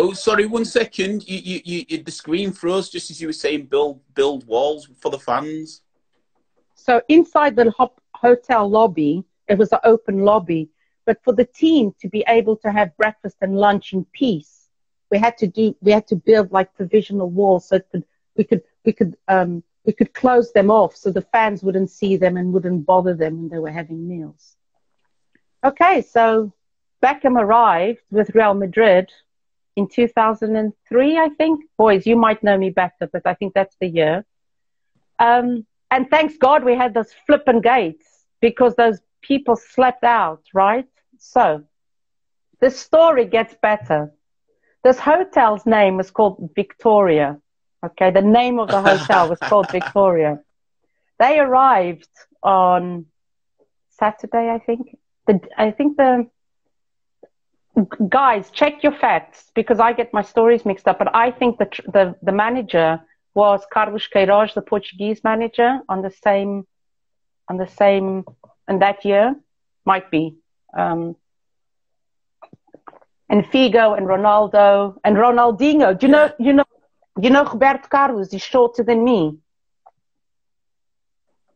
Oh, 0.00 0.12
sorry, 0.12 0.46
one 0.46 0.64
second. 0.64 1.28
You, 1.28 1.60
you, 1.64 1.84
you, 1.88 2.02
the 2.04 2.12
screen 2.12 2.52
froze 2.52 2.88
just 2.88 3.10
as 3.10 3.20
you 3.20 3.26
were 3.26 3.32
saying 3.32 3.66
build, 3.66 4.00
build 4.14 4.46
walls 4.46 4.88
for 5.00 5.10
the 5.10 5.18
fans. 5.18 5.82
So 6.76 7.02
inside 7.08 7.56
the 7.56 7.72
hop, 7.72 8.00
hotel 8.14 8.70
lobby, 8.70 9.24
it 9.48 9.58
was 9.58 9.72
an 9.72 9.80
open 9.82 10.20
lobby. 10.24 10.68
But 11.04 11.18
for 11.24 11.32
the 11.32 11.44
team 11.44 11.92
to 12.00 12.08
be 12.08 12.24
able 12.28 12.56
to 12.58 12.70
have 12.70 12.96
breakfast 12.96 13.38
and 13.40 13.56
lunch 13.56 13.92
in 13.92 14.06
peace, 14.12 14.57
we 15.10 15.18
had 15.18 15.36
to 15.38 15.46
do 15.46 15.76
we 15.80 15.92
had 15.92 16.06
to 16.08 16.16
build 16.16 16.52
like 16.52 16.74
provisional 16.74 17.30
walls 17.30 17.68
so 17.68 17.80
could, 17.80 18.04
we 18.36 18.44
could 18.44 18.62
we 18.84 18.92
could 18.92 19.16
um, 19.28 19.62
we 19.84 19.92
could 19.92 20.12
close 20.12 20.52
them 20.52 20.70
off 20.70 20.96
so 20.96 21.10
the 21.10 21.22
fans 21.22 21.62
wouldn't 21.62 21.90
see 21.90 22.16
them 22.16 22.36
and 22.36 22.52
wouldn't 22.52 22.84
bother 22.86 23.14
them 23.14 23.38
when 23.38 23.48
they 23.48 23.58
were 23.58 23.70
having 23.70 24.08
meals. 24.08 24.56
Okay, 25.64 26.02
so 26.02 26.52
Beckham 27.02 27.40
arrived 27.40 28.02
with 28.10 28.34
Real 28.34 28.54
Madrid 28.54 29.10
in 29.76 29.88
2003, 29.88 31.18
I 31.18 31.28
think. 31.30 31.64
Boys, 31.76 32.06
you 32.06 32.16
might 32.16 32.42
know 32.42 32.58
me 32.58 32.70
better, 32.70 33.08
but 33.12 33.22
I 33.24 33.34
think 33.34 33.54
that's 33.54 33.76
the 33.80 33.88
year. 33.88 34.24
Um, 35.18 35.66
and 35.90 36.08
thanks 36.10 36.36
God 36.36 36.64
we 36.64 36.74
had 36.74 36.94
those 36.94 37.12
flipping 37.26 37.60
gates 37.60 38.06
because 38.40 38.74
those 38.74 39.00
people 39.22 39.56
slept 39.56 40.04
out, 40.04 40.42
right? 40.52 40.86
So 41.18 41.64
the 42.60 42.70
story 42.70 43.24
gets 43.24 43.54
better. 43.60 44.12
This 44.84 44.98
hotel's 44.98 45.66
name 45.66 45.96
was 45.96 46.10
called 46.10 46.50
Victoria. 46.54 47.38
Okay, 47.84 48.10
the 48.10 48.22
name 48.22 48.58
of 48.58 48.68
the 48.68 48.80
hotel 48.80 49.28
was 49.28 49.38
called 49.38 49.70
Victoria. 49.72 50.40
They 51.18 51.38
arrived 51.38 52.08
on 52.42 53.06
Saturday, 53.90 54.50
I 54.50 54.58
think. 54.58 54.96
The, 55.26 55.40
I 55.56 55.70
think 55.70 55.96
the 55.96 56.28
guys 58.08 58.50
check 58.50 58.82
your 58.82 58.92
facts 58.92 59.50
because 59.54 59.78
I 59.78 59.92
get 59.92 60.12
my 60.12 60.22
stories 60.22 60.64
mixed 60.64 60.88
up. 60.88 60.98
But 60.98 61.14
I 61.14 61.30
think 61.30 61.58
the 61.58 61.68
the, 61.92 62.14
the 62.22 62.32
manager 62.32 63.00
was 63.34 63.66
Carlos 63.72 64.08
Queiroz, 64.12 64.54
the 64.54 64.62
Portuguese 64.62 65.22
manager, 65.22 65.80
on 65.88 66.02
the 66.02 66.10
same 66.10 66.66
on 67.48 67.56
the 67.56 67.66
same 67.66 68.24
and 68.68 68.82
that 68.82 69.04
year 69.04 69.34
might 69.84 70.10
be. 70.10 70.36
Um, 70.76 71.16
and 73.28 73.44
Figo 73.44 73.96
and 73.96 74.06
Ronaldo 74.06 74.96
and 75.04 75.16
Ronaldinho. 75.16 75.98
Do 75.98 76.06
you 76.06 76.12
know, 76.12 76.32
you 76.38 76.52
know, 76.52 76.64
you 77.20 77.30
know 77.30 77.44
Roberto 77.44 77.88
Carlos 77.88 78.32
is 78.32 78.42
shorter 78.42 78.82
than 78.82 79.04
me. 79.04 79.38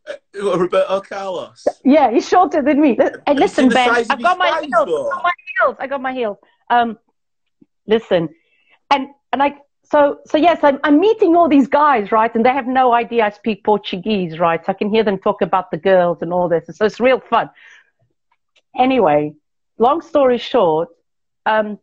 Uh, 0.09 0.59
Roberto 0.59 1.01
Carlos. 1.01 1.66
Yeah, 1.85 2.11
he's 2.11 2.29
shorter 2.29 2.62
than 2.62 2.81
me. 2.81 2.99
And 3.27 3.39
listen, 3.39 3.68
Ben, 3.68 3.91
I 3.91 4.05
got 4.16 4.39
my 4.39 4.61
heels. 4.61 4.70
I 4.70 4.87
got 4.87 5.23
my 5.23 5.33
heels. 5.59 5.77
I 5.79 5.87
got 5.87 6.01
my 6.03 6.12
heels. 6.12 6.37
Um, 6.70 6.99
listen, 7.87 8.29
and 8.91 9.09
and 9.33 9.43
I 9.43 9.57
so, 9.93 10.20
so 10.27 10.39
yes, 10.39 10.61
I'm, 10.62 10.81
I'm 10.85 10.99
meeting 10.99 11.37
all 11.37 11.51
these 11.51 11.68
guys, 11.68 12.11
right? 12.11 12.35
And 12.35 12.47
they 12.47 12.51
have 12.51 12.66
no 12.66 12.95
idea 12.95 13.27
I 13.27 13.31
speak 13.31 13.62
Portuguese, 13.62 14.39
right? 14.39 14.64
So 14.64 14.73
I 14.73 14.75
can 14.75 14.89
hear 14.89 15.05
them 15.05 15.18
talk 15.18 15.43
about 15.43 15.70
the 15.70 15.77
girls 15.77 16.23
and 16.23 16.33
all 16.33 16.49
this. 16.49 16.64
So 16.75 16.87
it's 16.87 16.99
real 16.99 17.20
fun. 17.20 17.51
Anyway, 18.75 19.35
long 19.77 20.01
story 20.01 20.39
short, 20.39 20.89
um, 21.47 21.78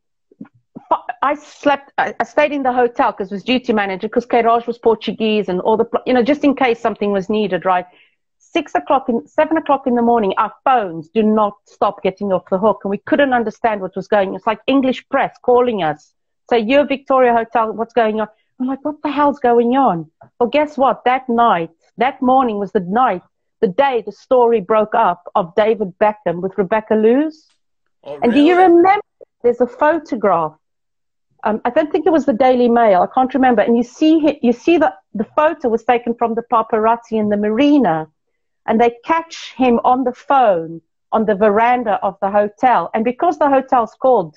I 1.21 1.35
slept, 1.35 1.91
I 1.97 2.23
stayed 2.23 2.51
in 2.51 2.63
the 2.63 2.73
hotel 2.73 3.11
because 3.11 3.31
it 3.31 3.35
was 3.35 3.43
duty 3.43 3.73
manager 3.73 4.07
because 4.07 4.25
Queiroz 4.25 4.65
was 4.65 4.77
Portuguese 4.77 5.49
and 5.49 5.61
all 5.61 5.77
the, 5.77 5.85
you 6.05 6.13
know, 6.13 6.23
just 6.23 6.43
in 6.43 6.55
case 6.55 6.79
something 6.79 7.11
was 7.11 7.29
needed, 7.29 7.65
right? 7.65 7.85
Six 8.39 8.73
o'clock, 8.73 9.09
in, 9.09 9.27
seven 9.27 9.57
o'clock 9.57 9.85
in 9.85 9.95
the 9.95 10.01
morning, 10.01 10.33
our 10.37 10.53
phones 10.63 11.09
do 11.09 11.21
not 11.21 11.53
stop 11.65 12.01
getting 12.01 12.31
off 12.31 12.49
the 12.49 12.57
hook 12.57 12.79
and 12.83 12.89
we 12.89 12.97
couldn't 12.97 13.33
understand 13.33 13.81
what 13.81 13.95
was 13.95 14.07
going 14.07 14.29
on. 14.29 14.35
It's 14.35 14.47
like 14.47 14.61
English 14.65 15.07
press 15.09 15.35
calling 15.43 15.83
us 15.83 16.13
say, 16.49 16.59
you're 16.59 16.85
Victoria 16.85 17.33
Hotel, 17.33 17.71
what's 17.73 17.93
going 17.93 18.19
on? 18.19 18.27
I'm 18.59 18.67
like, 18.67 18.83
what 18.83 19.01
the 19.03 19.11
hell's 19.11 19.39
going 19.39 19.77
on? 19.77 20.09
Well, 20.39 20.49
guess 20.49 20.77
what? 20.77 21.05
That 21.05 21.29
night, 21.29 21.69
that 21.97 22.21
morning 22.21 22.57
was 22.57 22.71
the 22.71 22.81
night, 22.81 23.21
the 23.61 23.67
day 23.67 24.03
the 24.05 24.11
story 24.11 24.61
broke 24.61 24.95
up 24.95 25.23
of 25.35 25.53
David 25.55 25.93
Beckham 25.99 26.41
with 26.41 26.57
Rebecca 26.57 26.95
Loos. 26.95 27.45
Oh, 28.03 28.11
really? 28.11 28.23
And 28.23 28.33
do 28.33 28.39
you 28.41 28.57
remember? 28.57 29.01
There's 29.41 29.61
a 29.61 29.67
photograph. 29.67 30.53
Um, 31.43 31.61
I 31.63 31.69
don't 31.69 31.91
think 31.91 32.05
it 32.05 32.11
was 32.11 32.25
the 32.25 32.33
Daily 32.33 32.67
Mail. 32.67 33.01
I 33.01 33.07
can't 33.13 33.33
remember. 33.33 33.61
And 33.61 33.77
you 33.77 33.83
see, 33.83 34.39
you 34.41 34.51
see 34.51 34.77
that 34.77 34.97
the 35.13 35.23
photo 35.23 35.69
was 35.69 35.83
taken 35.83 36.13
from 36.13 36.35
the 36.35 36.43
paparazzi 36.51 37.13
in 37.13 37.29
the 37.29 37.37
marina, 37.37 38.07
and 38.65 38.79
they 38.79 38.95
catch 39.05 39.53
him 39.55 39.79
on 39.85 40.03
the 40.03 40.13
phone 40.13 40.81
on 41.11 41.25
the 41.25 41.35
veranda 41.35 41.99
of 42.03 42.17
the 42.21 42.29
hotel. 42.29 42.89
And 42.93 43.03
because 43.03 43.39
the 43.39 43.49
hotel's 43.49 43.95
called 43.95 44.35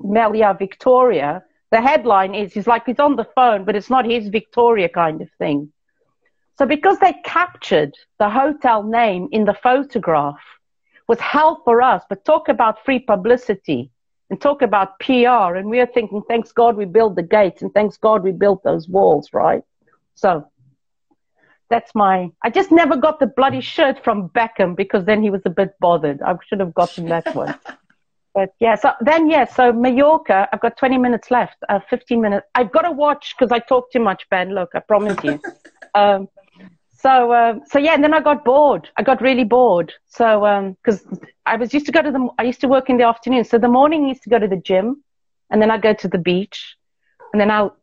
Melia 0.00 0.54
Victoria, 0.58 1.42
the 1.70 1.80
headline 1.80 2.34
is 2.34 2.52
he's 2.52 2.66
like 2.66 2.84
he's 2.86 2.98
on 2.98 3.16
the 3.16 3.28
phone, 3.36 3.64
but 3.64 3.76
it's 3.76 3.88
not 3.88 4.04
his 4.04 4.28
Victoria 4.28 4.88
kind 4.88 5.22
of 5.22 5.30
thing. 5.38 5.72
So 6.58 6.66
because 6.66 6.98
they 6.98 7.14
captured 7.24 7.94
the 8.18 8.28
hotel 8.28 8.82
name 8.82 9.28
in 9.32 9.44
the 9.44 9.54
photograph 9.54 10.42
was 11.08 11.18
hell 11.20 11.62
for 11.64 11.80
us, 11.80 12.02
but 12.08 12.24
talk 12.24 12.48
about 12.48 12.84
free 12.84 12.98
publicity 12.98 13.90
and 14.32 14.40
talk 14.40 14.62
about 14.62 14.98
PR. 14.98 15.56
And 15.56 15.68
we 15.68 15.78
are 15.78 15.86
thinking, 15.86 16.22
thanks 16.26 16.52
God 16.52 16.74
we 16.74 16.86
built 16.86 17.16
the 17.16 17.22
gates 17.22 17.60
and 17.60 17.70
thanks 17.74 17.98
God 17.98 18.22
we 18.22 18.32
built 18.32 18.64
those 18.64 18.88
walls, 18.88 19.28
right? 19.34 19.62
So 20.14 20.48
that's 21.68 21.94
my, 21.94 22.30
I 22.42 22.48
just 22.48 22.72
never 22.72 22.96
got 22.96 23.20
the 23.20 23.26
bloody 23.26 23.60
shirt 23.60 24.02
from 24.02 24.30
Beckham 24.30 24.74
because 24.74 25.04
then 25.04 25.22
he 25.22 25.28
was 25.28 25.42
a 25.44 25.50
bit 25.50 25.74
bothered. 25.80 26.22
I 26.22 26.34
should 26.48 26.60
have 26.60 26.72
gotten 26.72 27.06
that 27.10 27.34
one. 27.36 27.54
But 28.34 28.54
yeah, 28.60 28.76
so 28.76 28.92
then 29.02 29.28
yeah, 29.28 29.44
so 29.44 29.74
Mallorca, 29.74 30.48
I've 30.50 30.60
got 30.60 30.78
20 30.78 30.96
minutes 30.96 31.30
left, 31.30 31.56
uh, 31.68 31.80
15 31.90 32.18
minutes. 32.18 32.46
I've 32.54 32.72
got 32.72 32.80
to 32.88 32.90
watch 32.90 33.34
because 33.38 33.52
I 33.52 33.58
talk 33.58 33.92
too 33.92 34.00
much, 34.00 34.26
Ben. 34.30 34.54
Look, 34.54 34.70
I 34.74 34.80
promise 34.80 35.22
you. 35.22 35.38
um, 35.94 36.30
so 37.02 37.32
uh, 37.32 37.54
so 37.66 37.78
yeah, 37.78 37.94
and 37.94 38.04
then 38.04 38.14
I 38.14 38.20
got 38.20 38.44
bored. 38.44 38.88
I 38.96 39.02
got 39.02 39.20
really 39.20 39.44
bored. 39.44 39.92
So 40.06 40.74
because 40.82 41.04
um, 41.06 41.18
I 41.46 41.56
was 41.56 41.74
used 41.74 41.86
to 41.86 41.92
go 41.92 42.00
to 42.02 42.12
the, 42.12 42.28
I 42.38 42.44
used 42.44 42.60
to 42.60 42.68
work 42.68 42.88
in 42.88 42.96
the 42.96 43.04
afternoon. 43.04 43.44
So 43.44 43.58
the 43.58 43.68
morning 43.68 44.04
I 44.04 44.08
used 44.08 44.22
to 44.22 44.30
go 44.30 44.38
to 44.38 44.46
the 44.46 44.56
gym, 44.56 45.02
and 45.50 45.60
then 45.60 45.70
I'd 45.70 45.82
go 45.82 45.94
to 45.94 46.08
the 46.08 46.18
beach, 46.18 46.76
and 47.32 47.40
then 47.40 47.50
I'll 47.50 47.76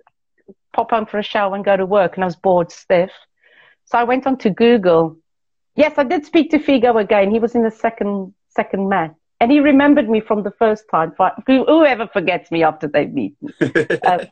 pop 0.74 0.91
home 0.91 1.05
for 1.05 1.20
a 1.20 1.24
shower 1.24 1.53
and 1.53 1.65
go 1.65 1.76
to 1.76 1.86
work. 1.86 2.15
And 2.15 2.24
I 2.24 2.28
was 2.28 2.38
bored 2.38 2.72
stiff. 2.72 3.11
So 3.86 3.97
I 3.97 4.03
went 4.03 4.26
on 4.26 4.38
to 4.39 4.49
Google. 4.49 5.17
Yes, 5.76 5.93
I 5.97 6.03
did 6.03 6.26
speak 6.26 6.51
to 6.51 6.59
Figo 6.59 7.01
again. 7.01 7.30
He 7.30 7.39
was 7.39 7.55
in 7.55 7.63
the 7.63 7.72
second 7.72 8.34
second 8.49 8.89
match 8.89 9.13
and 9.39 9.51
he 9.51 9.59
remembered 9.59 10.09
me 10.09 10.20
from 10.20 10.43
the 10.43 10.51
first 10.51 10.84
time. 10.91 11.13
Whoever 11.47 12.07
forgets 12.07 12.51
me 12.51 12.63
after 12.63 12.88
they 12.88 13.05
meet 13.05 13.36
me. 13.41 13.53
uh, 14.05 14.26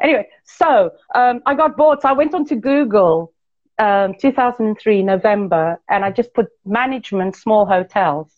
anyway, 0.00 0.26
so 0.44 0.90
um, 1.14 1.42
I 1.46 1.54
got 1.54 1.76
bored. 1.76 2.00
So 2.00 2.08
I 2.08 2.12
went 2.12 2.34
on 2.34 2.46
to 2.46 2.56
Google, 2.56 3.32
um, 3.80 4.14
2003 4.20 5.02
November, 5.02 5.80
and 5.88 6.04
I 6.04 6.10
just 6.10 6.32
put 6.34 6.48
management 6.64 7.34
small 7.34 7.66
hotels. 7.66 8.30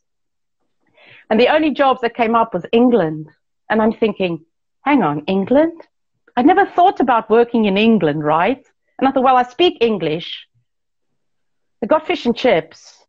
And 1.29 1.39
the 1.39 1.49
only 1.49 1.71
jobs 1.71 2.01
that 2.01 2.15
came 2.15 2.35
up 2.35 2.55
was 2.55 2.65
England. 2.73 3.29
And 3.69 3.83
I'm 3.83 3.93
thinking, 3.93 4.45
hang 4.85 5.03
on, 5.03 5.25
England? 5.27 5.81
I 6.37 6.43
never 6.43 6.65
thought 6.65 7.01
about 7.01 7.29
working 7.29 7.67
in 7.67 7.77
England, 7.77 8.25
right? 8.25 8.65
And 8.99 9.09
I 9.09 9.13
thought, 9.13 9.25
well, 9.25 9.37
I 9.37 9.43
speak 9.43 9.79
English. 9.81 10.47
I 11.83 11.87
got 11.87 12.07
fish 12.07 12.27
and 12.27 12.37
chips 12.37 13.03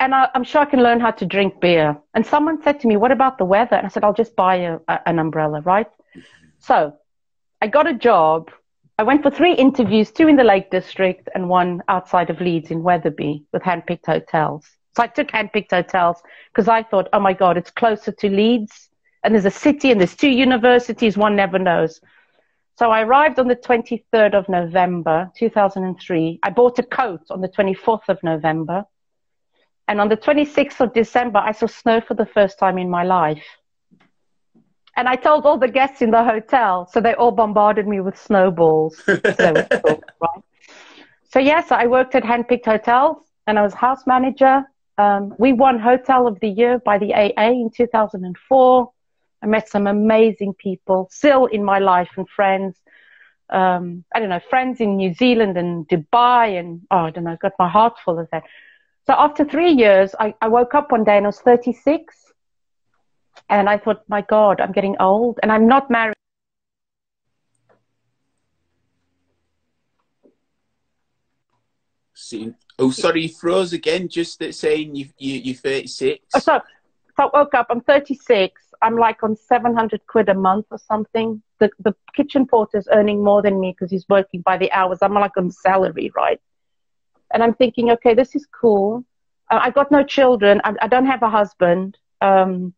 and 0.00 0.14
I, 0.14 0.28
am 0.34 0.44
sure 0.44 0.60
I 0.60 0.64
can 0.64 0.82
learn 0.82 1.00
how 1.00 1.10
to 1.10 1.26
drink 1.26 1.60
beer. 1.60 1.96
And 2.14 2.24
someone 2.24 2.62
said 2.62 2.80
to 2.80 2.86
me, 2.86 2.96
What 2.96 3.12
about 3.12 3.38
the 3.38 3.44
weather? 3.44 3.76
And 3.76 3.86
I 3.86 3.90
said, 3.90 4.04
I'll 4.04 4.14
just 4.14 4.36
buy 4.36 4.56
a, 4.56 4.78
a, 4.88 5.08
an 5.08 5.18
umbrella, 5.18 5.60
right? 5.62 5.88
So 6.60 6.94
I 7.60 7.66
got 7.66 7.86
a 7.86 7.94
job. 7.94 8.50
I 9.00 9.04
went 9.04 9.22
for 9.22 9.30
three 9.30 9.54
interviews, 9.54 10.10
two 10.10 10.26
in 10.26 10.34
the 10.34 10.42
Lake 10.42 10.72
District 10.72 11.28
and 11.36 11.48
one 11.48 11.84
outside 11.86 12.30
of 12.30 12.40
Leeds 12.40 12.72
in 12.72 12.82
Wetherby 12.82 13.44
with 13.52 13.62
handpicked 13.62 14.06
hotels. 14.06 14.66
So 14.96 15.04
I 15.04 15.06
took 15.06 15.28
handpicked 15.28 15.70
hotels 15.70 16.20
because 16.52 16.66
I 16.66 16.82
thought, 16.82 17.08
oh 17.12 17.20
my 17.20 17.32
God, 17.32 17.56
it's 17.56 17.70
closer 17.70 18.10
to 18.10 18.28
Leeds 18.28 18.90
and 19.22 19.32
there's 19.32 19.44
a 19.44 19.52
city 19.52 19.92
and 19.92 20.00
there's 20.00 20.16
two 20.16 20.30
universities, 20.30 21.16
one 21.16 21.36
never 21.36 21.60
knows. 21.60 22.00
So 22.76 22.90
I 22.90 23.02
arrived 23.02 23.38
on 23.38 23.46
the 23.46 23.54
23rd 23.54 24.34
of 24.34 24.48
November, 24.48 25.30
2003. 25.36 26.40
I 26.42 26.50
bought 26.50 26.80
a 26.80 26.82
coat 26.82 27.22
on 27.30 27.40
the 27.40 27.48
24th 27.48 28.08
of 28.08 28.20
November. 28.24 28.84
And 29.86 30.00
on 30.00 30.08
the 30.08 30.16
26th 30.16 30.80
of 30.80 30.92
December, 30.92 31.38
I 31.38 31.52
saw 31.52 31.66
snow 31.66 32.00
for 32.00 32.14
the 32.14 32.26
first 32.26 32.58
time 32.58 32.78
in 32.78 32.90
my 32.90 33.04
life. 33.04 33.44
And 34.98 35.08
I 35.08 35.14
told 35.14 35.46
all 35.46 35.56
the 35.58 35.68
guests 35.68 36.02
in 36.02 36.10
the 36.10 36.24
hotel, 36.24 36.88
so 36.92 37.00
they 37.00 37.14
all 37.14 37.30
bombarded 37.30 37.86
me 37.86 38.00
with 38.00 38.18
snowballs. 38.18 38.96
so, 39.06 39.14
cool, 39.84 40.02
right? 40.20 40.42
so 41.32 41.38
yes, 41.38 41.70
I 41.70 41.86
worked 41.86 42.16
at 42.16 42.24
Handpicked 42.24 42.64
Hotels 42.64 43.18
and 43.46 43.60
I 43.60 43.62
was 43.62 43.74
house 43.74 44.08
manager. 44.08 44.64
Um, 44.98 45.36
we 45.38 45.52
won 45.52 45.78
Hotel 45.78 46.26
of 46.26 46.40
the 46.40 46.48
Year 46.48 46.80
by 46.80 46.98
the 46.98 47.14
AA 47.14 47.50
in 47.50 47.70
2004. 47.72 48.90
I 49.40 49.46
met 49.46 49.68
some 49.68 49.86
amazing 49.86 50.54
people 50.54 51.06
still 51.12 51.46
in 51.46 51.62
my 51.62 51.78
life 51.78 52.10
and 52.16 52.28
friends. 52.28 52.76
Um, 53.50 54.04
I 54.12 54.18
don't 54.18 54.30
know, 54.30 54.40
friends 54.50 54.80
in 54.80 54.96
New 54.96 55.14
Zealand 55.14 55.56
and 55.56 55.86
Dubai 55.86 56.58
and, 56.58 56.80
oh, 56.90 57.04
I 57.06 57.10
don't 57.12 57.22
know, 57.22 57.36
got 57.40 57.52
my 57.56 57.68
heart 57.68 57.94
full 58.04 58.18
of 58.18 58.26
that. 58.32 58.42
So 59.06 59.14
after 59.16 59.44
three 59.44 59.70
years, 59.70 60.16
I, 60.18 60.34
I 60.42 60.48
woke 60.48 60.74
up 60.74 60.90
one 60.90 61.04
day 61.04 61.18
and 61.18 61.24
I 61.24 61.28
was 61.28 61.38
36. 61.40 62.27
And 63.48 63.68
I 63.68 63.78
thought, 63.78 64.02
my 64.08 64.22
God, 64.22 64.60
I'm 64.60 64.72
getting 64.72 64.96
old 65.00 65.38
and 65.42 65.50
I'm 65.50 65.66
not 65.66 65.90
married. 65.90 66.14
See, 72.14 72.52
oh, 72.78 72.90
sorry, 72.90 73.22
you 73.22 73.28
froze 73.28 73.72
again. 73.72 74.08
Just 74.08 74.42
saying 74.52 74.96
you, 74.96 75.06
you, 75.18 75.34
you're 75.38 75.54
36. 75.54 76.24
Oh, 76.34 76.38
so, 76.40 76.60
so 77.16 77.30
I 77.32 77.38
woke 77.38 77.54
up, 77.54 77.68
I'm 77.70 77.80
36. 77.80 78.60
I'm 78.82 78.96
like 78.96 79.22
on 79.22 79.36
700 79.36 80.06
quid 80.06 80.28
a 80.28 80.34
month 80.34 80.66
or 80.70 80.78
something. 80.78 81.42
The, 81.58 81.70
the 81.80 81.94
kitchen 82.14 82.46
porter's 82.46 82.88
earning 82.92 83.24
more 83.24 83.40
than 83.42 83.58
me 83.60 83.70
because 83.70 83.90
he's 83.90 84.08
working 84.08 84.42
by 84.42 84.58
the 84.58 84.70
hours. 84.72 84.98
I'm 85.00 85.14
like 85.14 85.36
on 85.36 85.50
salary, 85.50 86.12
right? 86.14 86.40
and 87.32 87.42
I'm 87.42 87.54
thinking, 87.54 87.90
okay, 87.90 88.14
this 88.14 88.34
is 88.34 88.46
cool. 88.46 89.04
Uh, 89.50 89.60
I've 89.62 89.74
got 89.74 89.90
no 89.90 90.02
children. 90.02 90.60
I, 90.64 90.74
I 90.82 90.88
don't 90.88 91.06
have 91.06 91.22
a 91.22 91.30
husband. 91.30 91.98
Um, 92.20 92.74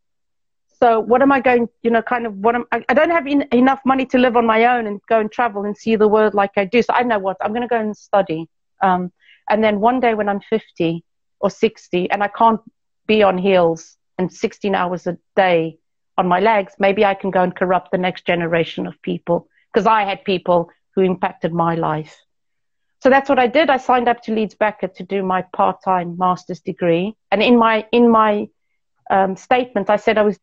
so 0.82 1.00
what 1.00 1.22
am 1.22 1.32
I 1.32 1.40
going, 1.40 1.68
you 1.82 1.90
know, 1.90 2.02
kind 2.02 2.26
of 2.26 2.34
what 2.36 2.54
am 2.54 2.64
I, 2.72 2.84
I 2.88 2.94
don't 2.94 3.10
have 3.10 3.26
in, 3.26 3.46
enough 3.52 3.80
money 3.84 4.06
to 4.06 4.18
live 4.18 4.36
on 4.36 4.46
my 4.46 4.64
own 4.64 4.86
and 4.86 5.00
go 5.08 5.20
and 5.20 5.30
travel 5.30 5.64
and 5.64 5.76
see 5.76 5.96
the 5.96 6.08
world 6.08 6.34
like 6.34 6.52
I 6.56 6.64
do. 6.64 6.82
So 6.82 6.92
I 6.94 7.02
know 7.02 7.18
what, 7.18 7.36
I'm 7.40 7.50
going 7.50 7.62
to 7.62 7.68
go 7.68 7.80
and 7.80 7.96
study. 7.96 8.48
Um, 8.82 9.12
and 9.48 9.62
then 9.62 9.80
one 9.80 10.00
day 10.00 10.14
when 10.14 10.28
I'm 10.28 10.40
50 10.40 11.04
or 11.40 11.50
60 11.50 12.10
and 12.10 12.22
I 12.22 12.28
can't 12.28 12.60
be 13.06 13.22
on 13.22 13.36
heels 13.36 13.96
and 14.18 14.32
16 14.32 14.74
hours 14.74 15.06
a 15.06 15.18
day 15.36 15.78
on 16.16 16.28
my 16.28 16.40
legs, 16.40 16.74
maybe 16.78 17.04
I 17.04 17.14
can 17.14 17.30
go 17.30 17.42
and 17.42 17.54
corrupt 17.54 17.90
the 17.92 17.98
next 17.98 18.26
generation 18.26 18.86
of 18.86 19.00
people 19.02 19.48
because 19.72 19.86
I 19.86 20.04
had 20.04 20.24
people 20.24 20.70
who 20.94 21.02
impacted 21.02 21.52
my 21.52 21.74
life 21.74 22.16
so 23.00 23.08
that's 23.08 23.28
what 23.28 23.38
I 23.38 23.46
did. 23.46 23.70
I 23.70 23.78
signed 23.78 24.08
up 24.08 24.22
to 24.24 24.34
Leeds 24.34 24.54
Beckett 24.54 24.94
to 24.96 25.02
do 25.02 25.22
my 25.22 25.42
part-time 25.54 26.16
master's 26.18 26.60
degree, 26.60 27.16
and 27.30 27.42
in 27.42 27.58
my 27.58 27.86
in 27.92 28.10
my 28.10 28.48
um, 29.10 29.36
statement, 29.36 29.88
I 29.88 29.96
said 29.96 30.18
I 30.18 30.22
was, 30.22 30.38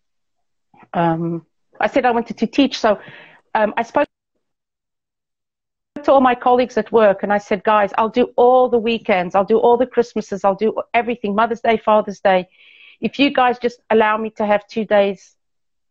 um, 0.94 1.46
I 1.80 1.88
said 1.88 2.06
I 2.06 2.12
wanted 2.12 2.38
to 2.38 2.48
teach. 2.48 2.80
So 2.80 3.00
um, 3.56 3.74
I 3.78 3.84
spoke 3.84 4.08
to 6.04 6.12
all 6.12 6.22
my 6.22 6.36
colleagues 6.36 6.78
at 6.78 6.92
work, 6.92 7.24
and 7.24 7.34
I 7.34 7.38
said, 7.38 7.64
guys, 7.64 7.92
I'll 7.98 8.10
do 8.10 8.32
all 8.36 8.70
the 8.70 8.78
weekends, 8.78 9.36
I'll 9.36 9.46
do 9.46 9.58
all 9.58 9.78
the 9.78 9.88
Christmases, 9.88 10.44
I'll 10.44 10.56
do 10.56 10.82
everything, 10.94 11.36
Mother's 11.36 11.62
Day, 11.62 11.78
Father's 11.78 12.20
Day. 12.20 12.48
If 13.02 13.20
you 13.20 13.32
guys 13.32 13.60
just 13.60 13.80
allow 13.90 14.18
me 14.18 14.30
to 14.32 14.46
have 14.46 14.68
two 14.68 14.86
days 14.86 15.36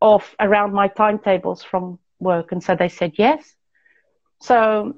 off 0.01 0.35
around 0.41 0.73
my 0.73 0.89
timetables 0.89 1.63
from 1.63 1.99
work, 2.19 2.53
and 2.53 2.63
so 2.63 2.75
they 2.75 2.89
said 2.89 3.13
yes. 3.17 3.55
So 4.41 4.97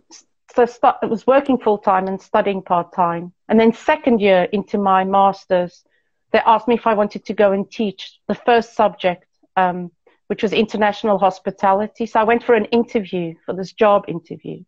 so 0.54 0.66
start, 0.66 0.96
I 1.02 1.06
was 1.06 1.26
working 1.26 1.58
full 1.58 1.78
time 1.78 2.08
and 2.08 2.20
studying 2.20 2.62
part 2.62 2.92
time. 2.92 3.32
And 3.48 3.60
then 3.60 3.72
second 3.72 4.20
year 4.20 4.48
into 4.52 4.78
my 4.78 5.04
master's, 5.04 5.84
they 6.32 6.40
asked 6.40 6.68
me 6.68 6.74
if 6.74 6.86
I 6.86 6.94
wanted 6.94 7.24
to 7.26 7.34
go 7.34 7.52
and 7.52 7.70
teach 7.70 8.18
the 8.28 8.34
first 8.34 8.74
subject, 8.74 9.24
um, 9.58 9.90
which 10.28 10.42
was 10.42 10.52
international 10.52 11.18
hospitality. 11.18 12.06
So 12.06 12.20
I 12.20 12.24
went 12.24 12.42
for 12.44 12.54
an 12.54 12.66
interview 12.66 13.34
for 13.44 13.54
this 13.54 13.72
job 13.72 14.04
interview. 14.08 14.58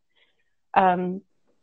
Um, 0.74 1.22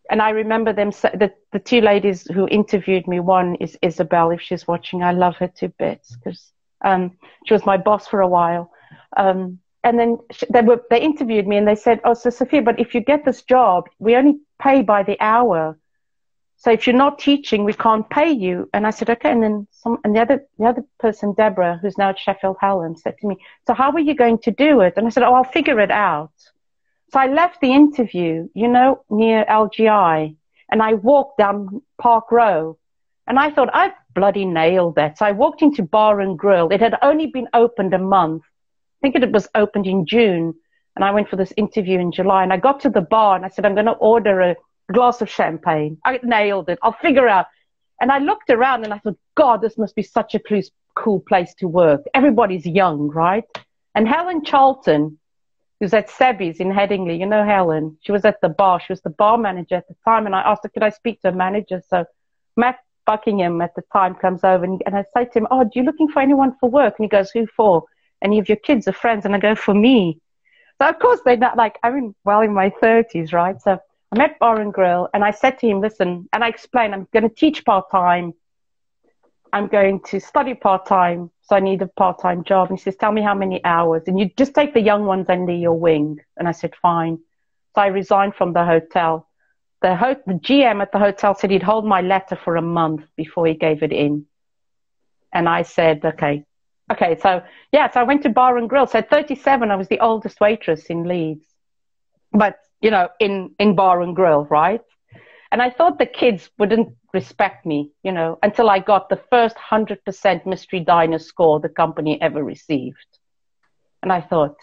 and 0.10 0.22
I 0.22 0.30
remember 0.30 0.72
them, 0.74 0.92
the, 1.22 1.34
the 1.52 1.60
two 1.60 1.82
ladies 1.82 2.26
who 2.34 2.48
interviewed 2.48 3.08
me, 3.08 3.20
one 3.20 3.56
is 3.56 3.78
Isabel, 3.82 4.32
if 4.32 4.42
she's 4.42 4.68
watching, 4.68 5.04
I 5.04 5.12
love 5.12 5.36
her 5.38 5.50
to 5.60 5.68
bits 5.70 6.16
because 6.16 6.52
um, 6.86 7.18
she 7.46 7.54
was 7.54 7.66
my 7.66 7.78
boss 7.78 8.08
for 8.08 8.22
a 8.22 8.28
while. 8.28 8.72
Um, 9.18 9.60
and 9.84 10.00
then 10.00 10.18
they 10.54 10.62
were, 10.62 10.82
they 10.90 11.02
interviewed 11.02 11.48
me 11.48 11.58
and 11.58 11.68
they 11.68 11.76
said, 11.76 12.00
oh, 12.06 12.14
so 12.14 12.30
Sophia, 12.30 12.62
but 12.62 12.80
if 12.80 12.94
you 12.96 13.02
get 13.02 13.26
this 13.26 13.42
job, 13.44 13.86
we 14.00 14.16
only 14.16 14.40
pay 14.62 14.82
by 14.82 15.04
the 15.04 15.18
hour. 15.20 15.78
So 16.60 16.72
if 16.72 16.88
you're 16.88 16.96
not 16.96 17.20
teaching, 17.20 17.64
we 17.64 17.74
can't 17.74 18.10
pay 18.10 18.32
you. 18.32 18.68
And 18.74 18.88
I 18.88 18.90
said, 18.90 19.10
okay. 19.12 19.32
And 19.32 19.44
then 19.44 19.68
some, 19.72 20.00
and 20.04 20.16
the 20.16 20.20
other, 20.20 20.44
the 20.58 20.66
other 20.66 20.84
person, 21.00 21.34
Deborah, 21.34 21.80
who's 21.82 21.98
now 21.98 22.10
at 22.10 22.20
Sheffield 22.20 22.58
Hallam, 22.60 22.96
said 22.96 23.16
to 23.20 23.28
me, 23.28 23.38
so 23.68 23.74
how 23.74 23.92
are 23.92 24.00
you 24.00 24.16
going 24.16 24.40
to 24.40 24.52
do 24.52 24.82
it? 24.82 24.94
And 24.98 25.06
I 25.06 25.10
said, 25.12 25.24
oh, 25.24 25.36
I'll 25.36 25.44
figure 25.44 25.80
it 25.80 25.92
out. 25.92 26.32
So 27.14 27.20
I 27.20 27.28
left 27.28 27.62
the 27.62 27.72
interview, 27.72 28.50
you 28.54 28.68
know, 28.68 29.04
near 29.10 29.46
LGI 29.46 30.36
and 30.70 30.82
I 30.82 30.96
walked 30.96 31.38
down 31.38 31.82
Park 32.02 32.32
Row 32.32 32.78
and 33.28 33.40
I 33.40 33.52
thought 33.52 33.70
I've 33.74 33.94
bloody 34.14 34.46
nailed 34.46 34.96
that. 34.96 35.18
So 35.18 35.26
I 35.26 35.32
walked 35.32 35.62
into 35.62 35.84
Bar 35.84 36.22
and 36.22 36.38
Grill. 36.38 36.70
It 36.70 36.82
had 36.82 36.98
only 37.02 37.28
been 37.28 37.48
opened 37.54 37.94
a 37.94 38.00
month. 38.00 38.44
I 38.44 38.98
think 39.02 39.16
it 39.16 39.32
was 39.32 39.48
opened 39.54 39.86
in 39.86 40.06
June 40.06 40.56
and 40.96 41.06
I 41.06 41.12
went 41.12 41.30
for 41.30 41.36
this 41.36 41.54
interview 41.56 42.00
in 42.00 42.12
July 42.12 42.44
and 42.44 42.52
I 42.52 42.58
got 42.58 42.80
to 42.82 42.90
the 42.90 43.02
bar 43.02 43.36
and 43.36 43.46
I 43.46 43.50
said, 43.50 43.66
I'm 43.66 43.76
going 43.76 43.86
to 43.86 43.92
order 43.94 44.42
a 44.42 44.56
glass 44.92 45.22
of 45.22 45.30
champagne. 45.30 45.98
I 46.06 46.20
nailed 46.24 46.70
it. 46.70 46.80
I'll 46.82 46.94
figure 46.94 47.28
out. 47.28 47.48
And 48.00 48.12
I 48.12 48.20
looked 48.20 48.50
around 48.50 48.84
and 48.84 48.94
I 48.94 49.00
thought, 49.00 49.18
God, 49.36 49.62
this 49.62 49.78
must 49.78 49.96
be 49.96 50.04
such 50.04 50.36
a 50.36 50.42
cool 50.96 51.20
place 51.20 51.54
to 51.56 51.68
work. 51.68 52.04
Everybody's 52.14 52.66
young, 52.66 53.10
right? 53.10 53.44
And 53.96 54.08
Helen 54.08 54.44
Charlton, 54.44 55.18
who's 55.80 55.94
at 55.94 56.10
Sebby's 56.10 56.60
in 56.60 56.72
Headingley, 56.72 57.20
you 57.20 57.26
know 57.26 57.44
Helen, 57.44 57.98
she 58.02 58.12
was 58.12 58.26
at 58.26 58.40
the 58.42 58.50
bar. 58.50 58.80
She 58.80 58.92
was 58.92 59.02
the 59.02 59.10
bar 59.10 59.38
manager 59.38 59.76
at 59.76 59.88
the 59.88 59.96
time. 60.06 60.26
And 60.26 60.36
I 60.36 60.42
asked 60.42 60.62
her, 60.64 60.70
could 60.70 60.84
I 60.84 60.90
speak 60.90 61.22
to 61.22 61.30
a 61.30 61.32
manager? 61.32 61.82
So 61.90 62.06
Matt 62.56 62.78
Buckingham 63.06 63.62
at 63.62 63.74
the 63.76 63.84
time 63.94 64.16
comes 64.16 64.44
over 64.44 64.64
and, 64.64 64.82
and 64.86 64.96
I 64.96 65.06
say 65.16 65.26
to 65.26 65.40
him, 65.40 65.48
oh, 65.50 65.60
are 65.60 65.70
you 65.74 65.84
looking 65.84 66.10
for 66.10 66.22
anyone 66.22 66.56
for 66.60 66.70
work? 66.70 66.96
And 67.00 67.06
he 67.06 67.10
goes, 67.10 67.32
who 67.32 67.48
for? 67.48 67.86
Any 68.22 68.38
of 68.40 68.50
your 68.50 68.58
kids 68.58 68.88
or 68.88 68.94
friends? 68.94 69.26
And 69.26 69.34
I 69.36 69.40
go, 69.40 69.56
for 69.56 69.74
me. 69.74 70.20
So 70.80 70.88
of 70.88 71.00
course 71.00 71.22
they're 71.26 71.38
not 71.38 71.58
like, 71.58 71.80
I'm 71.84 71.98
in, 71.98 72.16
well 72.24 72.42
in 72.42 72.54
my 72.54 72.70
30s, 72.70 73.34
right? 73.34 73.60
So 73.62 73.80
I 74.12 74.18
met 74.18 74.40
Bar 74.40 74.62
and 74.62 74.74
Grill 74.74 75.10
and 75.14 75.24
I 75.24 75.32
said 75.32 75.60
to 75.60 75.68
him, 75.68 75.82
listen, 75.82 76.30
and 76.32 76.44
I 76.44 76.48
explained, 76.48 76.94
I'm 76.94 77.08
going 77.12 77.28
to 77.28 77.36
teach 77.36 77.66
part 77.66 77.92
time. 77.92 78.34
I'm 79.52 79.68
going 79.68 80.02
to 80.08 80.20
study 80.20 80.54
part 80.54 80.86
time. 80.86 81.32
So 81.42 81.56
I 81.56 81.60
need 81.60 81.82
a 81.82 81.88
part 81.88 82.22
time 82.22 82.44
job. 82.44 82.70
And 82.70 82.78
he 82.78 82.84
says, 82.84 82.96
tell 82.98 83.12
me 83.12 83.22
how 83.22 83.34
many 83.34 83.64
hours. 83.64 84.04
And 84.08 84.20
you 84.20 84.30
just 84.38 84.54
take 84.54 84.74
the 84.74 84.82
young 84.82 85.06
ones 85.06 85.28
under 85.30 85.54
your 85.54 85.74
wing. 85.74 86.20
And 86.38 86.48
I 86.48 86.52
said, 86.52 86.74
fine. 86.82 87.20
So 87.76 87.82
I 87.82 87.88
resigned 87.88 88.36
from 88.36 88.54
the 88.54 88.66
hotel. 88.66 89.28
The, 89.82 89.96
ho- 89.96 90.22
the 90.26 90.34
GM 90.34 90.82
at 90.82 90.92
the 90.92 91.00
hotel 91.00 91.36
said 91.36 91.52
he'd 91.52 91.64
hold 91.64 91.86
my 91.86 92.02
letter 92.02 92.36
for 92.36 92.56
a 92.56 92.62
month 92.62 93.06
before 93.16 93.48
he 93.48 93.54
gave 93.54 93.84
it 93.84 93.94
in. 93.94 94.26
And 95.34 95.48
I 95.48 95.62
said, 95.62 96.04
okay. 96.04 96.44
Okay. 96.92 97.18
So 97.22 97.42
yeah, 97.72 97.90
so 97.92 98.00
I 98.00 98.04
went 98.04 98.24
to 98.24 98.30
Bar 98.30 98.58
and 98.58 98.70
Grill. 98.70 98.88
So 98.88 99.00
at 99.00 99.10
37, 99.10 99.70
I 99.70 99.76
was 99.76 99.88
the 99.88 100.00
oldest 100.00 100.40
waitress 100.40 100.86
in 100.86 101.04
Leeds. 101.04 101.46
But 102.32 102.60
you 102.82 102.92
know, 102.92 103.10
in, 103.20 103.52
in 103.60 103.76
bar 103.76 104.02
and 104.02 104.16
grill, 104.16 104.46
right? 104.46 104.82
And 105.52 105.62
I 105.62 105.70
thought 105.70 105.98
the 105.98 106.06
kids 106.06 106.50
wouldn't 106.58 106.96
respect 107.14 107.66
me, 107.66 107.92
you 108.04 108.12
know, 108.12 108.38
until 108.44 108.70
I 108.70 108.80
got 108.80 109.10
the 109.10 109.20
first 109.32 109.56
100% 109.56 110.46
mystery 110.46 110.82
diner 110.82 111.20
score 111.20 111.60
the 111.60 111.70
company 111.70 112.22
ever 112.22 112.44
received. 112.44 113.08
And 114.04 114.12
I 114.12 114.22
thought, 114.22 114.58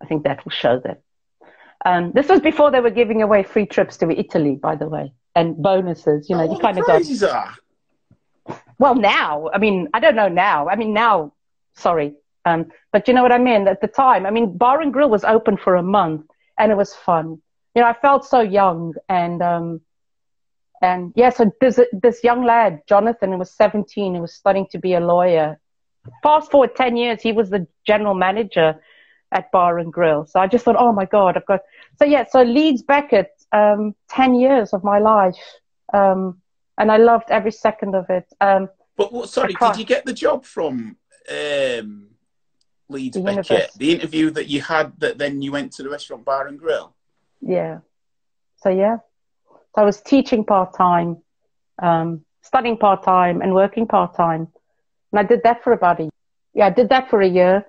I 0.00 0.06
think 0.06 0.24
that 0.24 0.44
will 0.44 0.52
show 0.52 0.78
them. 0.78 0.96
Um, 1.84 2.12
this 2.12 2.28
was 2.28 2.40
before 2.40 2.70
they 2.70 2.80
were 2.80 2.90
giving 2.90 3.22
away 3.22 3.42
free 3.42 3.66
trips 3.66 3.96
to 3.98 4.10
Italy, 4.10 4.56
by 4.56 4.76
the 4.76 4.88
way, 4.88 5.12
and 5.34 5.60
bonuses. 5.60 6.30
You 6.30 6.36
know, 6.36 6.48
oh, 6.48 6.52
you 6.52 6.58
kind 6.58 6.78
of 6.78 6.86
got. 6.86 7.02
Well, 8.78 8.94
now, 8.94 9.50
I 9.52 9.58
mean, 9.58 9.88
I 9.92 10.00
don't 10.00 10.16
know 10.16 10.28
now. 10.28 10.68
I 10.68 10.76
mean, 10.76 10.94
now, 10.94 11.32
sorry, 11.74 12.14
um, 12.44 12.66
but 12.92 13.08
you 13.08 13.14
know 13.14 13.22
what 13.22 13.32
I 13.32 13.38
mean. 13.38 13.68
At 13.68 13.80
the 13.80 13.88
time, 13.88 14.24
I 14.24 14.30
mean, 14.30 14.56
Bar 14.56 14.80
and 14.80 14.92
Grill 14.92 15.10
was 15.10 15.24
open 15.24 15.56
for 15.56 15.76
a 15.76 15.82
month, 15.82 16.26
and 16.58 16.72
it 16.72 16.76
was 16.76 16.94
fun. 16.94 17.42
You 17.74 17.82
know, 17.82 17.88
I 17.88 17.92
felt 17.94 18.24
so 18.24 18.40
young 18.40 18.94
and 19.08 19.42
um, 19.42 19.80
and 20.82 21.12
yeah, 21.16 21.30
so 21.30 21.50
this 21.60 21.80
this 21.92 22.22
young 22.22 22.44
lad, 22.44 22.82
Jonathan, 22.88 23.32
who 23.32 23.38
was 23.38 23.50
17, 23.50 24.14
he 24.14 24.20
was 24.20 24.34
studying 24.34 24.66
to 24.70 24.78
be 24.78 24.94
a 24.94 25.00
lawyer. 25.00 25.58
Fast 26.22 26.50
forward 26.50 26.76
10 26.76 26.96
years, 26.96 27.20
he 27.20 27.32
was 27.32 27.50
the 27.50 27.66
general 27.86 28.14
manager 28.14 28.80
at 29.32 29.50
Bar 29.50 29.78
and 29.78 29.92
Grill. 29.92 30.24
So 30.26 30.38
I 30.38 30.46
just 30.46 30.64
thought, 30.64 30.76
oh 30.78 30.92
my 30.92 31.04
God, 31.04 31.36
I've 31.36 31.46
got. 31.46 31.60
So 31.98 32.04
yeah, 32.04 32.24
so 32.30 32.42
Leeds 32.42 32.82
Beckett, 32.82 33.30
um, 33.52 33.94
10 34.10 34.34
years 34.34 34.72
of 34.72 34.84
my 34.84 34.98
life. 34.98 35.36
Um, 35.92 36.40
and 36.78 36.92
I 36.92 36.98
loved 36.98 37.30
every 37.30 37.52
second 37.52 37.94
of 37.94 38.08
it. 38.10 38.26
Um, 38.40 38.68
but 38.96 39.12
what, 39.12 39.28
sorry, 39.28 39.54
did 39.54 39.76
you 39.78 39.84
get 39.84 40.04
the 40.04 40.12
job 40.12 40.44
from 40.44 40.96
um, 41.30 42.08
Leeds 42.88 43.16
the 43.16 43.22
Beckett, 43.22 43.50
universe. 43.50 43.74
the 43.74 43.92
interview 43.92 44.30
that 44.30 44.48
you 44.48 44.60
had 44.60 44.92
that 45.00 45.18
then 45.18 45.42
you 45.42 45.52
went 45.52 45.72
to 45.72 45.82
the 45.82 45.90
restaurant 45.90 46.24
bar 46.24 46.46
and 46.46 46.58
grill. 46.58 46.94
Yeah. 47.40 47.80
So 48.56 48.70
yeah, 48.70 48.98
so 49.50 49.82
I 49.82 49.84
was 49.84 50.00
teaching 50.00 50.44
part 50.44 50.74
time, 50.74 51.18
um, 51.82 52.24
studying 52.42 52.76
part 52.78 53.02
time, 53.02 53.42
and 53.42 53.54
working 53.54 53.86
part 53.86 54.16
time, 54.16 54.48
and 55.12 55.18
I 55.20 55.22
did 55.22 55.42
that 55.44 55.62
for 55.62 55.72
about 55.72 56.00
a 56.00 56.04
year. 56.04 56.10
yeah, 56.54 56.66
I 56.66 56.70
did 56.70 56.88
that 56.88 57.10
for 57.10 57.20
a 57.20 57.28
year. 57.28 57.66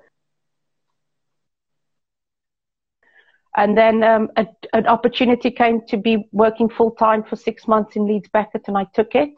And 3.58 3.76
then 3.76 4.04
um, 4.04 4.30
a, 4.36 4.46
an 4.74 4.86
opportunity 4.86 5.50
came 5.50 5.82
to 5.88 5.98
be 5.98 6.30
working 6.32 6.70
full 6.70 6.92
time 6.92 7.24
for 7.24 7.36
six 7.36 7.68
months 7.68 7.96
in 7.96 8.08
Leeds 8.08 8.30
Beckett, 8.30 8.68
and 8.68 8.78
I 8.78 8.86
took 8.94 9.16
it. 9.16 9.34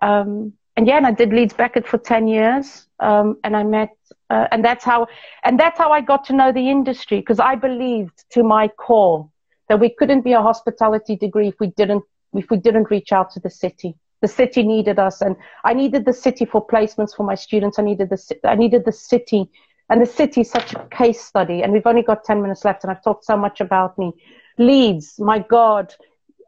Um, 0.00 0.52
and 0.76 0.86
yeah, 0.86 0.98
and 0.98 1.06
I 1.06 1.10
did 1.10 1.32
Leeds 1.32 1.52
Beckett 1.52 1.88
for 1.88 1.98
10 1.98 2.28
years. 2.28 2.86
Um, 3.00 3.38
and 3.42 3.56
I 3.56 3.64
met, 3.64 3.90
uh, 4.30 4.46
and 4.50 4.64
that's 4.64 4.84
how, 4.84 5.06
and 5.44 5.58
that's 5.58 5.78
how 5.78 5.90
I 5.92 6.00
got 6.00 6.24
to 6.26 6.32
know 6.32 6.52
the 6.52 6.68
industry 6.68 7.20
because 7.20 7.40
I 7.40 7.54
believed 7.54 8.24
to 8.32 8.42
my 8.42 8.68
core 8.68 9.28
that 9.68 9.80
we 9.80 9.90
couldn't 9.90 10.22
be 10.22 10.32
a 10.32 10.42
hospitality 10.42 11.16
degree 11.16 11.48
if 11.48 11.54
we 11.60 11.68
didn't, 11.68 12.04
if 12.34 12.50
we 12.50 12.58
didn't 12.58 12.90
reach 12.90 13.12
out 13.12 13.30
to 13.32 13.40
the 13.40 13.50
city. 13.50 13.94
The 14.20 14.28
city 14.28 14.62
needed 14.62 14.98
us 14.98 15.22
and 15.22 15.36
I 15.64 15.74
needed 15.74 16.04
the 16.04 16.12
city 16.12 16.44
for 16.44 16.66
placements 16.66 17.14
for 17.16 17.22
my 17.22 17.34
students. 17.36 17.78
I 17.78 17.82
needed 17.82 18.10
the, 18.10 18.38
I 18.44 18.56
needed 18.56 18.84
the 18.84 18.92
city 18.92 19.48
and 19.90 20.02
the 20.02 20.06
city 20.06 20.42
is 20.42 20.50
such 20.50 20.74
a 20.74 20.86
case 20.90 21.20
study 21.20 21.62
and 21.62 21.72
we've 21.72 21.86
only 21.86 22.02
got 22.02 22.24
10 22.24 22.42
minutes 22.42 22.64
left 22.64 22.84
and 22.84 22.90
I've 22.90 23.02
talked 23.02 23.24
so 23.24 23.36
much 23.36 23.60
about 23.60 23.96
me. 23.96 24.12
Leeds, 24.58 25.14
my 25.18 25.38
God, 25.38 25.94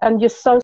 and 0.02 0.20
you're 0.20 0.28
so 0.28 0.60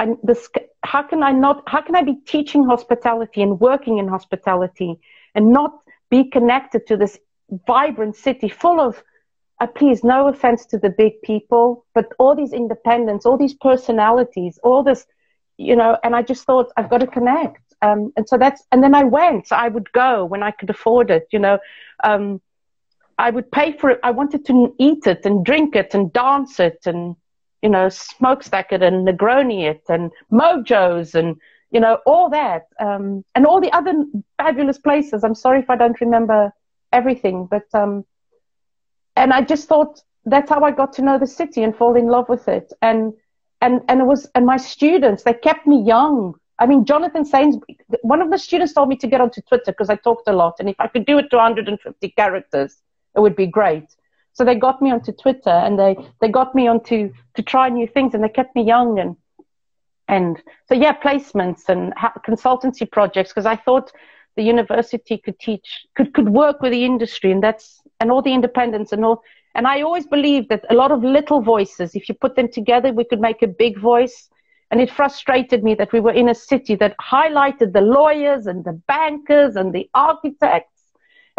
I, 0.00 0.06
this, 0.22 0.48
how 0.82 1.02
can 1.02 1.22
I 1.22 1.32
not, 1.32 1.62
how 1.66 1.82
can 1.82 1.94
I 1.94 2.02
be 2.02 2.16
teaching 2.24 2.64
hospitality 2.64 3.42
and 3.42 3.60
working 3.60 3.98
in 3.98 4.08
hospitality 4.08 4.98
and 5.34 5.52
not 5.52 5.72
be 6.08 6.24
connected 6.24 6.86
to 6.86 6.96
this 6.96 7.18
vibrant 7.66 8.16
city 8.16 8.48
full 8.48 8.80
of, 8.80 9.02
uh, 9.60 9.66
please, 9.66 10.02
no 10.02 10.28
offense 10.28 10.64
to 10.66 10.78
the 10.78 10.88
big 10.88 11.20
people, 11.20 11.84
but 11.94 12.06
all 12.18 12.34
these 12.34 12.54
independents, 12.54 13.26
all 13.26 13.36
these 13.36 13.52
personalities, 13.52 14.58
all 14.62 14.82
this, 14.82 15.06
you 15.58 15.76
know, 15.76 15.98
and 16.02 16.16
I 16.16 16.22
just 16.22 16.44
thought 16.44 16.72
I've 16.78 16.88
got 16.88 17.02
to 17.02 17.06
connect. 17.06 17.62
Um, 17.82 18.10
and 18.16 18.26
so 18.26 18.38
that's, 18.38 18.62
and 18.72 18.82
then 18.82 18.94
I 18.94 19.04
went, 19.04 19.52
I 19.52 19.68
would 19.68 19.92
go 19.92 20.24
when 20.24 20.42
I 20.42 20.50
could 20.50 20.70
afford 20.70 21.10
it, 21.10 21.28
you 21.30 21.38
know, 21.38 21.58
um, 22.02 22.40
I 23.18 23.28
would 23.28 23.52
pay 23.52 23.76
for 23.76 23.90
it. 23.90 24.00
I 24.02 24.12
wanted 24.12 24.46
to 24.46 24.74
eat 24.78 25.06
it 25.06 25.26
and 25.26 25.44
drink 25.44 25.76
it 25.76 25.92
and 25.92 26.10
dance 26.10 26.58
it 26.58 26.80
and, 26.86 27.16
you 27.62 27.68
know, 27.68 27.88
Smokestack 27.88 28.72
it 28.72 28.82
and 28.82 29.06
Negroni 29.06 29.68
it 29.70 29.82
and 29.88 30.10
Mojo's 30.32 31.14
and, 31.14 31.36
you 31.70 31.80
know, 31.80 31.98
all 32.06 32.30
that. 32.30 32.66
Um, 32.78 33.24
and 33.34 33.46
all 33.46 33.60
the 33.60 33.72
other 33.72 34.04
fabulous 34.38 34.78
places. 34.78 35.24
I'm 35.24 35.34
sorry 35.34 35.60
if 35.60 35.70
I 35.70 35.76
don't 35.76 36.00
remember 36.00 36.52
everything, 36.92 37.46
but, 37.50 37.66
um, 37.74 38.04
and 39.16 39.32
I 39.32 39.42
just 39.42 39.68
thought 39.68 40.00
that's 40.24 40.50
how 40.50 40.62
I 40.62 40.70
got 40.70 40.92
to 40.94 41.02
know 41.02 41.18
the 41.18 41.26
city 41.26 41.62
and 41.62 41.76
fall 41.76 41.96
in 41.96 42.06
love 42.06 42.28
with 42.28 42.48
it. 42.48 42.72
And, 42.82 43.12
and, 43.60 43.82
and 43.88 44.00
it 44.00 44.04
was, 44.04 44.28
and 44.34 44.46
my 44.46 44.56
students, 44.56 45.22
they 45.22 45.34
kept 45.34 45.66
me 45.66 45.82
young. 45.82 46.34
I 46.58 46.66
mean, 46.66 46.84
Jonathan 46.84 47.24
Sainsbury, 47.24 47.78
one 48.02 48.20
of 48.20 48.30
the 48.30 48.38
students 48.38 48.72
told 48.72 48.88
me 48.88 48.96
to 48.96 49.06
get 49.06 49.20
onto 49.20 49.40
Twitter 49.42 49.72
because 49.72 49.90
I 49.90 49.96
talked 49.96 50.28
a 50.28 50.32
lot. 50.32 50.56
And 50.60 50.68
if 50.68 50.76
I 50.78 50.88
could 50.88 51.06
do 51.06 51.18
it 51.18 51.30
to 51.30 51.36
150 51.36 52.08
characters, 52.10 52.76
it 53.16 53.20
would 53.20 53.36
be 53.36 53.46
great. 53.46 53.84
So 54.40 54.44
they 54.46 54.54
got 54.54 54.80
me 54.80 54.90
onto 54.90 55.12
Twitter 55.12 55.50
and 55.50 55.78
they, 55.78 55.98
they 56.22 56.28
got 56.28 56.54
me 56.54 56.66
onto 56.66 57.12
to 57.34 57.42
try 57.42 57.68
new 57.68 57.86
things 57.86 58.14
and 58.14 58.24
they 58.24 58.30
kept 58.30 58.56
me 58.56 58.62
young 58.62 58.98
and 58.98 59.14
and 60.08 60.42
so 60.66 60.74
yeah, 60.74 60.94
placements 60.94 61.68
and 61.68 61.92
consultancy 62.26 62.90
projects 62.90 63.32
because 63.32 63.44
I 63.44 63.56
thought 63.56 63.92
the 64.36 64.42
university 64.42 65.18
could 65.18 65.38
teach 65.38 65.84
could 65.94 66.14
could 66.14 66.30
work 66.30 66.62
with 66.62 66.72
the 66.72 66.86
industry 66.86 67.30
and 67.30 67.42
that's 67.42 67.82
and 68.00 68.10
all 68.10 68.22
the 68.22 68.32
independents 68.32 68.92
and 68.92 69.04
all 69.04 69.22
And 69.54 69.66
I 69.66 69.82
always 69.82 70.06
believed 70.06 70.48
that 70.48 70.64
a 70.70 70.74
lot 70.74 70.90
of 70.90 71.04
little 71.04 71.42
voices, 71.42 71.94
if 71.94 72.08
you 72.08 72.14
put 72.14 72.34
them 72.36 72.48
together, 72.50 72.92
we 72.94 73.04
could 73.04 73.20
make 73.20 73.42
a 73.42 73.46
big 73.46 73.78
voice. 73.78 74.30
And 74.70 74.80
it 74.80 74.90
frustrated 74.90 75.62
me 75.62 75.74
that 75.74 75.92
we 75.92 76.00
were 76.00 76.12
in 76.12 76.30
a 76.30 76.34
city 76.34 76.76
that 76.76 76.96
highlighted 76.98 77.74
the 77.74 77.82
lawyers 77.82 78.46
and 78.46 78.64
the 78.64 78.80
bankers 78.88 79.56
and 79.56 79.74
the 79.74 79.90
architects. 79.92 80.69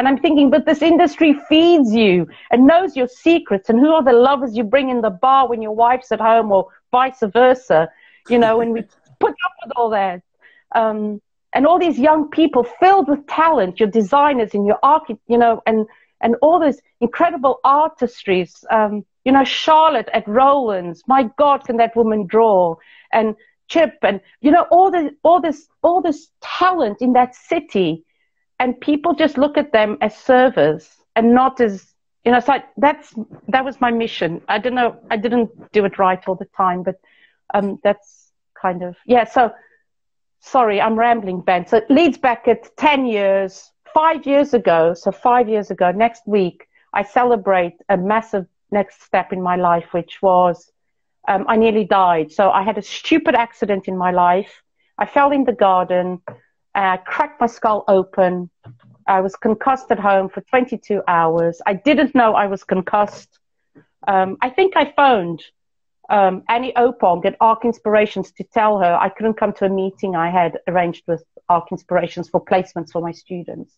And 0.02 0.08
I'm 0.08 0.18
thinking, 0.18 0.50
but 0.50 0.66
this 0.66 0.82
industry 0.82 1.36
feeds 1.48 1.94
you 1.94 2.28
and 2.50 2.66
knows 2.66 2.96
your 2.96 3.08
secrets. 3.08 3.70
And 3.70 3.80
who 3.80 3.92
are 3.92 4.04
the 4.04 4.14
lovers 4.14 4.58
you 4.58 4.64
bring 4.64 4.90
in 4.90 5.02
the 5.02 5.12
bar 5.12 5.48
when 5.48 5.62
your 5.62 5.76
wife's 5.76 6.12
at 6.12 6.20
home 6.20 6.52
or 6.52 6.70
vice 6.90 7.20
versa? 7.22 7.88
You 8.28 8.40
know, 8.40 8.62
and 8.62 8.74
we 8.74 8.82
put 9.20 9.30
up 9.30 9.52
with 9.64 9.74
all 9.76 9.92
that. 9.92 10.24
Um, 10.74 11.22
and 11.54 11.68
all 11.68 11.78
these 11.78 12.00
young 12.00 12.32
people 12.32 12.64
filled 12.64 13.10
with 13.10 13.28
talent, 13.28 13.80
your 13.80 13.90
designers 13.90 14.56
and 14.56 14.66
your 14.66 14.80
architects, 14.82 15.22
you 15.28 15.38
know, 15.38 15.62
and, 15.68 15.86
and 16.20 16.36
all 16.42 16.60
these 16.60 16.82
incredible 17.00 17.60
artistries. 17.64 18.64
Um, 18.72 19.06
you 19.24 19.32
know, 19.32 19.44
Charlotte 19.44 20.10
at 20.16 20.28
Roland's, 20.28 21.04
my 21.06 21.30
God, 21.38 21.64
can 21.64 21.78
that 21.78 21.96
woman 21.96 22.26
draw? 22.26 22.76
And 23.14 23.36
Chip 23.68 24.00
and, 24.02 24.20
you 24.42 24.50
know, 24.50 24.66
all 24.72 24.90
this, 24.90 25.12
all 25.22 25.40
this, 25.40 25.68
all 25.84 26.02
this 26.02 26.32
talent 26.42 27.04
in 27.04 27.14
that 27.14 27.36
city. 27.36 28.04
And 28.62 28.80
people 28.80 29.16
just 29.16 29.38
look 29.38 29.58
at 29.58 29.72
them 29.72 29.98
as 30.02 30.16
servers 30.16 30.88
and 31.16 31.34
not 31.34 31.60
as, 31.60 31.94
you 32.24 32.32
know, 32.32 32.42
like 32.48 32.66
that's, 32.78 33.14
that 33.48 33.66
was 33.66 33.82
my 33.82 33.92
mission. 33.92 34.42
I 34.48 34.60
don't 34.60 34.76
know, 34.76 34.98
I 35.10 35.18
didn't 35.18 35.50
do 35.72 35.84
it 35.86 35.98
right 35.98 36.22
all 36.28 36.36
the 36.36 36.50
time, 36.56 36.84
but, 36.84 36.98
um, 37.56 37.80
that's 37.84 38.32
kind 38.62 38.84
of, 38.84 38.96
yeah. 39.06 39.26
So, 39.26 39.52
sorry, 40.42 40.80
I'm 40.80 40.98
rambling, 40.98 41.42
Ben. 41.42 41.66
So 41.66 41.78
it 41.78 41.90
Leeds 41.90 42.20
Beckett 42.20 42.70
10 42.78 43.08
years, 43.08 43.72
five 43.94 44.26
years 44.26 44.54
ago. 44.54 44.94
So 44.94 45.12
five 45.12 45.50
years 45.50 45.72
ago, 45.72 45.92
next 45.92 46.24
week, 46.28 46.68
I 46.94 47.04
celebrate 47.04 47.78
a 47.90 47.98
massive 47.98 48.46
next 48.72 49.02
step 49.02 49.34
in 49.34 49.42
my 49.42 49.56
life, 49.56 49.88
which 49.92 50.22
was 50.22 50.72
um, 51.28 51.46
I 51.48 51.56
nearly 51.56 51.84
died. 51.84 52.32
So 52.32 52.52
I 52.52 52.64
had 52.64 52.78
a 52.78 52.82
stupid 52.82 53.36
accident 53.36 53.88
in 53.88 53.98
my 53.98 54.12
life. 54.12 54.64
I 54.98 55.06
fell 55.06 55.32
in 55.32 55.46
the 55.46 55.54
garden, 55.54 56.22
uh, 56.76 56.98
cracked 56.98 57.42
my 57.42 57.48
skull 57.48 57.84
open. 57.88 58.50
I 59.08 59.22
was 59.22 59.36
concussed 59.36 59.92
at 59.92 60.00
home 60.00 60.30
for 60.30 60.42
22 60.42 61.02
hours. 61.08 61.62
I 61.66 61.74
didn't 61.74 62.16
know 62.16 62.34
I 62.34 62.48
was 62.48 62.64
concussed. 62.64 63.40
Um, 64.08 64.38
I 64.42 64.50
think 64.50 64.76
I 64.76 64.94
phoned 64.96 65.44
um, 66.10 66.44
Annie 66.50 66.74
Opong 66.76 67.26
at 67.26 67.36
Arc 67.40 67.66
Inspirations 67.66 68.32
to 68.34 68.44
tell 68.44 68.80
her 68.80 68.98
I 69.00 69.10
couldn't 69.10 69.36
come 69.36 69.54
to 69.54 69.66
a 69.66 69.70
meeting 69.70 70.16
I 70.16 70.30
had 70.30 70.60
arranged 70.68 71.04
with 71.08 71.24
Arc 71.50 71.72
Inspirations 71.72 72.30
for 72.30 72.44
placements 72.44 72.92
for 72.92 73.02
my 73.02 73.12
students. 73.12 73.76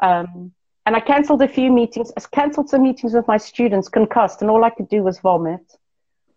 Um, 0.00 0.52
and 0.86 0.94
I 0.94 1.00
cancelled 1.00 1.42
a 1.42 1.48
few 1.48 1.72
meetings, 1.72 2.12
I 2.16 2.20
cancelled 2.20 2.68
some 2.68 2.84
meetings 2.84 3.12
with 3.12 3.26
my 3.26 3.38
students, 3.38 3.88
concussed, 3.88 4.40
and 4.40 4.50
all 4.50 4.62
I 4.62 4.70
could 4.70 4.88
do 4.88 5.02
was 5.02 5.18
vomit. 5.18 5.66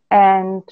And 0.10 0.64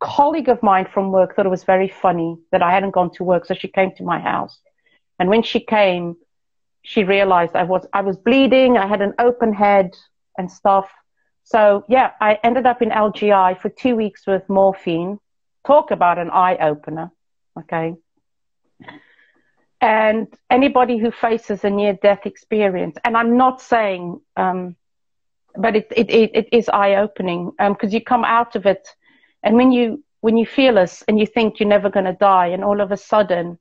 colleague 0.00 0.48
of 0.48 0.62
mine 0.62 0.86
from 0.92 1.12
work 1.12 1.36
thought 1.36 1.46
it 1.46 1.50
was 1.50 1.64
very 1.64 1.88
funny 1.88 2.38
that 2.52 2.62
I 2.62 2.72
hadn't 2.72 2.92
gone 2.92 3.10
to 3.14 3.24
work, 3.24 3.44
so 3.44 3.54
she 3.54 3.68
came 3.68 3.92
to 3.96 4.02
my 4.02 4.18
house. 4.18 4.58
And 5.18 5.28
when 5.28 5.42
she 5.42 5.60
came, 5.60 6.16
she 6.82 7.04
realized 7.04 7.54
I 7.54 7.64
was 7.64 7.86
I 7.92 8.00
was 8.00 8.16
bleeding, 8.16 8.78
I 8.78 8.86
had 8.86 9.02
an 9.02 9.14
open 9.18 9.52
head 9.52 9.90
and 10.38 10.50
stuff. 10.50 10.90
So 11.44 11.84
yeah, 11.88 12.12
I 12.20 12.38
ended 12.42 12.66
up 12.66 12.82
in 12.82 12.90
LGI 12.90 13.60
for 13.60 13.68
two 13.68 13.96
weeks 13.96 14.26
with 14.26 14.48
morphine. 14.48 15.18
Talk 15.66 15.90
about 15.90 16.18
an 16.18 16.30
eye 16.30 16.56
opener. 16.56 17.10
Okay. 17.58 17.96
And 19.80 20.28
anybody 20.50 20.98
who 20.98 21.10
faces 21.10 21.64
a 21.64 21.70
near 21.70 21.94
death 21.94 22.26
experience, 22.26 22.96
and 23.04 23.16
I'm 23.16 23.36
not 23.36 23.62
saying, 23.62 24.20
um, 24.36 24.76
but 25.56 25.74
it, 25.74 25.88
it, 25.96 26.10
it, 26.10 26.30
it 26.34 26.48
is 26.52 26.68
eye 26.68 26.96
opening 26.96 27.50
because 27.58 27.88
um, 27.88 27.94
you 27.94 28.02
come 28.02 28.24
out 28.24 28.56
of 28.56 28.66
it. 28.66 28.88
And 29.42 29.56
when 29.56 29.72
you, 29.72 30.04
when 30.20 30.36
you 30.36 30.46
feel 30.46 30.74
this 30.74 31.02
and 31.08 31.18
you 31.18 31.26
think 31.26 31.58
you're 31.58 31.68
never 31.68 31.90
going 31.90 32.06
to 32.06 32.12
die, 32.12 32.48
and 32.48 32.64
all 32.64 32.80
of 32.80 32.92
a 32.92 32.96
sudden, 32.96 33.58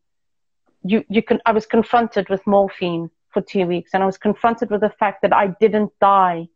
you, 0.84 1.04
you 1.10 1.22
can, 1.22 1.40
I 1.46 1.52
was 1.52 1.66
confronted 1.66 2.30
with 2.30 2.46
morphine 2.46 3.10
for 3.30 3.42
two 3.42 3.66
weeks, 3.66 3.92
and 3.94 4.04
I 4.04 4.06
was 4.06 4.18
confronted 4.18 4.70
with 4.70 4.82
the 4.82 4.90
fact 4.90 5.22
that 5.22 5.34
I 5.34 5.48
didn't 5.60 5.92
die 6.02 6.48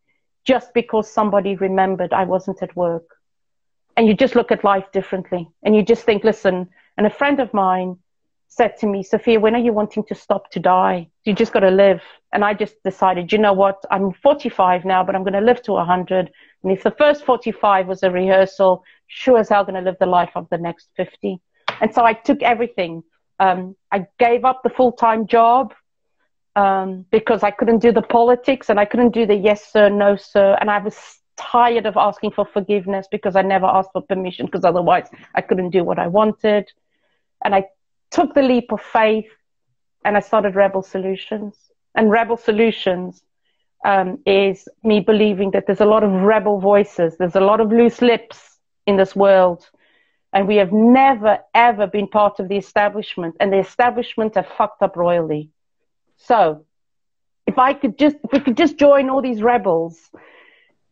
just 0.46 0.74
because 0.74 1.10
somebody 1.10 1.56
remembered 1.56 2.14
I 2.14 2.26
wasn't 2.26 2.62
at 2.62 2.76
work. 2.76 3.06
And 3.96 4.08
you 4.08 4.14
just 4.14 4.36
look 4.36 4.52
at 4.52 4.64
life 4.64 4.92
differently. 4.92 5.48
And 5.64 5.76
you 5.76 5.84
just 5.84 6.04
think, 6.04 6.24
listen, 6.24 6.68
and 6.98 7.08
a 7.08 7.12
friend 7.12 7.40
of 7.40 7.54
mine 7.54 7.98
said 8.48 8.78
to 8.78 8.88
me, 8.88 9.04
Sophia, 9.04 9.40
when 9.40 9.56
are 9.56 9.60
you 9.60 9.74
wanting 9.74 10.04
to 10.04 10.16
stop 10.16 10.52
to 10.52 10.60
die? 10.60 11.10
You 11.26 11.34
just 11.34 11.54
got 11.54 11.62
to 11.62 11.72
live. 11.72 12.02
And 12.34 12.44
I 12.44 12.54
just 12.54 12.82
decided, 12.84 13.32
you 13.32 13.38
know 13.38 13.54
what? 13.54 13.84
I'm 13.90 14.14
45 14.14 14.86
now, 14.86 15.04
but 15.04 15.16
I'm 15.16 15.24
going 15.24 15.34
to 15.34 15.42
live 15.42 15.62
to 15.64 15.74
100. 15.74 16.32
And 16.64 16.72
if 16.72 16.84
the 16.84 16.92
first 16.92 17.26
45 17.26 17.88
was 17.88 18.04
a 18.04 18.12
rehearsal, 18.12 18.84
sure 19.14 19.38
as 19.38 19.50
hell 19.50 19.64
going 19.64 19.76
to 19.76 19.82
live 19.82 19.98
the 20.00 20.06
life 20.06 20.32
of 20.36 20.48
the 20.50 20.58
next 20.58 20.90
50. 20.98 21.40
And 21.82 21.94
so 21.94 22.04
I 22.04 22.14
took 22.14 22.42
everything. 22.42 23.04
Um, 23.40 23.76
I 23.92 24.08
gave 24.20 24.44
up 24.44 24.62
the 24.64 24.70
full 24.70 24.92
time 24.92 25.28
job 25.28 25.74
um, 26.56 27.06
because 27.12 27.44
I 27.44 27.52
couldn't 27.52 27.80
do 27.80 27.92
the 27.92 28.02
politics 28.02 28.70
and 28.70 28.80
I 28.80 28.86
couldn't 28.86 29.14
do 29.14 29.26
the 29.26 29.36
yes 29.36 29.72
sir, 29.72 29.90
no 29.90 30.16
sir, 30.16 30.58
and 30.60 30.70
I 30.70 30.80
was 30.80 30.98
tired 31.38 31.86
of 31.86 31.98
asking 31.98 32.32
for 32.32 32.46
forgiveness 32.46 33.08
because 33.10 33.36
I 33.36 33.42
never 33.42 33.66
asked 33.66 33.92
for 33.94 34.02
permission 34.02 34.46
because 34.48 34.64
otherwise 34.64 35.08
I 35.36 35.42
couldn't 35.42 35.72
do 35.72 35.84
what 35.84 36.00
I 36.00 36.08
wanted. 36.08 36.72
And 37.44 37.54
I 37.54 37.66
took 38.12 38.34
the 38.34 38.42
leap 38.42 38.72
of 38.72 38.82
faith 38.82 39.32
and 40.06 40.18
I 40.18 40.22
started 40.22 40.56
Rebel 40.56 40.82
Solutions. 40.84 41.56
And 41.96 42.10
Rebel 42.10 42.38
Solutions 42.38 43.24
um, 43.86 44.20
is 44.26 44.68
me 44.84 45.00
believing 45.00 45.52
that 45.52 45.66
there's 45.68 45.82
a 45.82 45.86
lot 45.86 46.04
of 46.04 46.12
rebel 46.12 46.60
voices, 46.60 47.18
there's 47.18 47.36
a 47.36 47.42
lot 47.42 47.60
of 47.60 47.72
loose 47.72 48.02
lips 48.02 48.53
in 48.86 48.98
this 48.98 49.16
world. 49.16 49.70
And 50.34 50.48
we 50.48 50.56
have 50.56 50.72
never, 50.72 51.40
ever 51.54 51.88
been 51.88 52.08
part 52.08 52.40
of 52.40 52.50
the 52.50 52.58
establishment. 52.58 53.36
And 53.40 53.54
the 53.54 53.60
establishment 53.60 54.36
have 54.36 54.48
fucked 54.58 54.82
up 54.82 54.96
royally. 54.96 55.52
So 56.18 56.66
if 57.46 57.58
I 57.58 57.74
could 57.74 57.98
just, 57.98 58.18
if 58.24 58.32
we 58.32 58.40
could 58.40 58.58
just 58.58 58.78
join 58.78 59.10
all 59.10 59.22
these 59.22 59.42
rebels 59.42 60.10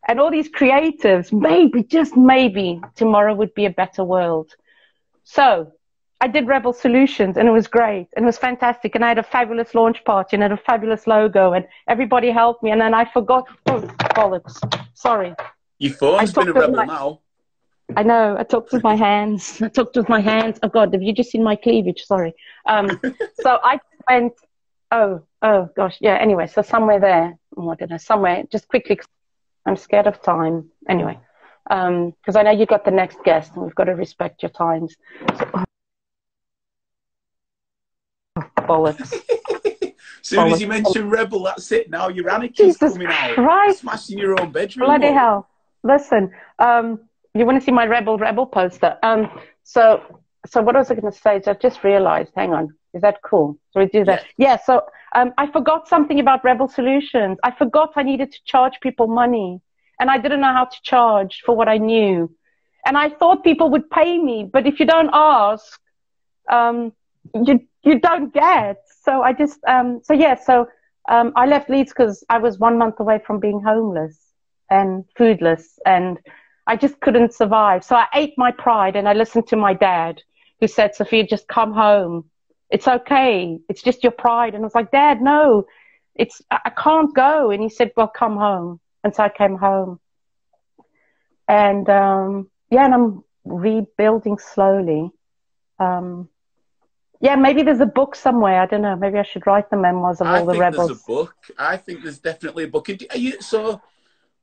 and 0.06 0.20
all 0.20 0.30
these 0.30 0.50
creatives, 0.50 1.32
maybe, 1.32 1.82
just 1.82 2.16
maybe, 2.16 2.80
tomorrow 2.94 3.34
would 3.34 3.54
be 3.54 3.64
a 3.64 3.70
better 3.70 4.04
world. 4.04 4.54
So 5.24 5.72
I 6.20 6.28
did 6.28 6.46
Rebel 6.46 6.72
Solutions 6.72 7.36
and 7.36 7.48
it 7.48 7.50
was 7.50 7.66
great 7.66 8.06
and 8.14 8.24
it 8.24 8.26
was 8.26 8.38
fantastic. 8.38 8.94
And 8.94 9.04
I 9.04 9.08
had 9.08 9.18
a 9.18 9.24
fabulous 9.24 9.74
launch 9.74 10.04
party 10.04 10.36
and 10.36 10.42
had 10.42 10.52
a 10.52 10.56
fabulous 10.56 11.08
logo 11.08 11.52
and 11.52 11.66
everybody 11.88 12.30
helped 12.30 12.62
me. 12.62 12.70
And 12.70 12.80
then 12.80 12.94
I 12.94 13.04
forgot, 13.12 13.48
oh, 13.66 13.80
bollocks. 14.14 14.56
Sorry. 14.94 15.34
Your 15.78 15.94
phone's 15.94 16.32
been 16.32 16.48
a 16.48 16.52
rebel 16.52 16.76
my, 16.76 16.84
now. 16.84 17.20
I 17.96 18.02
know. 18.02 18.36
I 18.38 18.44
talked 18.44 18.72
with 18.72 18.82
my 18.82 18.96
hands. 18.96 19.60
I 19.62 19.68
talked 19.68 19.96
with 19.96 20.08
my 20.08 20.20
hands. 20.20 20.58
Oh 20.62 20.68
God, 20.68 20.92
have 20.92 21.02
you 21.02 21.12
just 21.12 21.30
seen 21.30 21.42
my 21.42 21.56
cleavage? 21.56 22.02
Sorry. 22.04 22.34
Um, 22.66 23.00
so 23.40 23.58
I 23.62 23.78
went 24.08 24.34
Oh, 24.92 25.22
oh 25.40 25.70
gosh, 25.74 25.96
yeah. 26.00 26.18
Anyway, 26.20 26.46
so 26.46 26.60
somewhere 26.60 27.00
there, 27.00 27.38
oh, 27.56 27.70
I 27.70 27.76
don't 27.76 27.90
know, 27.90 27.96
somewhere. 27.96 28.44
Just 28.52 28.68
quickly, 28.68 29.00
I'm 29.64 29.76
scared 29.76 30.06
of 30.06 30.22
time. 30.22 30.68
Anyway, 30.86 31.18
because 31.66 32.36
um, 32.36 32.36
I 32.36 32.42
know 32.42 32.50
you've 32.50 32.68
got 32.68 32.84
the 32.84 32.90
next 32.90 33.16
guest, 33.24 33.52
and 33.54 33.64
we've 33.64 33.74
got 33.74 33.84
to 33.84 33.92
respect 33.92 34.42
your 34.42 34.50
times. 34.50 34.94
So, 35.38 35.50
oh, 35.54 35.64
bollocks. 38.58 39.14
soon 40.20 40.40
bollocks. 40.40 40.52
as 40.52 40.60
you 40.60 40.66
mention 40.66 41.08
Rebel, 41.08 41.42
that's 41.44 41.72
it. 41.72 41.88
Now 41.88 42.08
your 42.08 42.28
anarchy's 42.28 42.76
Jesus 42.76 42.92
coming 42.92 43.08
out, 43.08 43.34
Christ. 43.34 43.80
smashing 43.80 44.18
your 44.18 44.38
own 44.38 44.52
bedroom. 44.52 44.88
Bloody 44.88 45.12
hell! 45.12 45.48
Listen, 45.82 46.32
um, 46.58 47.00
you 47.34 47.46
want 47.46 47.60
to 47.60 47.64
see 47.64 47.72
my 47.72 47.86
Rebel 47.86 48.18
Rebel 48.18 48.46
poster? 48.46 48.98
Um, 49.02 49.30
so, 49.62 50.02
so 50.46 50.60
what 50.60 50.74
was 50.74 50.90
I 50.90 50.94
going 50.94 51.12
to 51.12 51.18
say? 51.18 51.38
Is 51.38 51.48
I 51.48 51.54
just 51.54 51.82
realised. 51.84 52.32
Hang 52.36 52.52
on. 52.52 52.74
Is 52.94 53.02
that 53.02 53.22
cool? 53.22 53.58
So 53.70 53.80
we 53.80 53.86
do 53.86 54.04
that. 54.04 54.24
Yeah. 54.36 54.48
yeah 54.50 54.56
so 54.62 54.82
um, 55.14 55.32
I 55.38 55.50
forgot 55.50 55.88
something 55.88 56.20
about 56.20 56.44
Rebel 56.44 56.68
Solutions. 56.68 57.38
I 57.42 57.50
forgot 57.52 57.92
I 57.96 58.02
needed 58.02 58.32
to 58.32 58.38
charge 58.44 58.74
people 58.80 59.06
money, 59.06 59.60
and 59.98 60.10
I 60.10 60.18
didn't 60.18 60.40
know 60.40 60.52
how 60.52 60.66
to 60.66 60.82
charge 60.82 61.42
for 61.44 61.56
what 61.56 61.68
I 61.68 61.78
knew. 61.78 62.34
And 62.84 62.98
I 62.98 63.10
thought 63.10 63.44
people 63.44 63.70
would 63.70 63.88
pay 63.90 64.18
me, 64.18 64.48
but 64.52 64.66
if 64.66 64.80
you 64.80 64.86
don't 64.86 65.10
ask, 65.12 65.80
um, 66.50 66.92
you 67.34 67.60
you 67.82 67.98
don't 67.98 68.32
get. 68.32 68.78
So 69.02 69.22
I 69.22 69.32
just 69.32 69.58
um, 69.66 70.00
so 70.02 70.12
yeah. 70.12 70.34
So 70.34 70.68
um, 71.08 71.32
I 71.36 71.46
left 71.46 71.70
Leeds 71.70 71.92
because 71.96 72.24
I 72.28 72.38
was 72.38 72.58
one 72.58 72.78
month 72.78 73.00
away 73.00 73.20
from 73.24 73.40
being 73.40 73.60
homeless 73.60 74.18
and 74.70 75.04
foodless, 75.18 75.78
and 75.86 76.18
I 76.66 76.76
just 76.76 77.00
couldn't 77.00 77.34
survive. 77.34 77.84
So 77.84 77.96
I 77.96 78.06
ate 78.14 78.34
my 78.36 78.52
pride, 78.52 78.96
and 78.96 79.08
I 79.08 79.12
listened 79.12 79.48
to 79.48 79.56
my 79.56 79.74
dad, 79.74 80.22
who 80.60 80.68
said, 80.68 80.94
"Sophia, 80.94 81.26
just 81.26 81.48
come 81.48 81.72
home." 81.72 82.30
it's 82.72 82.88
okay. 82.88 83.58
It's 83.68 83.82
just 83.82 84.02
your 84.02 84.12
pride. 84.12 84.54
And 84.54 84.64
I 84.64 84.66
was 84.66 84.74
like, 84.74 84.90
Dad, 84.90 85.20
no, 85.20 85.66
it's, 86.14 86.40
I 86.50 86.70
can't 86.70 87.14
go. 87.14 87.50
And 87.50 87.62
he 87.62 87.68
said, 87.68 87.92
well, 87.96 88.08
come 88.08 88.36
home. 88.36 88.80
And 89.04 89.14
so 89.14 89.22
I 89.22 89.28
came 89.28 89.56
home. 89.56 90.00
And, 91.46 91.88
um, 91.90 92.50
yeah, 92.70 92.86
and 92.86 92.94
I'm 92.94 93.24
rebuilding 93.44 94.38
slowly. 94.38 95.10
Um, 95.78 96.30
yeah, 97.20 97.36
maybe 97.36 97.62
there's 97.62 97.80
a 97.80 97.86
book 97.86 98.16
somewhere. 98.16 98.62
I 98.62 98.66
don't 98.66 98.82
know. 98.82 98.96
Maybe 98.96 99.18
I 99.18 99.22
should 99.22 99.46
write 99.46 99.68
the 99.68 99.76
memoirs 99.76 100.22
of 100.22 100.28
all 100.28 100.46
the 100.46 100.58
rebels. 100.58 100.90
I 100.90 100.94
think 100.94 100.98
There's 100.98 101.00
a 101.02 101.12
book. 101.12 101.34
I 101.58 101.76
think 101.76 102.02
there's 102.02 102.18
definitely 102.20 102.64
a 102.64 102.68
book. 102.68 102.88
Are 102.88 103.18
you 103.18 103.40
so? 103.42 103.82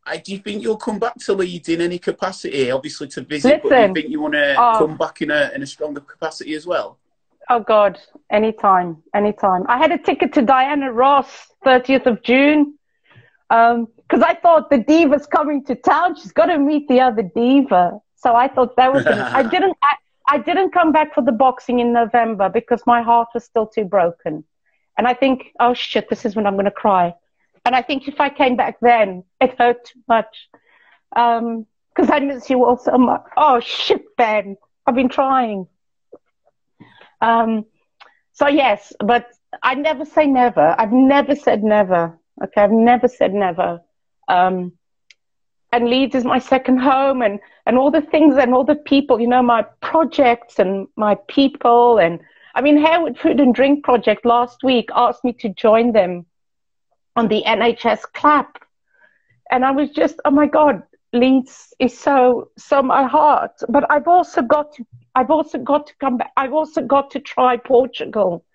I, 0.10 0.18
do 0.18 0.32
you 0.32 0.40
think 0.40 0.64
you'll 0.64 0.78
come 0.78 1.00
back 1.00 1.16
to 1.16 1.34
Leeds 1.34 1.70
in 1.70 1.82
any 1.82 2.00
capacity? 2.00 2.72
Obviously 2.72 3.08
to 3.10 3.22
visit, 3.22 3.48
Listen, 3.48 3.70
but 3.70 3.76
do 3.76 3.82
you 3.82 3.94
think 3.94 4.12
you 4.12 4.22
want 4.22 4.34
to 4.34 4.56
oh, 4.58 4.76
come 4.80 4.98
back 4.98 5.22
in 5.22 5.30
a 5.32 5.52
in 5.54 5.62
a 5.62 5.68
stronger 5.68 6.02
capacity 6.02 6.54
as 6.56 6.66
well? 6.66 6.98
Oh 7.50 7.60
God, 7.60 8.00
anytime, 8.30 9.02
anytime. 9.14 9.66
I 9.68 9.78
had 9.78 9.92
a 9.92 9.98
ticket 9.98 10.34
to 10.34 10.42
Diana 10.42 10.92
Ross, 10.92 11.48
30th 11.66 12.06
of 12.06 12.22
June, 12.22 12.78
because 13.50 13.76
um, 13.76 14.24
I 14.24 14.36
thought 14.36 14.70
the 14.70 14.78
diva's 14.78 15.26
coming 15.26 15.64
to 15.66 15.76
town. 15.76 16.16
She's 16.16 16.32
got 16.32 16.48
to 16.48 16.60
meet 16.60 16.88
the 16.88 17.02
other 17.02 17.24
diva. 17.24 18.00
So 18.16 18.36
I 18.36 18.48
thought 18.48 18.76
that 18.76 18.94
was. 18.94 19.06
I 19.06 19.44
didn't. 19.54 19.78
I, 19.82 19.96
I 20.32 20.38
didn't 20.38 20.72
come 20.72 20.92
back 20.92 21.16
for 21.16 21.24
the 21.24 21.32
boxing 21.32 21.80
in 21.80 21.92
November 21.92 22.50
because 22.50 22.84
my 22.86 23.02
heart 23.02 23.30
was 23.34 23.44
still 23.44 23.66
too 23.66 23.86
broken. 23.86 24.44
And 24.98 25.08
I 25.08 25.14
think, 25.14 25.54
oh 25.60 25.74
shit, 25.74 26.10
this 26.10 26.26
is 26.26 26.36
when 26.36 26.46
I'm 26.46 26.54
going 26.54 26.66
to 26.66 26.72
cry. 26.72 27.16
And 27.66 27.76
I 27.76 27.82
think 27.82 28.08
if 28.08 28.20
I 28.20 28.30
came 28.30 28.56
back 28.56 28.78
then, 28.82 29.24
it 29.42 29.58
hurt 29.58 29.86
too 29.86 30.00
much. 30.08 30.50
Because 31.12 31.40
um, 31.40 31.66
I 32.12 32.20
miss 32.20 32.50
you 32.50 32.64
all 32.66 32.78
so 32.78 32.98
much. 32.98 33.24
Oh 33.38 33.60
shit, 33.60 34.16
Ben. 34.18 34.58
I've 34.86 34.96
been 34.96 35.10
trying. 35.10 35.68
Um, 37.22 37.66
so 38.34 38.48
yes, 38.48 38.94
but 39.04 39.28
I 39.64 39.76
never 39.76 40.06
say 40.06 40.26
never. 40.26 40.76
I've 40.78 40.92
never 40.92 41.36
said 41.36 41.64
never. 41.64 42.18
Okay, 42.44 42.62
I've 42.62 42.72
never 42.72 43.08
said 43.08 43.34
never. 43.34 43.82
Um, 44.28 44.74
and 45.72 45.90
Leeds 45.90 46.16
is 46.16 46.26
my 46.26 46.40
second 46.40 46.80
home 46.80 47.22
and, 47.22 47.40
and 47.66 47.78
all 47.78 47.92
the 47.92 48.02
things 48.02 48.38
and 48.38 48.54
all 48.54 48.64
the 48.64 48.76
people, 48.76 49.20
you 49.20 49.28
know, 49.28 49.44
my 49.44 49.64
projects 49.82 50.58
and 50.58 50.88
my 50.96 51.16
people. 51.28 52.00
And 52.00 52.20
I 52.56 52.62
mean, 52.62 52.78
Harewood 52.78 53.20
Food 53.20 53.40
and 53.40 53.54
Drink 53.54 53.84
Project 53.84 54.26
last 54.26 54.64
week 54.64 54.90
asked 54.96 55.24
me 55.24 55.34
to 55.34 55.50
join 55.50 55.92
them 55.92 56.26
on 57.20 57.28
the 57.28 57.44
NHS 57.46 58.02
clap. 58.14 58.64
And 59.52 59.66
I 59.66 59.72
was 59.72 59.90
just, 59.90 60.16
oh 60.26 60.32
my 60.32 60.48
God, 60.48 60.84
Leeds 61.12 61.74
is 61.80 61.98
so, 61.98 62.50
so 62.58 62.82
my 62.82 63.06
heart. 63.06 63.52
But 63.68 63.84
I've 63.92 64.08
also 64.08 64.42
got 64.42 64.74
to, 64.76 64.86
I've 65.16 65.30
also 65.30 65.58
got 65.58 65.88
to 65.88 65.94
come 66.00 66.18
back. 66.18 66.32
I've 66.38 66.54
also 66.54 66.82
got 66.82 67.12
to 67.12 67.20
try 67.20 67.58
Portugal 67.58 68.46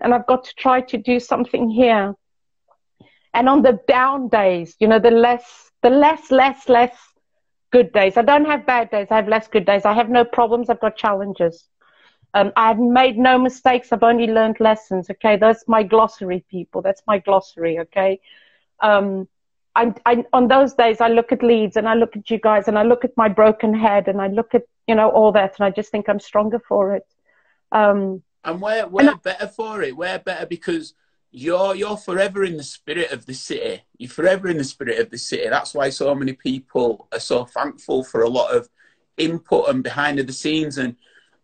and 0.00 0.14
I've 0.14 0.26
got 0.26 0.44
to 0.44 0.54
try 0.54 0.80
to 0.80 0.96
do 0.96 1.20
something 1.20 1.68
here. 1.68 2.14
And 3.34 3.48
on 3.48 3.62
the 3.62 3.78
down 3.86 4.28
days, 4.28 4.76
you 4.80 4.88
know, 4.88 4.98
the 4.98 5.10
less 5.10 5.66
the 5.82 5.90
less, 5.90 6.30
less, 6.30 6.68
less 6.68 6.96
good 7.70 7.92
days. 7.92 8.16
I 8.16 8.22
don't 8.22 8.46
have 8.46 8.66
bad 8.66 8.90
days. 8.90 9.08
I 9.10 9.16
have 9.16 9.28
less 9.28 9.46
good 9.46 9.66
days. 9.66 9.84
I 9.84 9.92
have 9.92 10.08
no 10.08 10.24
problems. 10.24 10.70
I've 10.70 10.80
got 10.80 10.96
challenges. 10.96 11.68
Um, 12.36 12.52
I've 12.54 12.78
made 12.78 13.16
no 13.16 13.38
mistakes. 13.38 13.92
I've 13.92 14.02
only 14.02 14.26
learned 14.26 14.60
lessons. 14.60 15.08
Okay, 15.08 15.38
that's 15.38 15.66
my 15.66 15.82
glossary, 15.82 16.44
people. 16.50 16.82
That's 16.82 17.02
my 17.06 17.18
glossary. 17.18 17.78
Okay. 17.78 18.20
Um, 18.80 19.26
I, 19.74 19.94
I, 20.04 20.24
on 20.34 20.46
those 20.48 20.74
days, 20.74 21.00
I 21.00 21.08
look 21.08 21.32
at 21.32 21.42
Leeds 21.42 21.78
and 21.78 21.88
I 21.88 21.94
look 21.94 22.14
at 22.14 22.28
you 22.30 22.38
guys 22.38 22.68
and 22.68 22.78
I 22.78 22.82
look 22.82 23.06
at 23.06 23.16
my 23.16 23.28
broken 23.30 23.72
head 23.72 24.06
and 24.06 24.20
I 24.20 24.26
look 24.26 24.54
at 24.54 24.64
you 24.86 24.94
know 24.94 25.08
all 25.08 25.32
that 25.32 25.54
and 25.58 25.64
I 25.64 25.70
just 25.70 25.90
think 25.90 26.10
I'm 26.10 26.20
stronger 26.20 26.60
for 26.68 26.94
it. 26.94 27.06
Um, 27.72 28.22
and 28.44 28.60
we're 28.60 28.86
we're 28.86 29.12
and 29.12 29.22
better 29.22 29.48
for 29.48 29.82
it. 29.82 29.96
We're 29.96 30.18
better 30.18 30.44
because 30.44 30.92
you're 31.30 31.74
you're 31.74 31.96
forever 31.96 32.44
in 32.44 32.58
the 32.58 32.64
spirit 32.64 33.12
of 33.12 33.24
the 33.24 33.34
city. 33.34 33.82
You're 33.96 34.10
forever 34.10 34.48
in 34.48 34.58
the 34.58 34.64
spirit 34.64 34.98
of 34.98 35.08
the 35.08 35.18
city. 35.18 35.48
That's 35.48 35.72
why 35.72 35.88
so 35.88 36.14
many 36.14 36.34
people 36.34 37.08
are 37.12 37.20
so 37.32 37.46
thankful 37.46 38.04
for 38.04 38.20
a 38.20 38.28
lot 38.28 38.54
of 38.54 38.68
input 39.16 39.70
and 39.70 39.82
behind 39.82 40.18
the 40.18 40.32
scenes. 40.34 40.76
And 40.76 40.96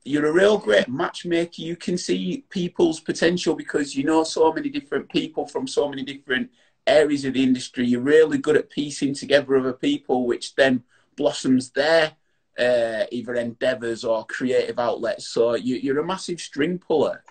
you're 0.05 0.27
a 0.27 0.33
real 0.33 0.59
great 0.59 0.89
matchmaker. 0.89 1.63
You 1.63 1.77
can 1.77 1.97
see 1.97 2.45
people's 2.49 3.01
potential 3.01 3.55
because 3.55 3.95
you 3.95 4.05
know 4.05 4.25
so 4.25 4.53
many 4.53 4.69
different 4.69 5.09
people 5.09 5.47
from 5.47 5.67
so 5.67 5.89
many 5.89 6.03
different 6.03 6.51
areas 6.87 7.25
of 7.25 7.35
the 7.35 7.43
industry. 7.43 7.87
You're 7.87 8.01
really 8.01 8.39
good 8.39 8.57
at 8.57 8.71
piecing 8.71 9.15
together 9.15 9.57
other 9.57 9.73
people, 9.73 10.27
which 10.27 10.55
then 10.55 10.83
blossoms 11.17 11.71
their 11.71 12.13
uh, 12.59 13.05
either 13.11 13.35
endeavors 13.35 14.05
or 14.05 14.27
creative 14.27 14.79
outlets. 14.79 15.29
So 15.29 15.55
you, 15.55 15.77
you're 15.77 16.01
a 16.01 16.05
massive 16.05 16.41
string 16.41 16.79
puller. 16.79 17.23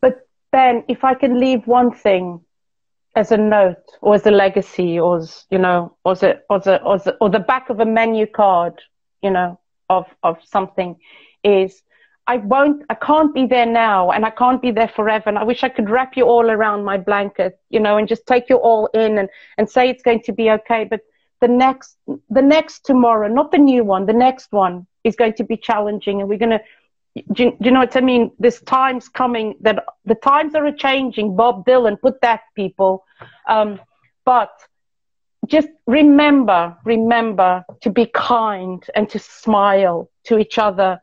But 0.00 0.28
Ben, 0.52 0.84
if 0.88 1.04
I 1.04 1.14
can 1.14 1.40
leave 1.40 1.66
one 1.66 1.92
thing 1.92 2.40
as 3.16 3.32
a 3.32 3.36
note 3.36 3.82
or 4.00 4.14
as 4.14 4.26
a 4.26 4.30
legacy 4.30 4.98
or 4.98 5.18
as, 5.18 5.44
you 5.50 5.58
know, 5.58 5.96
or, 6.04 6.14
a, 6.22 6.40
or, 6.50 6.60
or, 6.82 7.00
or 7.20 7.30
the 7.30 7.38
back 7.38 7.70
of 7.70 7.80
a 7.80 7.86
menu 7.86 8.26
card, 8.26 8.80
you 9.22 9.30
know, 9.30 9.58
of, 9.88 10.06
of 10.22 10.38
something 10.44 10.96
is 11.42 11.82
I 12.26 12.38
won't, 12.38 12.82
I 12.88 12.94
can't 12.94 13.34
be 13.34 13.46
there 13.46 13.66
now 13.66 14.10
and 14.10 14.24
I 14.24 14.30
can't 14.30 14.62
be 14.62 14.70
there 14.70 14.88
forever. 14.88 15.28
And 15.28 15.38
I 15.38 15.44
wish 15.44 15.62
I 15.62 15.68
could 15.68 15.90
wrap 15.90 16.16
you 16.16 16.24
all 16.24 16.50
around 16.50 16.84
my 16.84 16.96
blanket, 16.96 17.58
you 17.68 17.80
know, 17.80 17.98
and 17.98 18.08
just 18.08 18.26
take 18.26 18.48
you 18.48 18.56
all 18.56 18.86
in 18.94 19.18
and, 19.18 19.28
and 19.58 19.68
say 19.68 19.90
it's 19.90 20.02
going 20.02 20.22
to 20.22 20.32
be 20.32 20.50
okay. 20.50 20.84
But 20.84 21.00
the 21.40 21.48
next, 21.48 21.96
the 22.30 22.40
next 22.42 22.86
tomorrow, 22.86 23.28
not 23.28 23.52
the 23.52 23.58
new 23.58 23.84
one, 23.84 24.06
the 24.06 24.14
next 24.14 24.52
one 24.52 24.86
is 25.04 25.16
going 25.16 25.34
to 25.34 25.44
be 25.44 25.56
challenging 25.56 26.20
and 26.20 26.28
we're 26.28 26.38
going 26.38 26.58
to, 26.58 26.60
do 27.32 27.44
you, 27.44 27.50
do 27.50 27.56
you, 27.66 27.70
know 27.70 27.80
what 27.80 27.96
I 27.96 28.00
mean? 28.00 28.30
This 28.38 28.60
time's 28.62 29.08
coming 29.08 29.56
that 29.60 29.84
the 30.04 30.14
times 30.16 30.54
are 30.54 30.70
changing. 30.72 31.36
Bob 31.36 31.66
Dylan 31.66 32.00
put 32.00 32.20
that 32.22 32.40
people, 32.56 33.04
um, 33.48 33.80
but 34.24 34.50
just 35.46 35.68
remember, 35.86 36.76
remember 36.84 37.64
to 37.82 37.90
be 37.90 38.06
kind 38.06 38.84
and 38.94 39.08
to 39.10 39.18
smile 39.18 40.10
to 40.24 40.38
each 40.38 40.58
other. 40.58 41.00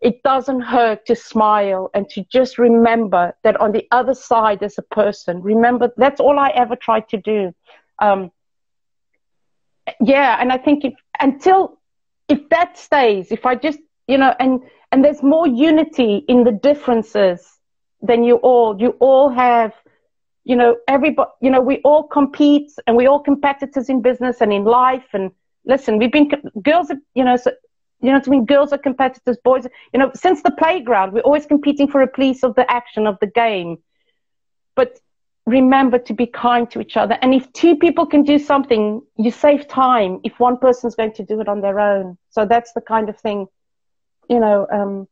It 0.00 0.22
doesn't 0.22 0.60
hurt 0.60 1.06
to 1.06 1.16
smile 1.16 1.90
and 1.94 2.08
to 2.10 2.24
just 2.30 2.58
remember 2.58 3.34
that 3.42 3.60
on 3.60 3.72
the 3.72 3.86
other 3.90 4.14
side 4.14 4.60
there's 4.60 4.78
a 4.78 4.82
person. 4.82 5.42
Remember, 5.42 5.92
that's 5.96 6.20
all 6.20 6.38
I 6.38 6.50
ever 6.50 6.76
tried 6.76 7.08
to 7.08 7.16
do. 7.16 7.54
Um, 7.98 8.30
yeah, 10.00 10.36
and 10.40 10.52
I 10.52 10.58
think 10.58 10.84
if, 10.84 10.94
until 11.20 11.78
if 12.28 12.48
that 12.50 12.78
stays, 12.78 13.32
if 13.32 13.44
I 13.44 13.54
just 13.54 13.80
you 14.08 14.16
know, 14.18 14.34
and 14.40 14.60
and 14.90 15.04
there's 15.04 15.22
more 15.22 15.46
unity 15.46 16.24
in 16.28 16.42
the 16.42 16.52
differences 16.52 17.58
than 18.00 18.24
you 18.24 18.36
all. 18.36 18.80
You 18.80 18.96
all 19.00 19.28
have, 19.28 19.72
you 20.44 20.56
know, 20.56 20.76
everybody, 20.88 21.30
you 21.42 21.50
know, 21.50 21.60
we 21.60 21.78
all 21.84 22.04
compete 22.04 22.72
and 22.86 22.96
we 22.96 23.06
all 23.06 23.20
competitors 23.20 23.88
in 23.90 24.00
business 24.00 24.40
and 24.40 24.52
in 24.52 24.64
life. 24.64 25.04
And 25.12 25.30
listen, 25.66 25.98
we've 25.98 26.10
been 26.10 26.30
girls, 26.62 26.90
you 27.14 27.24
know, 27.24 27.36
so, 27.36 27.52
you 28.00 28.08
know 28.10 28.18
what 28.18 28.28
I 28.28 28.30
mean? 28.30 28.44
Girls 28.44 28.72
are 28.72 28.78
competitors, 28.78 29.36
boys, 29.42 29.66
you 29.92 29.98
know, 29.98 30.10
since 30.14 30.42
the 30.42 30.52
playground, 30.52 31.12
we're 31.12 31.20
always 31.20 31.46
competing 31.46 31.88
for 31.88 32.00
a 32.02 32.06
piece 32.06 32.42
of 32.42 32.54
the 32.54 32.70
action 32.70 33.06
of 33.06 33.18
the 33.20 33.26
game. 33.26 33.78
But 34.74 35.00
remember 35.46 35.98
to 35.98 36.12
be 36.12 36.26
kind 36.26 36.70
to 36.70 36.80
each 36.80 36.96
other. 36.96 37.18
And 37.22 37.34
if 37.34 37.52
two 37.52 37.76
people 37.76 38.06
can 38.06 38.22
do 38.22 38.38
something, 38.38 39.02
you 39.16 39.30
save 39.30 39.66
time 39.66 40.20
if 40.22 40.38
one 40.38 40.58
person's 40.58 40.94
going 40.94 41.14
to 41.14 41.24
do 41.24 41.40
it 41.40 41.48
on 41.48 41.60
their 41.60 41.80
own. 41.80 42.18
So 42.30 42.46
that's 42.46 42.72
the 42.72 42.82
kind 42.82 43.08
of 43.08 43.18
thing 43.18 43.48
you 44.28 44.40
know, 44.40 44.66
um, 44.70 45.08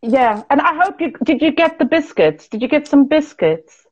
yeah. 0.00 0.42
And 0.50 0.60
I 0.60 0.74
hope 0.74 1.00
you 1.00 1.12
did. 1.24 1.42
You 1.42 1.52
get 1.52 1.78
the 1.78 1.84
biscuits? 1.84 2.48
Did 2.48 2.62
you 2.62 2.68
get 2.68 2.88
some 2.88 3.06
biscuits? 3.06 3.86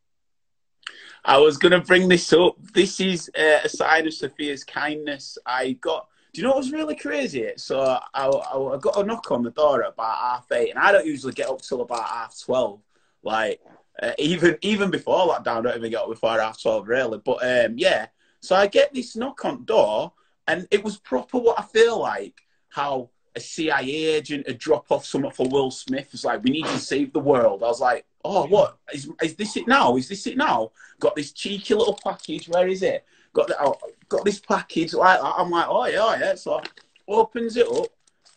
I 1.24 1.39
was 1.39 1.59
going 1.59 1.72
to 1.72 1.81
bring 1.81 2.09
this 2.09 2.33
up. 2.33 2.57
This 2.72 2.99
is 2.99 3.31
uh, 3.39 3.61
a 3.64 3.68
sign 3.68 4.07
of 4.07 4.14
Sophia's 4.14 4.64
kindness. 4.64 5.39
I 5.47 5.72
got. 5.72 6.07
Do 6.33 6.41
you 6.41 6.47
know 6.47 6.51
what 6.51 6.59
was 6.59 6.72
really 6.72 6.95
crazy? 6.95 7.51
So 7.57 7.81
I, 7.81 8.01
I, 8.14 8.28
I, 8.28 8.78
got 8.78 8.99
a 8.99 9.05
knock 9.05 9.31
on 9.31 9.43
the 9.43 9.51
door 9.51 9.83
at 9.83 9.95
about 9.95 10.16
half 10.16 10.53
eight, 10.53 10.70
and 10.70 10.78
I 10.78 10.93
don't 10.93 11.07
usually 11.07 11.33
get 11.33 11.49
up 11.49 11.61
till 11.61 11.81
about 11.81 12.09
half 12.09 12.39
twelve. 12.39 12.81
Like 13.22 13.61
uh, 14.03 14.12
even 14.18 14.57
even 14.62 14.91
before 14.91 15.26
lockdown, 15.28 15.59
I 15.59 15.62
don't 15.62 15.76
even 15.76 15.91
get 15.91 16.03
up 16.03 16.09
before 16.09 16.39
half 16.39 16.61
twelve 16.62 16.87
really. 16.89 17.18
But 17.18 17.39
um, 17.43 17.74
yeah, 17.76 18.07
so 18.41 18.55
I 18.55 18.66
get 18.66 18.95
this 18.95 19.16
knock 19.16 19.45
on 19.45 19.64
door, 19.64 20.12
and 20.47 20.68
it 20.70 20.85
was 20.85 20.99
proper 20.99 21.39
what 21.39 21.59
I 21.59 21.62
feel 21.62 21.99
like 21.99 22.41
how 22.68 23.11
a 23.37 23.41
CIA 23.41 24.16
agent 24.16 24.47
to 24.47 24.55
drop 24.55 24.91
off 24.91 25.05
something 25.05 25.31
for 25.31 25.49
Will 25.49 25.70
Smith. 25.70 26.09
It's 26.12 26.24
like, 26.24 26.43
we 26.43 26.51
need 26.51 26.66
to 26.66 26.78
save 26.78 27.12
the 27.12 27.20
world. 27.20 27.62
I 27.62 27.66
was 27.66 27.81
like, 27.81 28.05
oh, 28.24 28.47
what? 28.47 28.78
Is, 28.93 29.11
is 29.22 29.35
this 29.37 29.57
it 29.57 29.68
now? 29.68 29.97
Is 29.97 30.09
this 30.09 30.26
it 30.26 30.37
now? 30.37 30.72
Got 30.99 31.16
this 31.16 31.33
cheeky 31.33 31.74
little 31.74 31.99
package. 32.03 32.49
Where 32.49 32.68
is 32.68 32.83
it? 32.83 33.05
Got 33.33 33.49
the, 33.49 33.57
oh, 33.61 33.78
got 34.09 34.24
this 34.24 34.41
package 34.41 34.95
like 34.95 35.20
that. 35.20 35.35
I'm 35.37 35.51
like, 35.51 35.66
oh, 35.68 35.87
yeah, 35.87 35.99
oh, 36.01 36.16
yeah. 36.18 36.35
So 36.35 36.61
opens 37.07 37.57
it 37.57 37.68
up. 37.68 37.87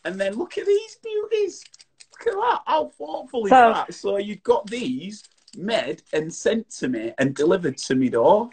And 0.05 0.19
then 0.19 0.33
look 0.33 0.57
at 0.57 0.65
these 0.65 0.97
beauties. 1.03 1.63
Look 2.11 2.35
at 2.35 2.39
that. 2.39 2.61
How 2.65 2.89
thoughtful 2.89 3.45
is 3.45 3.49
so, 3.49 3.73
that? 3.73 3.93
So 3.93 4.17
you 4.17 4.35
got 4.37 4.67
these 4.67 5.23
made 5.57 6.03
and 6.13 6.33
sent 6.33 6.69
to 6.71 6.87
me 6.87 7.13
and 7.17 7.35
delivered 7.35 7.77
to 7.77 7.95
me 7.95 8.09
door. 8.09 8.49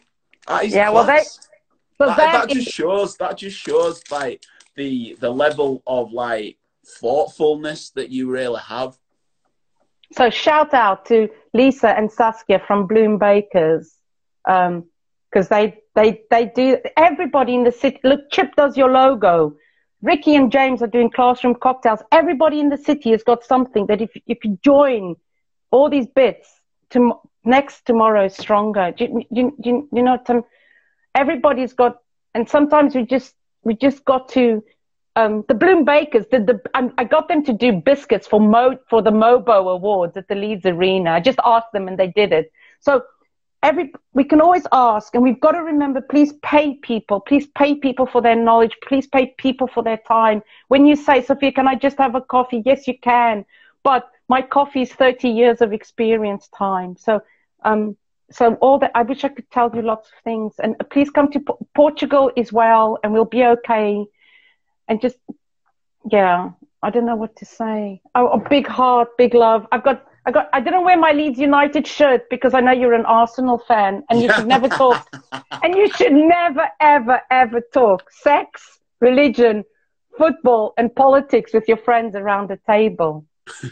That 0.46 0.64
is 0.64 0.74
yeah, 0.74 0.90
class. 0.90 0.94
well, 0.94 1.06
they, 1.06 1.24
well, 1.98 2.16
that, 2.16 2.48
that 2.48 2.54
just 2.54 2.70
shows, 2.70 3.16
that 3.16 3.36
just 3.36 3.58
shows, 3.58 4.02
like, 4.10 4.44
the 4.76 5.16
the 5.20 5.30
level 5.30 5.82
of 5.86 6.12
like 6.12 6.56
thoughtfulness 6.86 7.90
that 7.90 8.10
you 8.10 8.30
really 8.30 8.60
have. 8.60 8.96
So 10.12 10.30
shout 10.30 10.72
out 10.72 11.04
to 11.06 11.28
Lisa 11.52 11.88
and 11.88 12.10
Saskia 12.10 12.60
from 12.66 12.86
Bloom 12.86 13.18
Bakers, 13.18 13.92
because 14.44 14.68
um, 14.68 14.86
they 15.50 15.79
they 15.94 16.22
they 16.30 16.46
do 16.46 16.78
everybody 16.96 17.54
in 17.54 17.64
the 17.64 17.72
city. 17.72 17.98
Look, 18.04 18.30
Chip 18.30 18.54
does 18.56 18.76
your 18.76 18.90
logo. 18.90 19.56
Ricky 20.02 20.34
and 20.34 20.50
James 20.50 20.82
are 20.82 20.86
doing 20.86 21.10
classroom 21.10 21.54
cocktails. 21.54 22.00
Everybody 22.10 22.60
in 22.60 22.70
the 22.70 22.78
city 22.78 23.10
has 23.10 23.22
got 23.22 23.44
something 23.44 23.86
that 23.86 24.00
if 24.00 24.10
if 24.26 24.44
you 24.44 24.58
join 24.62 25.16
all 25.70 25.90
these 25.90 26.06
bits, 26.06 26.48
to, 26.90 27.12
next 27.44 27.86
tomorrow 27.86 28.24
is 28.24 28.34
stronger. 28.34 28.92
Do 28.96 29.04
you, 29.04 29.24
do 29.32 29.52
you, 29.62 29.88
you, 29.92 30.02
know, 30.02 30.18
everybody's 31.14 31.72
got 31.72 31.98
and 32.34 32.48
sometimes 32.48 32.94
we 32.94 33.04
just 33.04 33.34
we 33.62 33.74
just 33.74 34.04
got 34.04 34.28
to 34.30 34.62
um, 35.16 35.44
the 35.48 35.54
Bloom 35.54 35.84
Bakers 35.84 36.26
did 36.30 36.46
the. 36.46 36.60
I, 36.72 36.88
I 36.98 37.04
got 37.04 37.28
them 37.28 37.44
to 37.44 37.52
do 37.52 37.72
biscuits 37.72 38.26
for 38.26 38.40
Mo 38.40 38.78
for 38.88 39.02
the 39.02 39.10
Mobo 39.10 39.72
Awards 39.72 40.16
at 40.16 40.28
the 40.28 40.34
Leeds 40.34 40.64
Arena. 40.64 41.10
I 41.10 41.20
just 41.20 41.40
asked 41.44 41.72
them 41.72 41.88
and 41.88 41.98
they 41.98 42.06
did 42.06 42.32
it. 42.32 42.52
So 42.80 43.02
every 43.62 43.92
we 44.14 44.24
can 44.24 44.40
always 44.40 44.66
ask, 44.72 45.14
and 45.14 45.22
we've 45.22 45.40
got 45.40 45.52
to 45.52 45.62
remember: 45.62 46.00
please 46.00 46.32
pay 46.42 46.74
people. 46.76 47.20
Please 47.20 47.46
pay 47.48 47.74
people 47.74 48.06
for 48.06 48.20
their 48.22 48.36
knowledge. 48.36 48.76
Please 48.86 49.06
pay 49.06 49.34
people 49.38 49.66
for 49.66 49.82
their 49.82 49.98
time. 50.08 50.42
When 50.68 50.86
you 50.86 50.96
say, 50.96 51.22
Sophia, 51.22 51.52
can 51.52 51.68
I 51.68 51.74
just 51.74 51.98
have 51.98 52.14
a 52.14 52.20
coffee? 52.20 52.62
Yes, 52.64 52.86
you 52.88 52.98
can. 52.98 53.44
But 53.82 54.10
my 54.28 54.42
coffee 54.42 54.82
is 54.82 54.92
30 54.92 55.28
years 55.28 55.60
of 55.60 55.72
experience 55.72 56.48
time. 56.56 56.96
So 56.96 57.20
um, 57.64 57.96
so 58.30 58.54
all 58.56 58.78
that 58.78 58.92
I 58.94 59.02
wish 59.02 59.24
I 59.24 59.28
could 59.28 59.50
tell 59.50 59.70
you 59.74 59.82
lots 59.82 60.08
of 60.08 60.14
things. 60.24 60.54
And 60.62 60.76
please 60.90 61.10
come 61.10 61.30
to 61.32 61.40
P- 61.40 61.52
Portugal 61.74 62.30
as 62.36 62.52
well, 62.52 62.98
and 63.02 63.12
we'll 63.12 63.24
be 63.24 63.44
okay. 63.44 64.04
And 64.88 65.00
just 65.00 65.16
yeah, 66.10 66.50
I 66.82 66.90
don't 66.90 67.06
know 67.06 67.16
what 67.16 67.36
to 67.36 67.44
say. 67.44 68.00
Oh, 68.14 68.28
a 68.28 68.48
big 68.48 68.66
heart, 68.66 69.16
big 69.18 69.34
love. 69.34 69.66
I've 69.72 69.84
got. 69.84 70.06
I 70.26 70.30
got. 70.30 70.48
I 70.52 70.60
didn't 70.60 70.84
wear 70.84 70.98
my 70.98 71.12
Leeds 71.12 71.38
United 71.38 71.86
shirt 71.86 72.28
because 72.28 72.54
I 72.54 72.60
know 72.60 72.72
you're 72.72 72.92
an 72.94 73.06
Arsenal 73.06 73.58
fan, 73.58 74.02
and 74.10 74.20
you 74.20 74.32
should 74.32 74.46
never 74.46 74.68
talk. 74.68 75.08
and 75.62 75.74
you 75.74 75.90
should 75.92 76.12
never, 76.12 76.68
ever, 76.80 77.20
ever 77.30 77.60
talk 77.72 78.10
sex, 78.10 78.80
religion, 79.00 79.64
football, 80.18 80.74
and 80.76 80.94
politics 80.94 81.52
with 81.54 81.66
your 81.68 81.78
friends 81.78 82.14
around 82.14 82.50
the 82.50 82.58
table. 82.66 83.24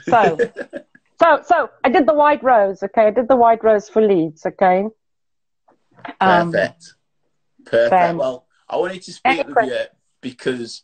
So, 0.04 0.38
so, 1.20 1.42
so 1.44 1.70
I 1.84 1.90
did 1.90 2.06
the 2.06 2.14
white 2.14 2.42
rose. 2.42 2.82
Okay, 2.82 3.06
I 3.06 3.10
did 3.10 3.28
the 3.28 3.36
white 3.36 3.62
rose 3.62 3.88
for 3.88 4.00
Leeds. 4.00 4.46
Okay. 4.46 4.86
Um, 6.20 6.52
Perfect. 6.52 6.94
Perfect. 7.66 8.18
Well, 8.18 8.46
I 8.68 8.76
wanted 8.76 9.02
to 9.02 9.12
speak 9.12 9.46
with 9.46 9.66
you 9.66 9.84
because, 10.20 10.82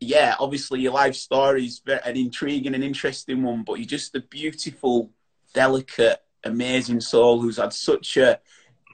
yeah, 0.00 0.34
obviously 0.38 0.80
your 0.80 0.92
life 0.92 1.14
story 1.14 1.66
is 1.66 1.80
an 1.86 2.16
intriguing 2.16 2.74
and 2.74 2.84
interesting 2.84 3.42
one, 3.42 3.62
but 3.62 3.74
you're 3.74 3.86
just 3.86 4.14
a 4.14 4.20
beautiful, 4.20 5.10
delicate, 5.54 6.22
amazing 6.44 7.00
soul 7.00 7.40
who's 7.40 7.56
had 7.56 7.72
such 7.72 8.16
a 8.16 8.38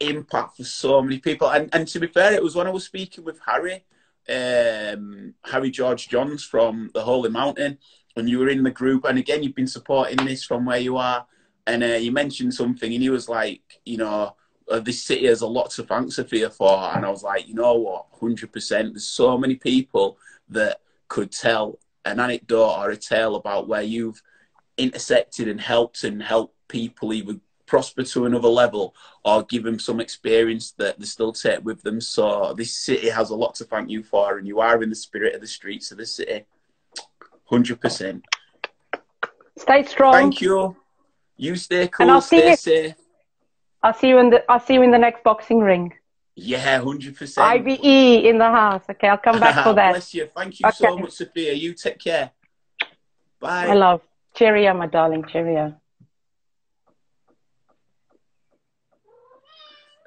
impact 0.00 0.56
for 0.56 0.64
so 0.64 1.02
many 1.02 1.18
people. 1.18 1.48
And 1.48 1.68
and 1.72 1.88
to 1.88 2.00
be 2.00 2.06
fair, 2.06 2.32
it 2.32 2.42
was 2.42 2.54
when 2.54 2.66
I 2.66 2.70
was 2.70 2.84
speaking 2.84 3.24
with 3.24 3.40
Harry, 3.46 3.84
um, 4.28 5.34
Harry 5.44 5.70
George 5.70 6.08
Johns 6.08 6.44
from 6.44 6.90
the 6.94 7.02
Holy 7.02 7.30
Mountain, 7.30 7.78
and 8.16 8.28
you 8.28 8.38
were 8.38 8.48
in 8.48 8.62
the 8.62 8.70
group, 8.70 9.04
and 9.04 9.18
again, 9.18 9.42
you've 9.42 9.54
been 9.54 9.66
supporting 9.66 10.24
this 10.24 10.44
from 10.44 10.64
where 10.64 10.78
you 10.78 10.96
are, 10.96 11.26
and 11.66 11.82
uh, 11.82 11.86
you 11.86 12.12
mentioned 12.12 12.54
something, 12.54 12.92
and 12.92 13.02
he 13.02 13.10
was 13.10 13.28
like, 13.28 13.80
you 13.84 13.96
know, 13.96 14.36
uh, 14.70 14.78
this 14.78 15.02
city 15.02 15.26
has 15.26 15.40
a 15.40 15.46
lot 15.46 15.70
to 15.70 15.82
thank 15.82 16.12
Sophia 16.12 16.48
for, 16.48 16.92
and 16.94 17.04
I 17.04 17.10
was 17.10 17.22
like, 17.24 17.48
you 17.48 17.54
know 17.54 17.74
what, 17.74 18.06
hundred 18.20 18.52
percent. 18.52 18.92
There's 18.92 19.08
so 19.08 19.36
many 19.36 19.56
people 19.56 20.16
that 20.48 20.78
could 21.12 21.30
tell 21.30 21.78
an 22.06 22.18
anecdote 22.18 22.74
or 22.78 22.88
a 22.88 22.96
tale 22.96 23.36
about 23.36 23.68
where 23.68 23.82
you've 23.82 24.22
intersected 24.78 25.46
and 25.46 25.60
helped 25.60 26.04
and 26.04 26.22
helped 26.22 26.56
people 26.68 27.12
either 27.12 27.34
prosper 27.66 28.02
to 28.02 28.24
another 28.24 28.48
level 28.48 28.94
or 29.22 29.42
give 29.42 29.62
them 29.62 29.78
some 29.78 30.00
experience 30.00 30.72
that 30.78 30.98
they 30.98 31.04
still 31.04 31.30
take 31.30 31.62
with 31.66 31.82
them. 31.82 32.00
So 32.00 32.54
this 32.56 32.74
city 32.74 33.10
has 33.10 33.28
a 33.28 33.36
lot 33.36 33.54
to 33.56 33.64
thank 33.64 33.90
you 33.90 34.02
for, 34.02 34.38
and 34.38 34.46
you 34.46 34.60
are 34.60 34.82
in 34.82 34.88
the 34.88 34.94
spirit 34.94 35.34
of 35.34 35.42
the 35.42 35.46
streets 35.46 35.92
of 35.92 35.98
the 35.98 36.06
city. 36.06 36.46
Hundred 37.44 37.78
percent. 37.82 38.24
Stay 39.58 39.82
strong. 39.82 40.14
Thank 40.14 40.40
you. 40.40 40.74
You 41.36 41.56
stay 41.56 41.88
cool. 41.88 42.04
And 42.04 42.10
I'll 42.10 42.22
see 42.22 42.48
you. 42.48 42.56
Safe. 42.56 42.94
I'll 43.82 43.92
see 43.92 44.08
you 44.08 44.16
in 44.16 44.30
the. 44.30 44.50
I'll 44.50 44.64
see 44.66 44.74
you 44.74 44.82
in 44.82 44.90
the 44.90 45.04
next 45.06 45.22
boxing 45.24 45.60
ring. 45.60 45.92
Yeah, 46.34 46.80
hundred 46.80 47.16
percent. 47.16 47.46
IBE 47.46 48.24
in 48.24 48.38
the 48.38 48.50
house. 48.50 48.82
Okay, 48.90 49.08
I'll 49.08 49.18
come 49.18 49.38
back 49.38 49.64
for 49.64 49.74
that. 49.74 49.90
Bless 49.92 50.14
you. 50.14 50.28
Thank 50.34 50.60
you 50.60 50.66
okay. 50.66 50.76
so 50.76 50.96
much, 50.96 51.12
Sophia. 51.12 51.52
You 51.52 51.74
take 51.74 51.98
care. 51.98 52.30
Bye. 53.38 53.66
I 53.66 53.74
love. 53.74 54.00
Cheerio, 54.34 54.72
my 54.72 54.86
darling. 54.86 55.24
Cheerio. 55.30 55.76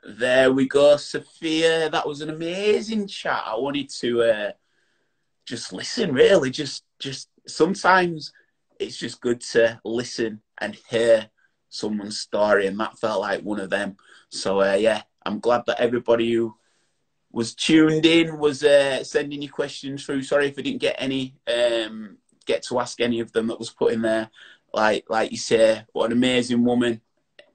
There 0.07 0.51
we 0.51 0.67
go, 0.67 0.97
Sophia. 0.97 1.89
That 1.89 2.07
was 2.07 2.21
an 2.21 2.30
amazing 2.30 3.07
chat. 3.07 3.43
I 3.45 3.55
wanted 3.57 3.89
to 4.01 4.23
uh, 4.23 4.51
just 5.45 5.73
listen, 5.73 6.13
really. 6.13 6.49
Just, 6.49 6.86
just 6.99 7.30
sometimes 7.47 8.32
it's 8.80 8.97
just 8.97 9.21
good 9.21 9.41
to 9.41 9.80
listen 9.84 10.41
and 10.59 10.78
hear 10.89 11.30
someone's 11.69 12.19
story, 12.19 12.67
and 12.67 12.80
that 12.80 12.97
felt 12.99 13.21
like 13.21 13.41
one 13.41 13.59
of 13.59 13.69
them. 13.69 13.97
So 14.30 14.61
uh, 14.61 14.76
yeah, 14.76 15.03
I'm 15.26 15.39
glad 15.39 15.63
that 15.67 15.80
everybody 15.80 16.34
who 16.34 16.55
was 17.32 17.53
tuned 17.53 18.05
in 18.05 18.38
was 18.38 18.63
uh, 18.63 19.03
sending 19.03 19.41
you 19.41 19.49
questions 19.49 20.05
through. 20.05 20.23
Sorry 20.23 20.47
if 20.47 20.57
I 20.57 20.61
didn't 20.61 20.82
get 20.82 20.95
any, 20.97 21.36
um, 21.53 22.17
get 22.45 22.63
to 22.63 22.80
ask 22.80 23.01
any 23.01 23.19
of 23.19 23.32
them 23.34 23.47
that 23.47 23.59
was 23.59 23.69
put 23.69 23.93
in 23.93 24.01
there. 24.01 24.30
Like 24.73 25.05
like 25.09 25.32
you 25.32 25.38
say, 25.38 25.86
what 25.93 26.07
an 26.07 26.11
amazing 26.11 26.63
woman, 26.63 27.01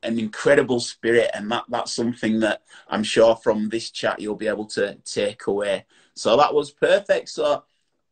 an 0.02 0.18
incredible 0.18 0.80
spirit, 0.80 1.30
and 1.34 1.50
that 1.50 1.64
that's 1.68 1.92
something 1.92 2.40
that 2.40 2.62
I'm 2.88 3.02
sure 3.02 3.36
from 3.36 3.68
this 3.68 3.90
chat 3.90 4.20
you'll 4.20 4.36
be 4.36 4.48
able 4.48 4.66
to 4.66 4.96
take 5.04 5.46
away. 5.46 5.84
So 6.14 6.36
that 6.36 6.54
was 6.54 6.70
perfect. 6.70 7.28
So 7.30 7.64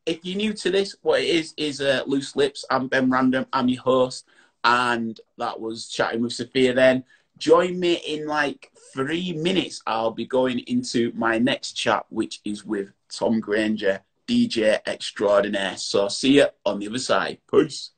if 0.06 0.24
you're 0.24 0.36
new 0.36 0.54
to 0.54 0.70
this, 0.70 0.96
what 1.02 1.20
it 1.20 1.28
is 1.28 1.54
is 1.56 1.80
uh, 1.80 2.02
Loose 2.06 2.34
Lips. 2.34 2.64
I'm 2.70 2.88
Ben 2.88 3.10
Random. 3.10 3.46
I'm 3.52 3.68
your 3.68 3.82
host, 3.82 4.26
and 4.64 5.20
that 5.36 5.60
was 5.60 5.88
chatting 5.88 6.22
with 6.22 6.32
Sophia. 6.32 6.72
Then 6.72 7.04
join 7.38 7.78
me 7.78 7.94
in 7.94 8.26
like 8.26 8.70
three 8.92 9.32
minutes. 9.32 9.82
I'll 9.86 10.10
be 10.10 10.26
going 10.26 10.60
into 10.60 11.12
my 11.14 11.38
next 11.38 11.72
chat, 11.72 12.04
which 12.10 12.40
is 12.44 12.64
with 12.64 12.92
Tom 13.10 13.40
Granger, 13.40 14.00
DJ 14.26 14.80
extraordinaire. 14.86 15.76
So 15.76 16.08
see 16.08 16.36
you 16.36 16.46
on 16.64 16.78
the 16.78 16.88
other 16.88 16.98
side. 16.98 17.38
Peace. 17.50 17.92